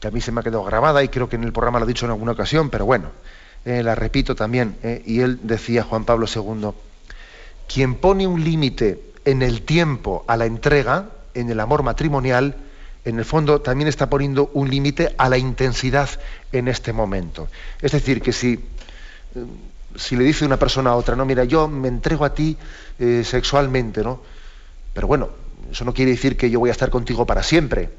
que 0.00 0.08
a 0.08 0.10
mí 0.10 0.20
se 0.20 0.32
me 0.32 0.40
ha 0.40 0.44
quedado 0.44 0.64
grabada 0.64 1.02
y 1.02 1.08
creo 1.08 1.28
que 1.28 1.36
en 1.36 1.44
el 1.44 1.52
programa 1.52 1.78
lo 1.78 1.84
he 1.84 1.88
dicho 1.88 2.06
en 2.06 2.12
alguna 2.12 2.32
ocasión, 2.32 2.70
pero 2.70 2.84
bueno, 2.84 3.10
eh, 3.64 3.82
la 3.82 3.94
repito 3.94 4.34
también. 4.34 4.76
Eh, 4.82 5.02
y 5.06 5.20
él 5.20 5.40
decía, 5.42 5.82
Juan 5.84 6.04
Pablo 6.04 6.26
II, 6.32 6.70
quien 7.72 7.94
pone 7.94 8.26
un 8.26 8.42
límite 8.42 9.02
en 9.24 9.42
el 9.42 9.62
tiempo 9.62 10.24
a 10.26 10.36
la 10.36 10.46
entrega, 10.46 11.10
en 11.34 11.50
el 11.50 11.60
amor 11.60 11.82
matrimonial, 11.82 12.56
en 13.10 13.18
el 13.18 13.24
fondo 13.24 13.60
también 13.60 13.88
está 13.88 14.08
poniendo 14.08 14.50
un 14.54 14.70
límite 14.70 15.14
a 15.16 15.28
la 15.28 15.38
intensidad 15.38 16.08
en 16.52 16.68
este 16.68 16.92
momento. 16.92 17.48
Es 17.80 17.92
decir, 17.92 18.20
que 18.20 18.32
si, 18.32 18.54
eh, 18.54 19.44
si 19.96 20.16
le 20.16 20.24
dice 20.24 20.44
una 20.44 20.58
persona 20.58 20.90
a 20.90 20.96
otra, 20.96 21.16
no, 21.16 21.24
mira, 21.24 21.44
yo 21.44 21.68
me 21.68 21.88
entrego 21.88 22.24
a 22.24 22.34
ti 22.34 22.56
eh, 22.98 23.22
sexualmente, 23.24 24.02
¿no? 24.02 24.20
Pero 24.92 25.06
bueno, 25.06 25.30
eso 25.70 25.84
no 25.84 25.94
quiere 25.94 26.10
decir 26.10 26.36
que 26.36 26.50
yo 26.50 26.60
voy 26.60 26.70
a 26.70 26.72
estar 26.72 26.90
contigo 26.90 27.26
para 27.26 27.42
siempre. 27.42 27.90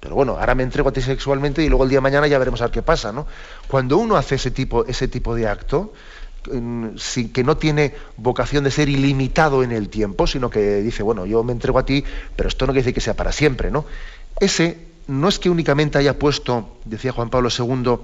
Pero 0.00 0.14
bueno, 0.16 0.36
ahora 0.38 0.54
me 0.54 0.62
entrego 0.62 0.90
a 0.90 0.92
ti 0.92 1.00
sexualmente 1.00 1.62
y 1.62 1.68
luego 1.68 1.84
el 1.84 1.90
día 1.90 1.96
de 1.96 2.02
mañana 2.02 2.26
ya 2.26 2.38
veremos 2.38 2.60
a 2.60 2.64
ver 2.64 2.72
qué 2.72 2.82
pasa, 2.82 3.10
¿no? 3.10 3.26
Cuando 3.68 3.96
uno 3.96 4.16
hace 4.16 4.34
ese 4.34 4.50
tipo, 4.50 4.84
ese 4.84 5.08
tipo 5.08 5.34
de 5.34 5.48
acto, 5.48 5.94
sin, 6.96 7.32
que 7.32 7.44
no 7.44 7.56
tiene 7.56 7.94
vocación 8.16 8.64
de 8.64 8.70
ser 8.70 8.88
ilimitado 8.88 9.62
en 9.62 9.72
el 9.72 9.88
tiempo, 9.88 10.26
sino 10.26 10.50
que 10.50 10.82
dice, 10.82 11.02
bueno, 11.02 11.26
yo 11.26 11.42
me 11.42 11.52
entrego 11.52 11.78
a 11.78 11.86
ti, 11.86 12.04
pero 12.36 12.48
esto 12.48 12.66
no 12.66 12.72
quiere 12.72 12.82
decir 12.82 12.94
que 12.94 13.00
sea 13.00 13.14
para 13.14 13.32
siempre, 13.32 13.70
¿no? 13.70 13.84
Ese 14.40 14.78
no 15.06 15.28
es 15.28 15.38
que 15.38 15.50
únicamente 15.50 15.98
haya 15.98 16.18
puesto, 16.18 16.76
decía 16.84 17.12
Juan 17.12 17.30
Pablo 17.30 17.48
II, 17.56 17.98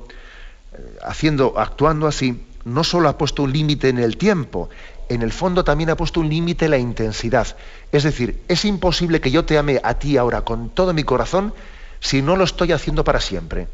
eh, 0.73 0.99
haciendo, 1.03 1.55
actuando 1.59 2.07
así, 2.07 2.45
no 2.65 2.85
solo 2.85 3.09
ha 3.09 3.17
puesto 3.17 3.43
un 3.43 3.53
límite 3.53 3.89
en 3.89 3.99
el 3.99 4.17
tiempo, 4.17 4.69
en 5.09 5.23
el 5.23 5.33
fondo 5.33 5.65
también 5.65 5.91
ha 5.91 5.97
puesto 5.97 6.21
un 6.21 6.29
límite 6.29 6.67
en 6.67 6.71
la 6.71 6.79
intensidad. 6.79 7.57
Es 7.91 8.05
decir, 8.05 8.43
es 8.49 8.65
imposible 8.65 9.21
que 9.21 9.31
yo 9.31 9.45
te 9.45 9.59
ame 9.59 9.81
a 9.83 9.95
ti 9.95 10.17
ahora 10.17 10.43
con 10.43 10.71
todo 10.71 10.95
mi 10.95 11.03
corazón 11.03 11.53
si 11.99 12.23
no 12.23 12.37
lo 12.37 12.45
estoy 12.45 12.73
haciendo 12.73 13.03
para 13.03 13.21
siempre. 13.21 13.67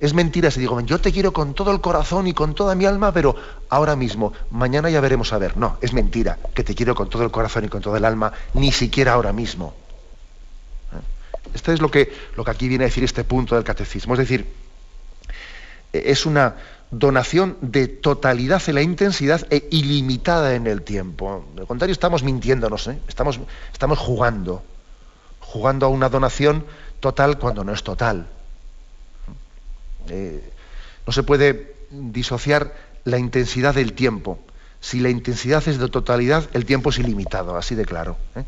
Es 0.00 0.14
mentira 0.14 0.50
si 0.50 0.60
digo, 0.60 0.80
yo 0.80 0.98
te 0.98 1.12
quiero 1.12 1.32
con 1.32 1.52
todo 1.52 1.72
el 1.72 1.82
corazón 1.82 2.26
y 2.26 2.32
con 2.32 2.54
toda 2.54 2.74
mi 2.74 2.86
alma, 2.86 3.12
pero 3.12 3.36
ahora 3.68 3.96
mismo, 3.96 4.32
mañana 4.50 4.88
ya 4.88 5.00
veremos 5.00 5.34
a 5.34 5.38
ver. 5.38 5.58
No, 5.58 5.76
es 5.82 5.92
mentira 5.92 6.38
que 6.54 6.64
te 6.64 6.74
quiero 6.74 6.94
con 6.94 7.10
todo 7.10 7.22
el 7.22 7.30
corazón 7.30 7.66
y 7.66 7.68
con 7.68 7.82
todo 7.82 7.96
el 7.96 8.06
alma, 8.06 8.32
ni 8.54 8.72
siquiera 8.72 9.12
ahora 9.12 9.34
mismo. 9.34 9.74
Esto 11.54 11.72
es 11.72 11.80
lo 11.80 11.90
que, 11.90 12.12
lo 12.34 12.44
que 12.44 12.50
aquí 12.50 12.66
viene 12.66 12.84
a 12.84 12.86
decir 12.86 13.04
este 13.04 13.24
punto 13.24 13.56
del 13.56 13.64
catecismo. 13.64 14.14
Es 14.14 14.20
decir, 14.20 14.50
es 15.92 16.24
una 16.24 16.56
donación 16.90 17.58
de 17.60 17.86
totalidad 17.88 18.62
en 18.68 18.74
la 18.76 18.82
intensidad 18.82 19.46
e 19.50 19.68
ilimitada 19.70 20.54
en 20.54 20.66
el 20.66 20.80
tiempo. 20.80 21.44
De 21.54 21.60
lo 21.60 21.66
contrario, 21.66 21.92
estamos 21.92 22.22
mintiéndonos, 22.22 22.88
¿eh? 22.88 22.98
estamos, 23.06 23.38
estamos 23.72 23.98
jugando, 23.98 24.62
jugando 25.40 25.86
a 25.86 25.88
una 25.90 26.08
donación 26.08 26.64
total 27.00 27.38
cuando 27.38 27.64
no 27.64 27.72
es 27.74 27.82
total. 27.82 28.26
Eh, 30.08 30.42
no 31.06 31.12
se 31.12 31.22
puede 31.22 31.74
disociar 31.90 32.74
la 33.04 33.18
intensidad 33.18 33.74
del 33.74 33.92
tiempo. 33.92 34.38
Si 34.80 35.00
la 35.00 35.10
intensidad 35.10 35.66
es 35.68 35.78
de 35.78 35.88
totalidad, 35.88 36.48
el 36.52 36.64
tiempo 36.64 36.90
es 36.90 36.98
ilimitado, 36.98 37.56
así 37.56 37.74
de 37.74 37.84
claro. 37.84 38.16
¿eh? 38.36 38.44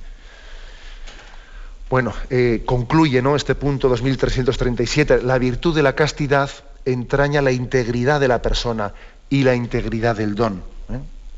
Bueno, 1.91 2.15
eh, 2.31 2.63
concluye 2.65 3.21
¿no? 3.21 3.37
este 3.37 3.55
punto 3.55 3.89
2337. 3.89 5.23
La 5.23 5.39
virtud 5.39 5.75
de 5.75 5.83
la 5.83 5.95
castidad 5.95 6.51
entraña 6.87 7.43
la 7.43 7.53
integridad 7.53 8.19
de 8.19 8.29
la 8.29 8.41
persona 8.41 8.95
y 9.29 9.45
la 9.45 9.55
integridad 9.55 10.17
del 10.17 10.35
don. 10.35 10.63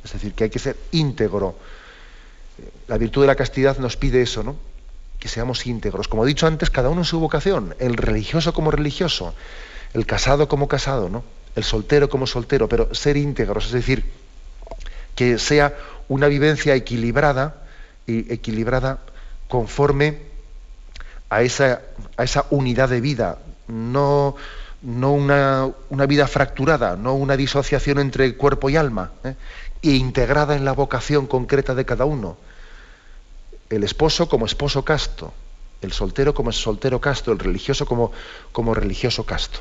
Es 0.05 0.13
decir, 0.13 0.35
que 0.35 0.45
hay 0.45 0.51
que 0.51 0.59
ser 0.59 0.77
íntegro. 0.93 1.57
La 2.89 2.99
virtud 2.99 3.23
de 3.23 3.27
la 3.27 3.35
castidad 3.35 3.79
nos 3.79 3.97
pide 3.97 4.21
eso, 4.21 4.43
¿no? 4.43 4.57
que 5.19 5.29
seamos 5.29 5.67
íntegros. 5.67 6.07
Como 6.07 6.25
he 6.25 6.29
dicho 6.29 6.47
antes, 6.47 6.69
cada 6.69 6.91
uno 6.91 7.01
en 7.01 7.07
su 7.07 7.19
vocación, 7.19 7.75
el 7.79 7.97
religioso 7.97 8.53
como 8.53 8.71
religioso, 8.71 9.35
el 9.95 10.07
casado 10.07 10.49
como 10.49 10.69
casado, 10.69 11.09
¿no? 11.09 11.25
el 11.57 11.65
soltero 11.65 12.09
como 12.09 12.27
soltero, 12.27 12.69
pero 12.69 12.95
ser 12.95 13.17
íntegros, 13.17 13.67
es 13.67 13.73
decir, 13.73 14.05
que 15.15 15.39
sea 15.39 15.75
una 16.09 16.27
vivencia 16.27 16.75
equilibrada 16.75 17.63
y 18.07 18.33
equilibrada 18.33 18.99
conforme 19.49 20.19
a 21.31 21.43
esa, 21.43 21.83
a 22.17 22.25
esa 22.25 22.47
unidad 22.51 22.89
de 22.89 23.01
vida, 23.01 23.39
no, 23.69 24.37
no 24.83 25.13
una, 25.13 26.07
vida 26.07 26.27
fracturada, 26.27 26.97
no 26.97 27.15
una 27.15 27.37
disociación 27.37 27.99
entre 27.99 28.37
cuerpo 28.37 28.69
y 28.69 28.77
alma, 28.77 29.13
¿eh? 29.23 29.35
e 29.83 29.93
integrada 29.93 30.57
en 30.57 30.65
la 30.65 30.73
vocación 30.73 31.27
concreta 31.27 31.75
de 31.75 31.85
cada 31.85 32.05
uno. 32.05 32.37
El 33.71 33.85
esposo 33.85 34.29
como 34.29 34.47
esposo 34.47 34.85
casto, 34.85 35.33
el 35.83 35.93
soltero 35.93 36.35
como 36.35 36.53
soltero 36.53 37.01
casto, 37.01 37.33
el 37.33 37.39
religioso 37.39 37.87
como, 37.87 38.13
como 38.53 38.75
religioso 38.75 39.25
casto. 39.25 39.61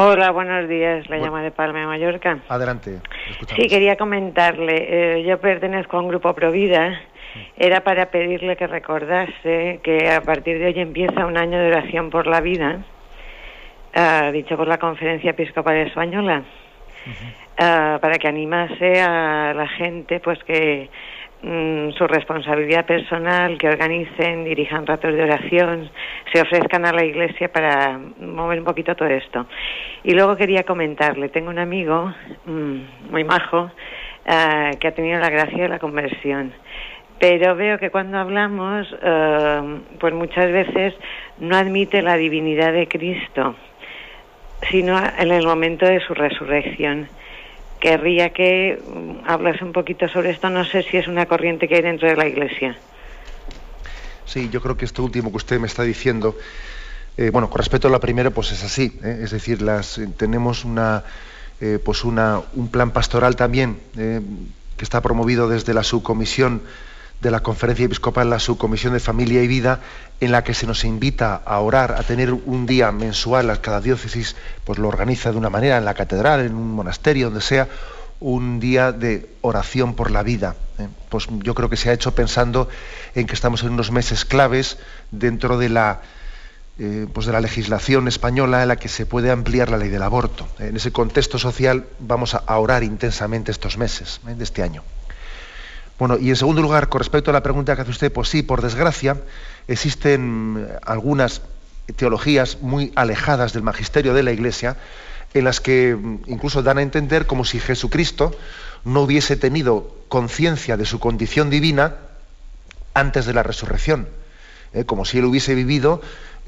Hola, 0.00 0.30
buenos 0.30 0.68
días. 0.68 1.10
La 1.10 1.16
llamo 1.16 1.38
de 1.38 1.50
Palma 1.50 1.80
de 1.80 1.86
Mallorca. 1.86 2.38
Adelante. 2.48 3.00
Sí, 3.56 3.66
quería 3.66 3.96
comentarle. 3.96 4.76
Eh, 5.18 5.24
yo 5.24 5.40
pertenezco 5.40 5.96
a 5.96 6.00
un 6.00 6.06
grupo 6.06 6.32
Provida. 6.34 7.00
Era 7.56 7.82
para 7.82 8.08
pedirle 8.08 8.54
que 8.54 8.68
recordase 8.68 9.80
que 9.82 10.08
a 10.08 10.20
partir 10.20 10.60
de 10.60 10.66
hoy 10.66 10.78
empieza 10.78 11.26
un 11.26 11.36
año 11.36 11.58
de 11.58 11.72
oración 11.72 12.10
por 12.10 12.28
la 12.28 12.40
vida, 12.40 12.84
dicho 14.32 14.56
por 14.56 14.68
la 14.68 14.78
Conferencia 14.78 15.32
Episcopal 15.32 15.78
Española, 15.78 16.44
ah, 17.58 17.98
para 18.00 18.18
que 18.18 18.28
animase 18.28 19.00
a 19.00 19.52
la 19.52 19.66
gente, 19.66 20.20
pues 20.20 20.38
que 20.44 20.90
Mm, 21.40 21.92
su 21.92 22.04
responsabilidad 22.08 22.84
personal, 22.84 23.58
que 23.58 23.68
organicen, 23.68 24.42
dirijan 24.42 24.84
ratos 24.84 25.14
de 25.14 25.22
oración, 25.22 25.88
se 26.32 26.40
ofrezcan 26.40 26.84
a 26.84 26.92
la 26.92 27.04
iglesia 27.04 27.52
para 27.52 27.96
mover 28.20 28.58
un 28.58 28.64
poquito 28.64 28.96
todo 28.96 29.08
esto. 29.08 29.46
Y 30.02 30.14
luego 30.14 30.34
quería 30.34 30.64
comentarle, 30.64 31.28
tengo 31.28 31.50
un 31.50 31.60
amigo 31.60 32.12
mm, 32.44 33.10
muy 33.12 33.22
majo 33.22 33.70
eh, 34.26 34.72
que 34.80 34.88
ha 34.88 34.92
tenido 34.92 35.20
la 35.20 35.30
gracia 35.30 35.62
de 35.62 35.68
la 35.68 35.78
conversión. 35.78 36.52
Pero 37.20 37.54
veo 37.54 37.78
que 37.78 37.90
cuando 37.90 38.18
hablamos, 38.18 38.92
eh, 39.00 39.78
pues 40.00 40.12
muchas 40.14 40.50
veces 40.50 40.94
no 41.38 41.56
admite 41.56 42.02
la 42.02 42.16
divinidad 42.16 42.72
de 42.72 42.88
Cristo, 42.88 43.54
sino 44.72 45.00
en 45.16 45.30
el 45.30 45.46
momento 45.46 45.86
de 45.86 46.00
su 46.00 46.14
resurrección 46.14 47.08
querría 47.80 48.30
que 48.30 48.78
mm, 48.82 49.28
hablas 49.28 49.60
un 49.62 49.72
poquito 49.72 50.08
sobre 50.08 50.30
esto. 50.30 50.50
No 50.50 50.64
sé 50.64 50.82
si 50.82 50.96
es 50.96 51.08
una 51.08 51.26
corriente 51.26 51.68
que 51.68 51.76
hay 51.76 51.82
dentro 51.82 52.08
de 52.08 52.16
la 52.16 52.26
Iglesia. 52.26 52.76
Sí, 54.24 54.50
yo 54.50 54.60
creo 54.60 54.76
que 54.76 54.84
esto 54.84 55.02
último 55.02 55.30
que 55.30 55.38
usted 55.38 55.58
me 55.58 55.66
está 55.66 55.82
diciendo, 55.84 56.36
eh, 57.16 57.30
bueno, 57.30 57.48
con 57.48 57.58
respecto 57.58 57.88
a 57.88 57.90
la 57.90 57.98
primera, 57.98 58.30
pues 58.30 58.52
es 58.52 58.62
así. 58.62 58.98
¿eh? 59.02 59.20
Es 59.22 59.30
decir, 59.30 59.62
las, 59.62 59.98
eh, 59.98 60.08
tenemos 60.16 60.64
una, 60.64 61.04
pues 61.84 62.04
una, 62.04 62.40
un 62.54 62.68
plan 62.68 62.92
pastoral 62.92 63.34
también 63.34 63.78
que 63.96 64.84
está 64.84 65.02
promovido 65.02 65.48
desde 65.48 65.74
la 65.74 65.82
subcomisión 65.82 66.62
de 67.20 67.30
la 67.30 67.40
Conferencia 67.40 67.86
Episcopal, 67.86 68.30
la 68.30 68.38
Subcomisión 68.38 68.92
de 68.92 69.00
Familia 69.00 69.42
y 69.42 69.48
Vida, 69.48 69.80
en 70.20 70.32
la 70.32 70.44
que 70.44 70.54
se 70.54 70.66
nos 70.66 70.84
invita 70.84 71.34
a 71.44 71.58
orar, 71.58 71.92
a 71.98 72.02
tener 72.02 72.32
un 72.32 72.66
día 72.66 72.92
mensual, 72.92 73.60
cada 73.60 73.80
diócesis 73.80 74.36
pues 74.64 74.78
lo 74.78 74.88
organiza 74.88 75.32
de 75.32 75.38
una 75.38 75.50
manera, 75.50 75.78
en 75.78 75.84
la 75.84 75.94
catedral, 75.94 76.40
en 76.40 76.54
un 76.54 76.70
monasterio, 76.72 77.26
donde 77.26 77.40
sea, 77.40 77.68
un 78.20 78.60
día 78.60 78.92
de 78.92 79.30
oración 79.40 79.94
por 79.94 80.10
la 80.10 80.22
vida. 80.22 80.56
¿eh? 80.78 80.88
Pues 81.08 81.26
yo 81.30 81.54
creo 81.54 81.68
que 81.68 81.76
se 81.76 81.90
ha 81.90 81.92
hecho 81.92 82.14
pensando 82.14 82.68
en 83.14 83.26
que 83.26 83.34
estamos 83.34 83.62
en 83.62 83.70
unos 83.70 83.90
meses 83.90 84.24
claves 84.24 84.78
dentro 85.10 85.58
de 85.58 85.68
la, 85.68 86.02
eh, 86.78 87.06
pues 87.12 87.26
de 87.26 87.32
la 87.32 87.40
legislación 87.40 88.08
española 88.08 88.62
en 88.62 88.68
la 88.68 88.76
que 88.76 88.88
se 88.88 89.06
puede 89.06 89.30
ampliar 89.30 89.70
la 89.70 89.76
ley 89.76 89.88
del 89.88 90.02
aborto. 90.02 90.48
En 90.58 90.76
ese 90.76 90.92
contexto 90.92 91.38
social 91.38 91.86
vamos 92.00 92.34
a 92.34 92.58
orar 92.58 92.82
intensamente 92.82 93.50
estos 93.50 93.78
meses 93.78 94.20
¿eh? 94.28 94.34
de 94.34 94.44
este 94.44 94.62
año. 94.62 94.82
Bueno, 95.98 96.16
y 96.18 96.30
en 96.30 96.36
segundo 96.36 96.62
lugar, 96.62 96.88
con 96.88 97.00
respecto 97.00 97.30
a 97.30 97.34
la 97.34 97.42
pregunta 97.42 97.74
que 97.74 97.82
hace 97.82 97.90
usted, 97.90 98.12
pues 98.12 98.28
sí, 98.28 98.42
por 98.42 98.62
desgracia, 98.62 99.16
existen 99.66 100.68
algunas 100.84 101.42
teologías 101.96 102.58
muy 102.60 102.92
alejadas 102.94 103.52
del 103.52 103.62
magisterio 103.62 104.14
de 104.14 104.22
la 104.22 104.30
Iglesia, 104.30 104.76
en 105.34 105.44
las 105.44 105.60
que 105.60 105.96
mm, 105.96 106.20
incluso 106.26 106.62
dan 106.62 106.78
a 106.78 106.82
entender 106.82 107.26
como 107.26 107.44
si 107.44 107.60
Jesucristo 107.60 108.32
no 108.84 109.02
hubiese 109.02 109.36
tenido 109.36 109.94
conciencia 110.08 110.76
de 110.76 110.86
su 110.86 111.00
condición 111.00 111.50
divina 111.50 111.96
antes 112.94 113.26
de 113.26 113.34
la 113.34 113.42
resurrección, 113.42 114.08
¿eh? 114.72 114.84
como 114.84 115.04
si 115.04 115.18
él 115.18 115.24
hubiese 115.24 115.54
vivido 115.54 116.00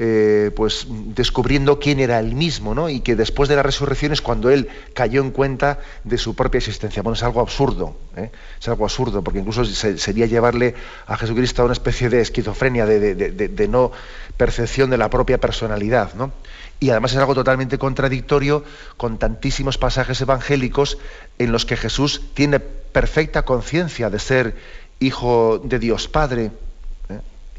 eh, 0.03 0.51
pues 0.57 0.87
descubriendo 0.89 1.79
quién 1.79 2.01
era 2.01 2.21
él 2.21 2.35
mismo, 2.35 2.75
¿no? 2.75 2.89
Y 2.89 3.01
que 3.01 3.17
después 3.17 3.51
de 3.51 3.57
la 3.57 3.63
resurrección 3.63 4.13
es 4.13 4.23
cuando 4.23 4.49
él 4.49 4.71
cayó 4.95 5.21
en 5.21 5.31
cuenta 5.31 5.81
de 6.05 6.17
su 6.17 6.35
propia 6.35 6.57
existencia. 6.57 7.03
Bueno, 7.03 7.17
es 7.17 7.23
algo 7.23 7.43
absurdo, 7.43 7.99
¿eh? 8.17 8.31
es 8.59 8.67
algo 8.69 8.85
absurdo, 8.85 9.23
porque 9.23 9.41
incluso 9.41 9.63
sería 9.67 10.25
llevarle 10.25 10.75
a 11.07 11.19
Jesucristo 11.19 11.61
a 11.61 11.65
una 11.67 11.75
especie 11.75 12.09
de 12.09 12.23
esquizofrenia, 12.23 12.87
de, 12.87 13.69
no 13.69 13.93
percepción 14.39 14.89
de 14.89 14.97
la 14.97 15.11
propia 15.11 15.39
personalidad, 15.39 16.15
¿no? 16.15 16.33
Y 16.81 16.89
además 16.89 17.13
es 17.13 17.19
algo 17.19 17.35
totalmente 17.35 17.77
contradictorio 17.77 18.65
con 18.97 19.19
tantísimos 19.19 19.77
pasajes 19.77 20.19
evangélicos 20.23 20.97
en 21.39 21.53
los 21.53 21.67
que 21.67 21.77
Jesús 21.77 22.23
tiene 22.33 22.59
perfecta 22.59 23.43
conciencia 23.43 24.09
de 24.09 24.19
ser 24.19 24.57
hijo 24.99 25.61
de 25.63 25.79
Dios 25.79 26.09
Padre, 26.09 26.53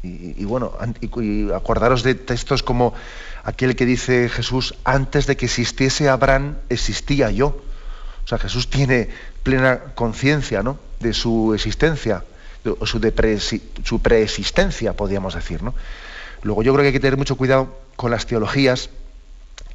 y, 0.02 0.44
bueno, 0.44 0.72
y, 1.00 1.52
acordaros 1.52 2.02
de 2.02 2.16
textos 2.16 2.64
como 2.64 2.92
aquel 3.44 3.76
que 3.76 3.86
dice 3.86 4.28
Jesús, 4.28 4.74
antes 4.84 5.26
de 5.26 5.36
que 5.36 5.46
existiese 5.46 6.08
Abraham, 6.08 6.56
existía 6.68 7.30
yo. 7.30 7.62
O 8.24 8.28
sea, 8.28 8.38
Jesús 8.38 8.68
tiene 8.68 9.10
plena 9.44 9.78
conciencia 9.94 10.62
¿no? 10.62 10.78
de 10.98 11.12
su 11.12 11.54
existencia, 11.54 12.24
o 12.78 12.86
su, 12.86 12.98
de 12.98 13.60
su 13.84 14.00
preexistencia, 14.00 14.92
podríamos 14.94 15.34
decir. 15.34 15.62
¿no? 15.62 15.74
Luego 16.42 16.64
yo 16.64 16.72
creo 16.72 16.82
que 16.82 16.88
hay 16.88 16.92
que 16.92 17.00
tener 17.00 17.16
mucho 17.16 17.36
cuidado 17.36 17.72
con 17.94 18.10
las 18.10 18.26
teologías 18.26 18.90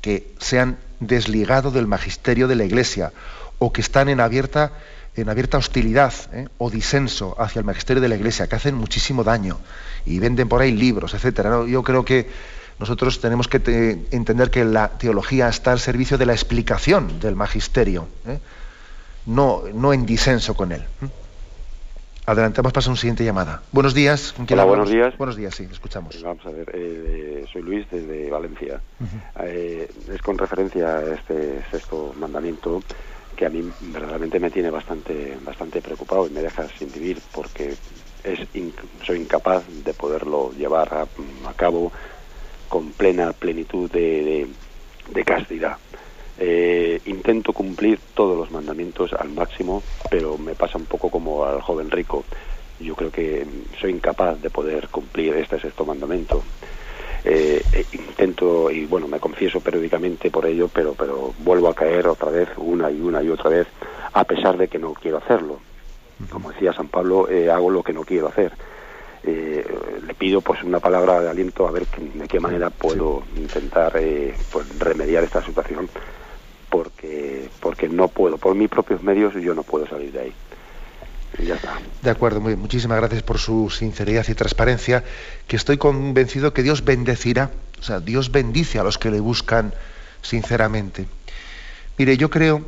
que 0.02 0.34
se 0.40 0.60
han 0.60 0.78
desligado 1.00 1.72
del 1.72 1.88
magisterio 1.88 2.50
de 2.50 2.56
la 2.56 2.66
Iglesia 2.66 3.14
o 3.60 3.72
que 3.72 3.82
están 3.82 4.10
en 4.10 4.20
abierta 4.20 4.74
en 5.16 5.30
abierta 5.30 5.58
hostilidad 5.58 6.14
¿eh? 6.32 6.48
o 6.60 6.70
disenso 6.70 7.36
hacia 7.40 7.60
el 7.60 7.66
magisterio 7.66 8.02
de 8.02 8.08
la 8.08 8.16
Iglesia, 8.16 8.46
que 8.46 8.56
hacen 8.56 8.76
muchísimo 8.76 9.24
daño 9.24 9.58
y 10.08 10.20
venden 10.20 10.48
por 10.48 10.62
ahí 10.62 10.72
libros, 10.72 11.14
etcétera. 11.14 11.66
Yo 11.68 11.84
creo 11.84 12.06
que 12.06 12.28
nosotros 12.80 13.20
tenemos 13.20 13.48
que 13.48 14.08
entender 14.12 14.50
que 14.50 14.64
la 14.64 14.90
teología 14.98 15.50
está 15.50 15.72
al 15.72 15.80
servicio 15.80 16.18
de 16.18 16.26
la 16.26 16.34
explicación 16.34 17.20
del 17.20 17.36
magisterio, 17.36 18.08
¿eh? 18.28 18.40
no, 19.26 19.64
no 19.74 19.94
en 19.94 20.06
disenso 20.06 20.54
con 20.56 20.72
él. 20.72 20.84
Adelantamos 22.28 22.74
para 22.74 22.86
una 22.88 22.98
siguiente 22.98 23.24
llamada. 23.24 23.62
Buenos 23.72 23.94
días. 23.94 24.36
Hola, 24.50 24.66
buenos 24.66 24.90
días. 24.90 25.18
Buenos 25.18 25.38
días, 25.38 25.56
sí, 25.56 25.66
escuchamos. 25.72 26.14
Eh, 26.16 26.22
vamos 26.24 26.46
a 26.46 26.50
ver, 26.50 26.70
eh, 26.74 27.46
soy 27.52 27.62
Luis 27.62 27.90
desde 27.90 28.30
Valencia. 28.30 28.82
Eh, 29.40 29.90
es 30.14 30.22
con 30.22 30.38
referencia 30.38 30.98
a 30.98 31.14
este 31.16 31.64
sexto 31.72 32.14
mandamiento 32.20 32.84
que 33.38 33.46
a 33.46 33.50
mí 33.50 33.72
verdaderamente 33.80 34.42
me 34.42 34.52
tiene 34.52 34.70
bastante, 34.70 35.38
bastante 35.46 35.82
preocupado 35.82 36.28
y 36.28 36.32
me 36.32 36.42
deja 36.42 36.68
sin 36.78 36.92
vivir 36.92 37.22
porque 37.34 37.76
es 38.28 38.40
soy 39.06 39.20
incapaz 39.20 39.64
de 39.84 39.94
poderlo 39.94 40.52
llevar 40.58 40.94
a, 40.94 41.54
cabo 41.56 41.92
con 42.70 42.92
plena 42.92 43.34
plenitud 43.34 43.90
de 43.90 44.48
castidad. 45.26 45.78
Eh, 46.40 47.02
intento 47.06 47.52
cumplir 47.52 48.00
todos 48.14 48.38
los 48.38 48.52
mandamientos 48.52 49.12
al 49.14 49.30
máximo, 49.30 49.82
pero 50.12 50.38
me 50.38 50.54
pasa 50.54 50.78
un 50.78 50.86
poco 50.86 51.10
como 51.10 51.44
al 51.46 51.62
joven 51.62 51.90
rico. 51.90 52.26
Yo 52.80 52.96
creo 52.96 53.12
que 53.12 53.46
soy 53.82 53.92
incapaz 53.92 54.40
de 54.42 54.52
poder 54.52 54.88
cumplir 54.90 55.34
este 55.36 55.60
sexto 55.60 55.84
mandamiento. 55.84 56.44
Eh, 57.26 57.64
eh, 57.74 57.86
intento 57.94 58.70
y 58.70 58.86
bueno 58.86 59.08
me 59.08 59.20
confieso 59.20 59.60
periódicamente 59.60 60.30
por 60.30 60.46
ello 60.46 60.70
pero 60.72 60.94
pero 60.94 61.34
vuelvo 61.40 61.68
a 61.68 61.74
caer 61.74 62.08
otra 62.08 62.30
vez 62.30 62.48
una 62.58 62.92
y 62.92 63.02
una 63.02 63.24
y 63.24 63.30
otra 63.30 63.50
vez 63.50 63.68
a 64.14 64.24
pesar 64.24 64.56
de 64.56 64.68
que 64.68 64.78
no 64.78 64.94
quiero 64.94 65.18
hacerlo 65.18 65.60
como 66.30 66.52
decía 66.52 66.74
San 66.74 66.88
Pablo 66.88 67.28
hago 67.52 67.70
lo 67.70 67.84
que 67.84 67.94
no 67.94 68.04
quiero 68.04 68.28
hacer 68.28 68.52
le 69.24 70.14
pido 70.18 70.42
pues 70.42 70.64
una 70.64 70.80
palabra 70.80 71.20
de 71.22 71.30
aliento 71.30 71.68
a 71.68 71.72
ver 71.72 71.86
de 71.88 72.28
qué 72.28 72.40
manera 72.40 72.70
puedo 72.70 73.24
intentar 73.36 73.94
pues, 74.52 74.80
remediar 74.80 75.24
esta 75.24 75.44
situación 75.44 75.90
porque, 76.70 77.50
porque 77.60 77.90
no 77.90 78.08
puedo, 78.08 78.38
por 78.38 78.56
mis 78.56 78.70
propios 78.70 79.02
medios 79.04 79.34
yo 79.36 79.54
no 79.54 79.64
puedo 79.64 79.88
salir 79.88 80.12
de 80.12 80.20
ahí. 80.20 80.34
Y 81.40 81.46
ya 81.46 81.56
está. 81.56 81.78
De 82.02 82.10
acuerdo, 82.10 82.40
muy, 82.40 82.56
muchísimas 82.56 82.98
gracias 83.00 83.24
por 83.24 83.38
su 83.38 83.70
sinceridad 83.70 84.26
y 84.28 84.34
transparencia, 84.34 85.04
que 85.48 85.56
estoy 85.56 85.78
convencido 85.78 86.54
que 86.54 86.64
Dios 86.64 86.84
bendecirá, 86.84 87.52
o 87.80 87.84
sea, 87.84 88.00
Dios 88.00 88.32
bendice 88.32 88.80
a 88.80 88.84
los 88.84 88.98
que 88.98 89.12
le 89.12 89.20
buscan 89.20 89.74
sinceramente. 90.22 91.08
Mire, 91.98 92.18
yo 92.18 92.30
creo 92.30 92.62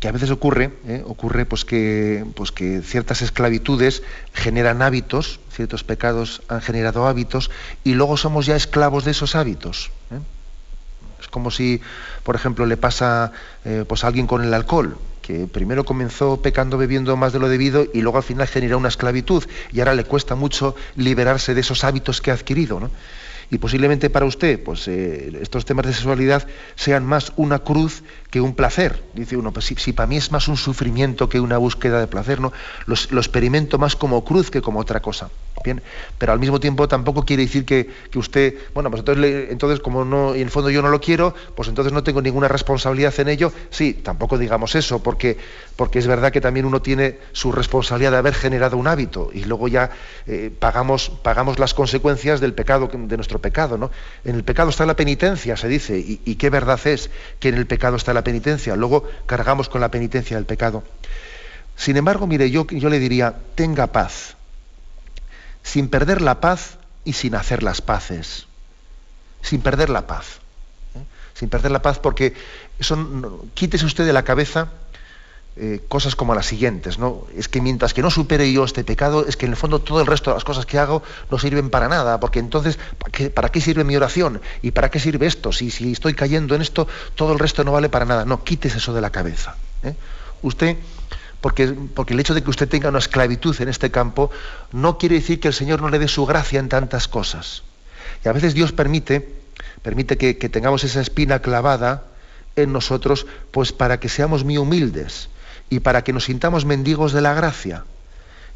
que 0.00 0.08
a 0.08 0.12
veces 0.12 0.30
ocurre, 0.30 0.72
¿eh? 0.86 1.02
ocurre 1.06 1.46
pues 1.46 1.64
que, 1.64 2.24
pues 2.34 2.52
que 2.52 2.82
ciertas 2.82 3.22
esclavitudes 3.22 4.02
generan 4.32 4.82
hábitos, 4.82 5.40
ciertos 5.50 5.84
pecados 5.84 6.42
han 6.48 6.60
generado 6.60 7.06
hábitos, 7.06 7.50
y 7.84 7.94
luego 7.94 8.16
somos 8.16 8.46
ya 8.46 8.56
esclavos 8.56 9.04
de 9.04 9.12
esos 9.12 9.34
hábitos. 9.34 9.90
¿eh? 10.10 10.18
Es 11.20 11.28
como 11.28 11.50
si, 11.50 11.80
por 12.24 12.36
ejemplo, 12.36 12.66
le 12.66 12.76
pasa 12.76 13.32
eh, 13.64 13.84
pues 13.88 14.04
a 14.04 14.08
alguien 14.08 14.26
con 14.26 14.42
el 14.44 14.52
alcohol, 14.52 14.98
que 15.22 15.46
primero 15.46 15.84
comenzó 15.84 16.40
pecando 16.42 16.78
bebiendo 16.78 17.16
más 17.16 17.32
de 17.32 17.38
lo 17.38 17.48
debido 17.48 17.86
y 17.92 18.00
luego 18.02 18.18
al 18.18 18.24
final 18.24 18.46
genera 18.46 18.76
una 18.76 18.88
esclavitud 18.88 19.44
y 19.72 19.80
ahora 19.80 19.94
le 19.94 20.04
cuesta 20.04 20.34
mucho 20.34 20.76
liberarse 20.94 21.54
de 21.54 21.62
esos 21.62 21.84
hábitos 21.84 22.20
que 22.20 22.30
ha 22.30 22.34
adquirido. 22.34 22.90
y 23.50 23.58
posiblemente 23.58 24.10
para 24.10 24.26
usted 24.26 24.62
pues, 24.62 24.86
estos 24.86 25.64
temas 25.64 25.86
de 25.86 25.94
sexualidad 25.94 26.46
sean 26.76 27.04
más 27.04 27.32
una 27.36 27.60
cruz 27.60 28.02
que 28.36 28.42
un 28.42 28.54
placer. 28.54 29.02
Dice 29.14 29.34
uno, 29.34 29.50
pues 29.50 29.64
si, 29.64 29.92
para 29.94 30.06
mí 30.06 30.18
es 30.18 30.30
más 30.30 30.46
un 30.46 30.58
sufrimiento 30.58 31.26
que 31.26 31.40
una 31.40 31.56
búsqueda 31.56 32.00
de 32.00 32.06
placer, 32.06 32.38
¿no? 32.38 32.52
Lo, 32.84 32.94
experimento 32.94 33.78
más 33.78 33.96
como 33.96 34.22
cruz 34.24 34.50
que 34.50 34.60
como 34.60 34.78
otra 34.78 35.00
cosa. 35.00 35.30
Bien, 35.64 35.82
pero 36.18 36.32
al 36.32 36.38
mismo 36.38 36.60
tiempo 36.60 36.86
tampoco 36.86 37.24
quiere 37.24 37.44
decir 37.44 37.64
que, 37.64 37.90
usted, 38.14 38.54
bueno, 38.74 38.90
pues 38.90 39.00
entonces, 39.00 39.48
entonces 39.50 39.80
como 39.80 40.04
no, 40.04 40.34
en 40.34 40.42
el 40.42 40.50
fondo 40.50 40.68
yo 40.68 40.82
no 40.82 40.90
lo 40.90 41.00
quiero, 41.00 41.34
pues 41.54 41.68
entonces 41.68 41.94
no 41.94 42.02
tengo 42.04 42.20
ninguna 42.20 42.46
responsabilidad 42.46 43.18
en 43.18 43.28
ello. 43.28 43.52
Sí, 43.70 43.94
tampoco 43.94 44.36
digamos 44.36 44.74
eso, 44.74 45.02
porque, 45.02 45.38
porque 45.76 45.98
es 45.98 46.06
verdad 46.06 46.30
que 46.30 46.42
también 46.42 46.66
uno 46.66 46.82
tiene 46.82 47.18
su 47.32 47.52
responsabilidad 47.52 48.10
de 48.10 48.18
haber 48.18 48.34
generado 48.34 48.76
un 48.76 48.86
hábito 48.86 49.30
y 49.32 49.44
luego 49.44 49.66
ya 49.66 49.90
eh, 50.26 50.52
pagamos, 50.56 51.08
pagamos 51.08 51.58
las 51.58 51.72
consecuencias 51.72 52.40
del 52.40 52.52
pecado 52.52 52.90
de 52.92 53.16
nuestro 53.16 53.38
pecado. 53.38 53.78
¿no? 53.78 53.90
En 54.26 54.34
el 54.34 54.44
pecado 54.44 54.68
está 54.68 54.84
la 54.84 54.94
penitencia, 54.94 55.56
se 55.56 55.68
dice, 55.68 55.98
y, 55.98 56.34
qué 56.36 56.50
verdad 56.50 56.78
es 56.84 57.10
que 57.40 57.48
en 57.48 57.54
el 57.54 57.66
pecado 57.66 57.96
está 57.96 58.12
la 58.12 58.22
penitencia. 58.26 58.74
Luego 58.74 59.08
cargamos 59.26 59.68
con 59.68 59.80
la 59.80 59.88
penitencia 59.88 60.36
del 60.36 60.46
pecado. 60.46 60.82
Sin 61.76 61.96
embargo, 61.96 62.26
mire, 62.26 62.50
yo, 62.50 62.66
yo 62.66 62.88
le 62.88 62.98
diría, 62.98 63.36
tenga 63.54 63.86
paz, 63.86 64.34
sin 65.62 65.88
perder 65.88 66.20
la 66.20 66.40
paz 66.40 66.78
y 67.04 67.12
sin 67.12 67.36
hacer 67.36 67.62
las 67.62 67.80
paces, 67.80 68.48
sin 69.42 69.60
perder 69.60 69.90
la 69.90 70.08
paz. 70.08 70.40
¿eh? 70.96 71.04
Sin 71.34 71.48
perder 71.48 71.70
la 71.70 71.82
paz 71.82 72.00
porque 72.00 72.34
eso, 72.80 72.96
quítese 73.54 73.86
usted 73.86 74.04
de 74.04 74.12
la 74.12 74.24
cabeza 74.24 74.72
eh, 75.58 75.80
cosas 75.88 76.14
como 76.14 76.34
las 76.34 76.44
siguientes, 76.44 76.98
¿no? 76.98 77.26
Es 77.34 77.48
que 77.48 77.62
mientras 77.62 77.94
que 77.94 78.02
no 78.02 78.10
supere 78.10 78.52
yo 78.52 78.64
este 78.64 78.84
pecado, 78.84 79.26
es 79.26 79.38
que 79.38 79.46
en 79.46 79.52
el 79.52 79.56
fondo 79.56 79.78
todo 79.78 80.02
el 80.02 80.06
resto 80.06 80.28
de 80.28 80.34
las 80.34 80.44
cosas 80.44 80.66
que 80.66 80.78
hago 80.78 81.02
no 81.30 81.38
sirven 81.38 81.70
para 81.70 81.88
nada, 81.88 82.20
porque 82.20 82.40
entonces, 82.40 82.78
¿para 83.32 83.48
qué, 83.48 83.60
sirve 83.62 83.82
mi 83.82 83.96
oración? 83.96 84.42
¿Y 84.60 84.72
para 84.72 84.90
qué 84.90 85.00
sirve 85.00 85.24
esto? 85.26 85.52
Si, 85.52 85.70
si 85.70 85.92
estoy 85.92 86.12
cayendo 86.12 86.54
en 86.54 86.60
esto, 86.60 86.86
todo 87.14 87.32
el 87.32 87.38
resto 87.38 87.64
no 87.64 87.72
vale 87.72 87.88
para 87.88 88.04
nada. 88.04 88.26
No, 88.26 88.44
quites 88.44 88.74
eso 88.74 88.92
de 88.92 89.00
la 89.00 89.08
cabeza. 89.08 89.56
¿eh? 89.82 89.94
Usted, 90.42 90.76
porque, 91.40 91.68
porque 91.94 92.12
el 92.12 92.20
hecho 92.20 92.34
de 92.34 92.42
que 92.42 92.50
usted 92.50 92.68
tenga 92.68 92.90
una 92.90 92.98
esclavitud 92.98 93.58
en 93.58 93.70
este 93.70 93.90
campo, 93.90 94.30
no 94.72 94.98
quiere 94.98 95.14
decir 95.14 95.40
que 95.40 95.48
el 95.48 95.54
Señor 95.54 95.80
no 95.80 95.88
le 95.88 95.98
dé 95.98 96.08
su 96.08 96.26
gracia 96.26 96.60
en 96.60 96.68
tantas 96.68 97.08
cosas. 97.08 97.62
Y 98.22 98.28
a 98.28 98.32
veces 98.32 98.52
Dios 98.52 98.72
permite, 98.72 99.26
permite 99.80 100.18
que, 100.18 100.36
que 100.36 100.50
tengamos 100.50 100.84
esa 100.84 101.00
espina 101.00 101.38
clavada 101.38 102.04
en 102.56 102.74
nosotros, 102.74 103.26
pues 103.52 103.72
para 103.72 104.00
que 104.00 104.10
seamos 104.10 104.44
muy 104.44 104.58
humildes 104.58 105.30
y 105.70 105.80
para 105.80 106.02
que 106.04 106.12
nos 106.12 106.24
sintamos 106.24 106.64
mendigos 106.64 107.12
de 107.12 107.20
la 107.20 107.34
gracia 107.34 107.84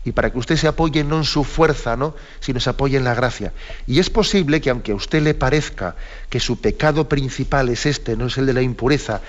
y 0.04 0.12
para 0.12 0.30
que 0.30 0.38
usted 0.38 0.56
se 0.56 0.68
apoye 0.68 1.04
no 1.04 1.18
en 1.18 1.24
su 1.24 1.44
fuerza, 1.44 1.96
¿no? 1.96 2.14
sino 2.40 2.58
se 2.60 2.70
apoye 2.70 2.96
en 2.96 3.04
la 3.04 3.14
gracia. 3.14 3.52
Y 3.86 3.98
es 3.98 4.08
posible 4.08 4.60
que 4.60 4.70
aunque 4.70 4.92
a 4.92 4.94
usted 4.94 5.22
le 5.22 5.34
parezca 5.34 5.96
que 6.28 6.40
su 6.40 6.60
pecado 6.60 7.08
principal 7.08 7.68
es 7.68 7.84
este, 7.86 8.16
no 8.16 8.26
es 8.26 8.38
el 8.38 8.46
de 8.46 8.54
la 8.54 8.62
impureza, 8.62 9.20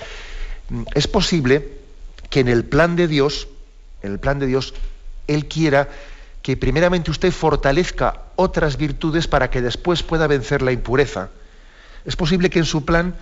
mm, 0.69 0.83
es 0.95 1.07
posible 1.07 1.67
que 2.29 2.39
en 2.39 2.47
el 2.47 2.63
plan 2.63 2.95
de 2.95 3.07
Dios, 3.07 3.49
en 4.01 4.13
el 4.13 4.19
plan 4.19 4.39
de 4.39 4.47
Dios, 4.47 4.73
Él 5.27 5.47
quiera 5.47 5.89
que 6.41 6.57
primeramente 6.57 7.11
usted 7.11 7.31
fortalezca 7.31 8.21
otras 8.35 8.77
virtudes 8.77 9.27
para 9.27 9.49
que 9.49 9.61
después 9.61 10.03
pueda 10.03 10.25
vencer 10.27 10.61
la 10.61 10.71
impureza. 10.71 11.29
Es 12.05 12.15
posible 12.15 12.49
que 12.49 12.59
en 12.59 12.65
su 12.65 12.85
plan 12.85 13.15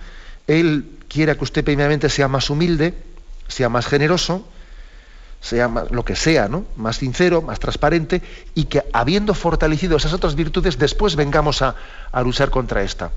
Él 0.47 0.85
quiera 1.09 1.35
que 1.35 1.43
usted 1.43 1.65
primeramente 1.65 2.09
sea 2.09 2.27
más 2.27 2.49
humilde, 2.49 2.93
sea 3.49 3.67
más 3.67 3.85
generoso, 3.85 4.45
sea 5.41 5.67
lo 5.91 6.05
que 6.05 6.15
sea, 6.15 6.47
¿no? 6.47 6.65
más 6.75 6.97
sincero, 6.97 7.41
más 7.41 7.59
transparente, 7.59 8.21
y 8.55 8.65
que 8.65 8.83
habiendo 8.93 9.33
fortalecido 9.33 9.97
esas 9.97 10.13
otras 10.13 10.35
virtudes, 10.35 10.77
después 10.77 11.15
vengamos 11.15 11.61
a, 11.61 11.75
luchar 12.23 12.49
contra 12.49 12.83
esta. 12.83 13.11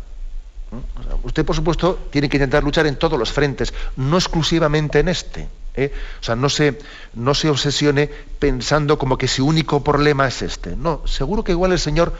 usted, 1.22 1.44
por 1.44 1.56
supuesto, 1.56 2.08
tiene 2.10 2.28
que 2.28 2.38
intentar 2.38 2.64
luchar 2.64 2.86
en 2.86 2.96
todos 2.96 3.18
los 3.18 3.32
frentes, 3.32 3.72
no 3.96 4.16
exclusivamente 4.16 5.00
en 5.00 5.08
este. 5.08 5.48
¿eh? 5.74 5.92
O 6.20 6.24
sea, 6.24 6.36
no 6.36 6.48
se, 6.48 6.78
no 7.14 7.34
se 7.34 7.48
obsesione 7.48 8.08
pensando 8.38 8.98
como 8.98 9.18
que 9.18 9.28
su 9.28 9.46
único 9.46 9.82
problema 9.82 10.26
es 10.26 10.42
este. 10.42 10.76
No, 10.76 11.06
seguro 11.06 11.44
que 11.44 11.52
igual 11.52 11.72
el 11.72 11.78
Señor 11.78 12.14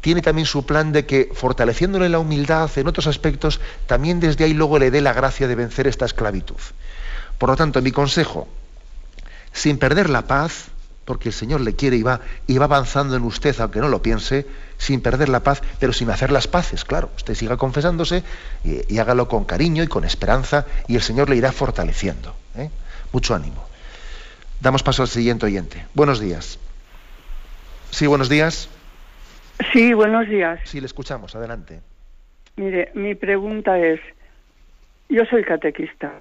tiene 0.00 0.22
también 0.22 0.46
su 0.46 0.64
plan 0.64 0.92
de 0.92 1.06
que, 1.06 1.30
fortaleciéndole 1.32 2.08
la 2.08 2.18
humildad 2.18 2.70
en 2.76 2.86
otros 2.86 3.06
aspectos, 3.06 3.60
también 3.86 4.20
desde 4.20 4.44
ahí 4.44 4.54
luego 4.54 4.78
le 4.78 4.90
dé 4.90 5.00
la 5.00 5.12
gracia 5.12 5.48
de 5.48 5.54
vencer 5.54 5.86
esta 5.86 6.04
esclavitud. 6.04 6.56
Por 7.38 7.50
lo 7.50 7.56
tanto, 7.56 7.80
mi 7.80 7.92
consejo, 7.92 8.48
sin 9.52 9.78
perder 9.78 10.10
la 10.10 10.22
paz, 10.22 10.68
porque 11.04 11.30
el 11.30 11.32
Señor 11.32 11.60
le 11.62 11.74
quiere 11.74 11.96
y 11.96 12.02
va, 12.02 12.20
y 12.46 12.58
va 12.58 12.66
avanzando 12.66 13.16
en 13.16 13.22
usted, 13.22 13.58
aunque 13.60 13.80
no 13.80 13.88
lo 13.88 14.02
piense, 14.02 14.46
sin 14.76 15.00
perder 15.00 15.28
la 15.28 15.40
paz, 15.40 15.62
pero 15.80 15.92
sin 15.92 16.10
hacer 16.10 16.30
las 16.30 16.48
paces, 16.48 16.84
claro. 16.84 17.10
Usted 17.16 17.34
siga 17.34 17.56
confesándose 17.56 18.24
y, 18.64 18.98
hágalo 18.98 19.28
con 19.28 19.44
cariño 19.44 19.82
y 19.82 19.86
con 19.86 20.04
esperanza, 20.04 20.66
y 20.86 20.96
el 20.96 21.00
Señor 21.00 21.30
le 21.30 21.36
irá 21.36 21.52
fortaleciendo. 21.52 22.34
¿eh? 22.56 22.68
Mucho 23.12 23.34
ánimo. 23.34 23.66
Damos 24.60 24.82
paso 24.82 25.02
al 25.02 25.08
siguiente 25.08 25.46
oyente. 25.46 25.86
Buenos 25.94 26.20
días. 26.20 26.58
Sí, 27.90 28.06
buenos 28.06 28.28
días. 28.28 28.68
Sí, 29.72 29.94
buenos 29.94 30.28
días. 30.28 30.60
Sí, 30.64 30.80
le 30.80 30.86
escuchamos. 30.86 31.34
Adelante. 31.34 31.80
Mire, 32.56 32.90
mi 32.94 33.14
pregunta 33.14 33.78
es, 33.78 34.00
yo 35.08 35.24
soy 35.24 35.42
catequista 35.44 36.20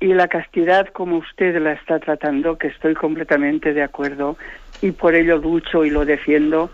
y 0.00 0.14
la 0.14 0.28
castidad 0.28 0.88
como 0.88 1.18
usted 1.18 1.60
la 1.60 1.72
está 1.72 1.98
tratando, 1.98 2.58
que 2.58 2.68
estoy 2.68 2.94
completamente 2.94 3.72
de 3.72 3.82
acuerdo 3.82 4.36
y 4.80 4.90
por 4.92 5.14
ello 5.14 5.38
lucho 5.38 5.84
y 5.84 5.90
lo 5.90 6.04
defiendo, 6.04 6.70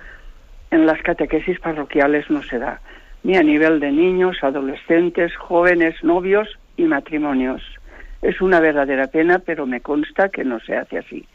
en 0.71 0.87
las 0.87 1.01
catequesis 1.03 1.61
parroquiales 1.61 2.31
no 2.31 2.43
se 2.43 2.59
da, 2.59 2.81
ni 3.23 3.37
a 3.37 3.43
nivel 3.43 3.81
de 3.81 3.93
niños, 3.93 4.39
adolescentes, 4.43 5.35
jóvenes, 5.37 6.03
novios 6.03 6.59
y 6.77 6.85
matrimonios. 6.85 7.63
Es 8.23 8.41
una 8.41 8.61
verdadera 8.61 9.07
pena, 9.07 9.39
pero 9.39 9.67
me 9.67 9.81
consta 9.81 10.29
que 10.29 10.45
no 10.45 10.61
se 10.61 10.77
hace 10.77 10.99
así. 10.99 11.27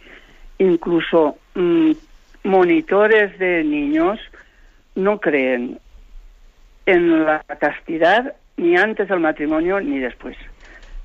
Incluso 0.58 1.38
mm, 1.56 1.92
monitores 2.44 3.38
de 3.40 3.64
niños 3.64 4.20
no 4.96 5.20
creen 5.20 5.80
en 6.86 7.26
la 7.26 7.40
castidad, 7.60 8.36
ni 8.58 8.76
antes 8.76 9.08
del 9.08 9.20
matrimonio 9.20 9.80
ni 9.80 10.00
después, 10.00 10.38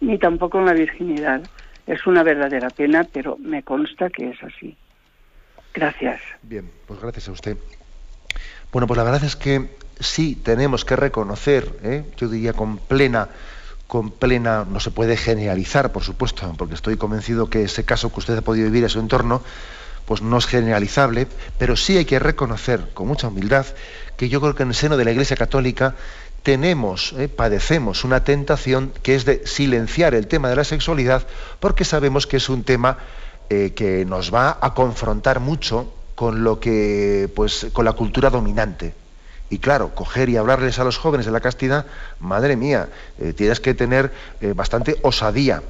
ni 0.00 0.18
tampoco 0.18 0.58
en 0.58 0.66
la 0.66 0.72
virginidad. 0.72 1.42
Es 1.86 2.06
una 2.06 2.22
verdadera 2.22 2.70
pena, 2.70 3.06
pero 3.10 3.36
me 3.38 3.62
consta 3.62 4.10
que 4.10 4.30
es 4.30 4.42
así. 4.42 4.76
Gracias. 5.74 6.20
Bien, 6.42 6.70
pues 6.86 7.00
gracias 7.00 7.28
a 7.28 7.32
usted. 7.32 7.56
Bueno, 8.72 8.86
pues 8.86 8.98
la 8.98 9.04
verdad 9.04 9.24
es 9.24 9.36
que 9.36 9.70
sí 10.00 10.36
tenemos 10.36 10.84
que 10.84 10.96
reconocer, 10.96 11.78
¿eh? 11.82 12.04
yo 12.16 12.28
diría 12.28 12.52
con 12.52 12.78
plena, 12.78 13.28
con 13.86 14.10
plena, 14.10 14.66
no 14.68 14.80
se 14.80 14.90
puede 14.90 15.16
generalizar, 15.16 15.92
por 15.92 16.02
supuesto, 16.02 16.52
porque 16.58 16.74
estoy 16.74 16.96
convencido 16.96 17.48
que 17.48 17.62
ese 17.62 17.84
caso 17.84 18.12
que 18.12 18.20
usted 18.20 18.36
ha 18.36 18.42
podido 18.42 18.66
vivir 18.66 18.84
en 18.84 18.90
su 18.90 19.00
entorno, 19.00 19.42
pues 20.04 20.22
no 20.22 20.38
es 20.38 20.46
generalizable, 20.46 21.26
pero 21.58 21.76
sí 21.76 21.96
hay 21.96 22.04
que 22.04 22.18
reconocer 22.18 22.80
con 22.94 23.08
mucha 23.08 23.28
humildad 23.28 23.66
que 24.16 24.28
yo 24.28 24.40
creo 24.40 24.54
que 24.54 24.62
en 24.62 24.70
el 24.70 24.74
seno 24.74 24.96
de 24.96 25.04
la 25.04 25.12
Iglesia 25.12 25.36
Católica 25.36 25.94
tenemos, 26.42 27.14
¿eh? 27.18 27.28
padecemos 27.28 28.04
una 28.04 28.24
tentación 28.24 28.92
que 29.02 29.14
es 29.14 29.24
de 29.24 29.46
silenciar 29.46 30.14
el 30.14 30.26
tema 30.26 30.48
de 30.48 30.56
la 30.56 30.64
sexualidad 30.64 31.26
porque 31.60 31.84
sabemos 31.84 32.26
que 32.26 32.38
es 32.38 32.48
un 32.48 32.64
tema 32.64 32.98
eh, 33.50 33.72
que 33.74 34.04
nos 34.04 34.32
va 34.32 34.58
a 34.60 34.74
confrontar 34.74 35.40
mucho 35.40 35.92
con 36.14 36.44
lo 36.44 36.58
que, 36.58 37.30
pues, 37.34 37.66
con 37.72 37.84
la 37.84 37.92
cultura 37.92 38.30
dominante. 38.30 38.94
Y 39.50 39.58
claro, 39.58 39.94
coger 39.94 40.28
y 40.28 40.36
hablarles 40.36 40.78
a 40.78 40.84
los 40.84 40.98
jóvenes 40.98 41.26
de 41.26 41.32
la 41.32 41.40
castidad, 41.40 41.86
madre 42.18 42.56
mía, 42.56 42.88
eh, 43.18 43.32
tienes 43.32 43.60
que 43.60 43.72
tener 43.72 44.12
bastante 44.54 44.98
osadía. 45.02 45.62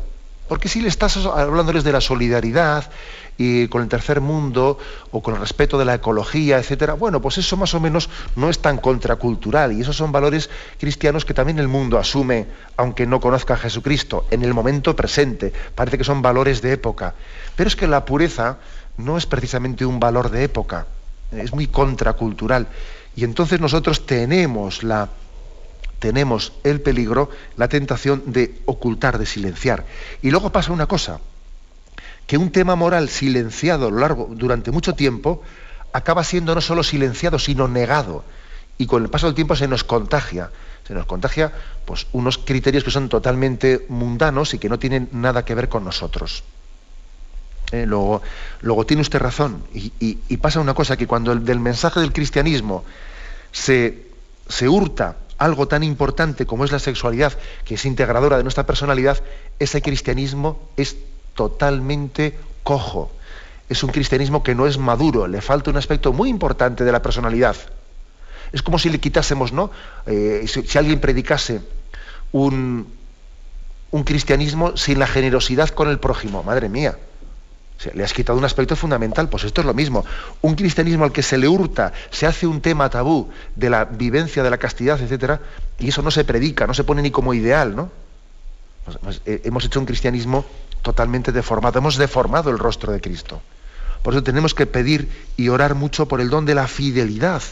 Porque 0.49 0.69
si 0.69 0.81
le 0.81 0.89
estás 0.89 1.16
hablándoles 1.16 1.85
de 1.85 1.93
la 1.93 2.01
solidaridad 2.01 2.91
y 3.39 3.68
con 3.68 3.82
el 3.82 3.89
tercer 3.89 4.20
mundo 4.20 4.78
o 5.12 5.22
con 5.22 5.34
el 5.34 5.41
respeto 5.41 5.78
de 5.78 5.84
la 5.84 5.95
ecología, 5.95 6.59
etcétera, 6.59 6.95
bueno, 6.95 7.22
pues 7.22 7.39
eso 7.39 7.57
más 7.57 7.72
o 7.72 7.80
menos 7.80 8.11
no 8.34 8.51
es 8.51 8.59
tan 8.59 8.78
contracultural 8.78 9.72
y 9.72 9.80
esos 9.80 9.97
son 9.97 10.11
valores 10.11 10.51
cristianos 10.78 11.24
que 11.24 11.34
también 11.34 11.61
el 11.61 11.68
mundo 11.68 11.99
asume, 11.99 12.49
aunque 12.76 13.07
no 13.07 13.20
conozca 13.20 13.55
a 13.55 13.59
Jesucristo, 13.59 14.26
en 14.32 14.43
el 14.43 14.53
momento 14.53 14.97
presente. 14.97 15.53
Parece 15.74 15.97
que 15.97 16.05
son 16.05 16.20
valores 16.20 16.61
de 16.61 16.72
época. 16.72 17.14
Pero 17.55 17.68
es 17.68 17.76
que 17.76 17.86
la 17.86 18.05
pureza 18.05 18.59
no 18.97 19.16
es 19.16 19.26
precisamente 19.26 19.86
un 19.86 20.01
valor 20.01 20.30
de 20.30 20.43
época, 20.43 20.86
es 21.30 21.53
muy 21.55 21.68
contracultural. 21.68 22.66
Y 23.14 23.22
entonces 23.22 23.61
nosotros 23.61 24.05
tenemos 24.05 24.82
la 24.82 25.09
tenemos 25.99 26.53
el 26.62 26.80
peligro, 26.80 27.28
la 27.57 27.68
tentación 27.68 28.22
de 28.26 28.61
ocultar, 28.66 29.18
de 29.18 29.26
silenciar. 29.26 29.84
Y 30.22 30.30
luego 30.30 30.53
pasa 30.53 30.72
una 30.72 30.86
cosa, 30.86 31.18
que 32.29 32.37
un 32.37 32.53
tema 32.53 32.76
moral 32.76 33.09
silenciado 33.09 33.91
largo 33.91 34.29
durante 34.31 34.70
mucho 34.70 34.95
tiempo 34.95 35.43
acaba 35.95 36.22
siendo 36.22 36.55
no 36.55 36.61
solo 36.61 36.85
silenciado, 36.85 37.39
sino 37.39 37.66
negado. 37.68 38.22
Y 38.76 38.87
con 38.87 39.03
el 39.03 39.09
paso 39.09 39.26
del 39.26 39.35
tiempo 39.35 39.57
se 39.57 39.66
nos 39.66 39.83
contagia, 39.83 40.51
se 40.87 40.93
nos 40.93 41.07
contagia 41.07 41.51
pues 41.87 42.07
unos 42.12 42.37
criterios 42.37 42.85
que 42.85 42.91
son 42.91 43.09
totalmente 43.09 43.87
mundanos 43.89 44.53
y 44.53 44.59
que 44.59 44.68
no 44.68 44.79
tienen 44.79 45.09
nada 45.11 45.47
que 45.47 45.55
ver 45.55 45.70
con 45.70 45.85
nosotros. 45.85 46.45
Eh, 47.72 47.87
luego, 47.87 48.20
luego, 48.61 48.85
tiene 48.85 49.01
usted 49.01 49.18
razón. 49.18 49.64
Y, 49.72 50.37
pasa 50.37 50.61
una 50.61 50.74
cosa, 50.74 50.99
que 50.99 51.07
cuando 51.07 51.33
el, 51.33 51.47
del 51.47 51.61
mensaje 51.61 51.99
del 52.01 52.12
cristianismo 52.12 52.85
se, 53.53 54.07
se 54.49 54.68
hurta 54.68 55.16
algo 55.39 55.66
tan 55.66 55.83
importante 55.83 56.45
como 56.45 56.66
es 56.66 56.72
la 56.72 56.79
sexualidad, 56.79 57.33
que 57.64 57.76
es 57.76 57.87
integradora 57.87 58.37
de 58.37 58.43
nuestra 58.43 58.66
personalidad, 58.66 59.22
ese 59.59 59.81
cristianismo 59.81 60.61
es 60.76 60.97
totalmente 61.39 62.36
cojo. 62.64 63.12
Es 63.68 63.84
un 63.84 63.91
cristianismo 63.91 64.43
que 64.43 64.57
no 64.57 64.66
es 64.66 64.76
maduro, 64.76 65.28
le 65.28 65.41
falta 65.41 65.70
un 65.70 65.76
aspecto 65.76 66.12
muy 66.12 66.28
importante 66.28 66.82
de 66.82 66.91
la 66.91 67.01
personalidad. 67.01 67.55
Es 68.53 68.61
como 68.62 68.76
si 68.80 68.91
le 68.91 68.99
quitásemos, 68.99 69.53
¿no? 69.53 69.70
Eh, 70.07 70.45
si, 70.49 70.78
alguien 70.78 70.99
predicase 70.99 71.61
un, 72.32 72.93
un 73.93 74.03
cristianismo 74.03 74.76
sin 74.76 74.99
la 74.99 75.07
generosidad 75.07 75.68
con 75.68 75.89
el 75.89 76.01
prójimo, 76.01 76.43
madre 76.43 76.68
mía 76.68 76.99
le 77.95 78.03
has 78.03 78.12
quitado 78.12 78.36
un 78.36 78.45
aspecto 78.45 78.74
fundamental, 78.74 79.28
pues 79.28 79.45
esto 79.45 79.61
es 79.61 79.66
lo 79.66 79.72
mismo. 79.72 80.05
Un 80.41 80.57
cristianismo 80.57 81.05
al 81.05 81.12
que 81.12 81.22
se 81.22 81.39
le 81.39 81.47
hurta, 81.47 81.93
se 82.11 82.26
hace 82.26 82.49
un 82.49 82.61
tema 82.61 82.91
tabú 82.91 83.28
de 83.55 83.70
la 83.70 83.84
vivencia 83.84 84.43
de 84.43 84.51
la 84.51 84.59
castidad, 84.59 85.01
etcétera, 85.01 85.41
y 85.78 85.91
eso 85.91 86.03
no 86.03 86.11
se 86.11 86.24
predica, 86.24 86.66
no 86.66 86.74
se 86.74 86.82
pone 86.82 87.03
ni 87.03 87.12
como 87.12 87.34
ideal, 87.34 87.76
¿no? 87.76 87.91
Pues, 88.84 88.99
pues, 89.03 89.22
eh, 89.26 89.43
hemos 89.45 89.64
hecho 89.64 89.78
un 89.78 89.86
cristianismo 89.86 90.45
totalmente 90.83 91.33
deformado, 91.33 91.79
hemos 91.79 91.97
deformado 91.97 92.51
el 92.51 92.59
rostro 92.59 92.93
de 92.93 93.01
Cristo. 93.01 93.41
Por 94.03 94.14
eso 94.14 94.22
tenemos 94.22 94.55
que 94.55 94.66
pedir 94.66 95.09
y 95.37 95.49
orar 95.49 95.74
mucho 95.74 96.07
por 96.07 96.20
el 96.20 96.31
don 96.31 96.45
de 96.45 96.55
la 96.55 96.66
fidelidad 96.66 97.43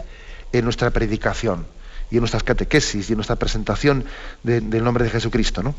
en 0.53 0.65
nuestra 0.65 0.91
predicación 0.91 1.67
y 2.11 2.17
en 2.17 2.21
nuestras 2.21 2.45
catequesis 2.45 3.09
y 3.09 3.13
en 3.13 3.17
nuestra 3.17 3.37
presentación 3.37 4.05
del 4.43 4.85
nombre 4.85 5.05
de 5.05 5.11
Jesucristo, 5.11 5.63
¿no? 5.63 5.75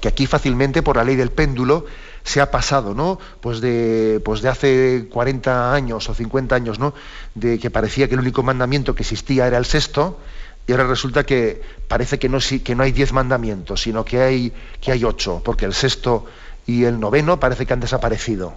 que 0.00 0.08
aquí 0.08 0.26
fácilmente 0.26 0.82
por 0.82 0.96
la 0.96 1.04
ley 1.04 1.16
del 1.16 1.30
péndulo 1.30 1.84
se 2.24 2.40
ha 2.40 2.50
pasado, 2.50 2.94
¿no? 2.94 3.18
Pues 3.40 3.60
de, 3.60 4.20
pues 4.24 4.42
de 4.42 4.48
hace 4.48 5.08
40 5.10 5.74
años 5.74 6.08
o 6.08 6.14
50 6.14 6.54
años, 6.54 6.78
¿no? 6.78 6.94
De 7.34 7.58
que 7.58 7.70
parecía 7.70 8.08
que 8.08 8.14
el 8.14 8.20
único 8.20 8.42
mandamiento 8.42 8.94
que 8.94 9.02
existía 9.02 9.46
era 9.46 9.58
el 9.58 9.64
sexto, 9.64 10.18
y 10.66 10.72
ahora 10.72 10.86
resulta 10.86 11.24
que 11.24 11.62
parece 11.88 12.18
que 12.18 12.28
no, 12.28 12.38
que 12.38 12.74
no 12.74 12.82
hay 12.82 12.92
diez 12.92 13.12
mandamientos, 13.12 13.82
sino 13.82 14.04
que 14.04 14.20
hay, 14.20 14.52
que 14.80 14.92
hay 14.92 15.04
ocho, 15.04 15.42
porque 15.44 15.64
el 15.64 15.74
sexto 15.74 16.26
y 16.70 16.84
el 16.84 17.00
noveno 17.00 17.40
parece 17.40 17.66
que 17.66 17.72
han 17.72 17.80
desaparecido. 17.80 18.52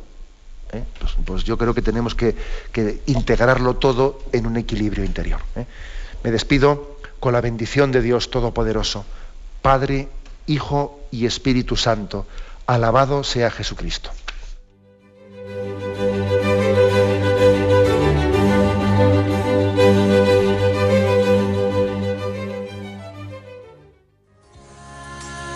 ¿eh? 0.72 0.84
Pues, 1.00 1.14
pues, 1.26 1.44
yo 1.44 1.58
creo 1.58 1.74
que 1.74 1.82
tenemos 1.82 2.14
que, 2.14 2.36
integrarlo 3.08 3.78
todo 3.78 4.20
en 4.32 4.46
un 4.46 4.58
equilibrio 4.58 5.04
interior. 5.04 5.40
¿eh? 5.56 5.66
Me 6.24 6.30
despido 6.30 7.00
con 7.20 7.34
la 7.34 7.42
bendición 7.42 7.92
de 7.92 8.04
Dios 8.04 8.30
Todopoderoso, 8.30 9.04
Padre, 9.64 10.10
Hijo 10.46 11.00
y 11.10 11.26
Espíritu 11.26 11.76
Santo. 11.76 12.28
Alabado 12.68 13.24
sea 13.24 13.50
Jesucristo. 13.50 14.12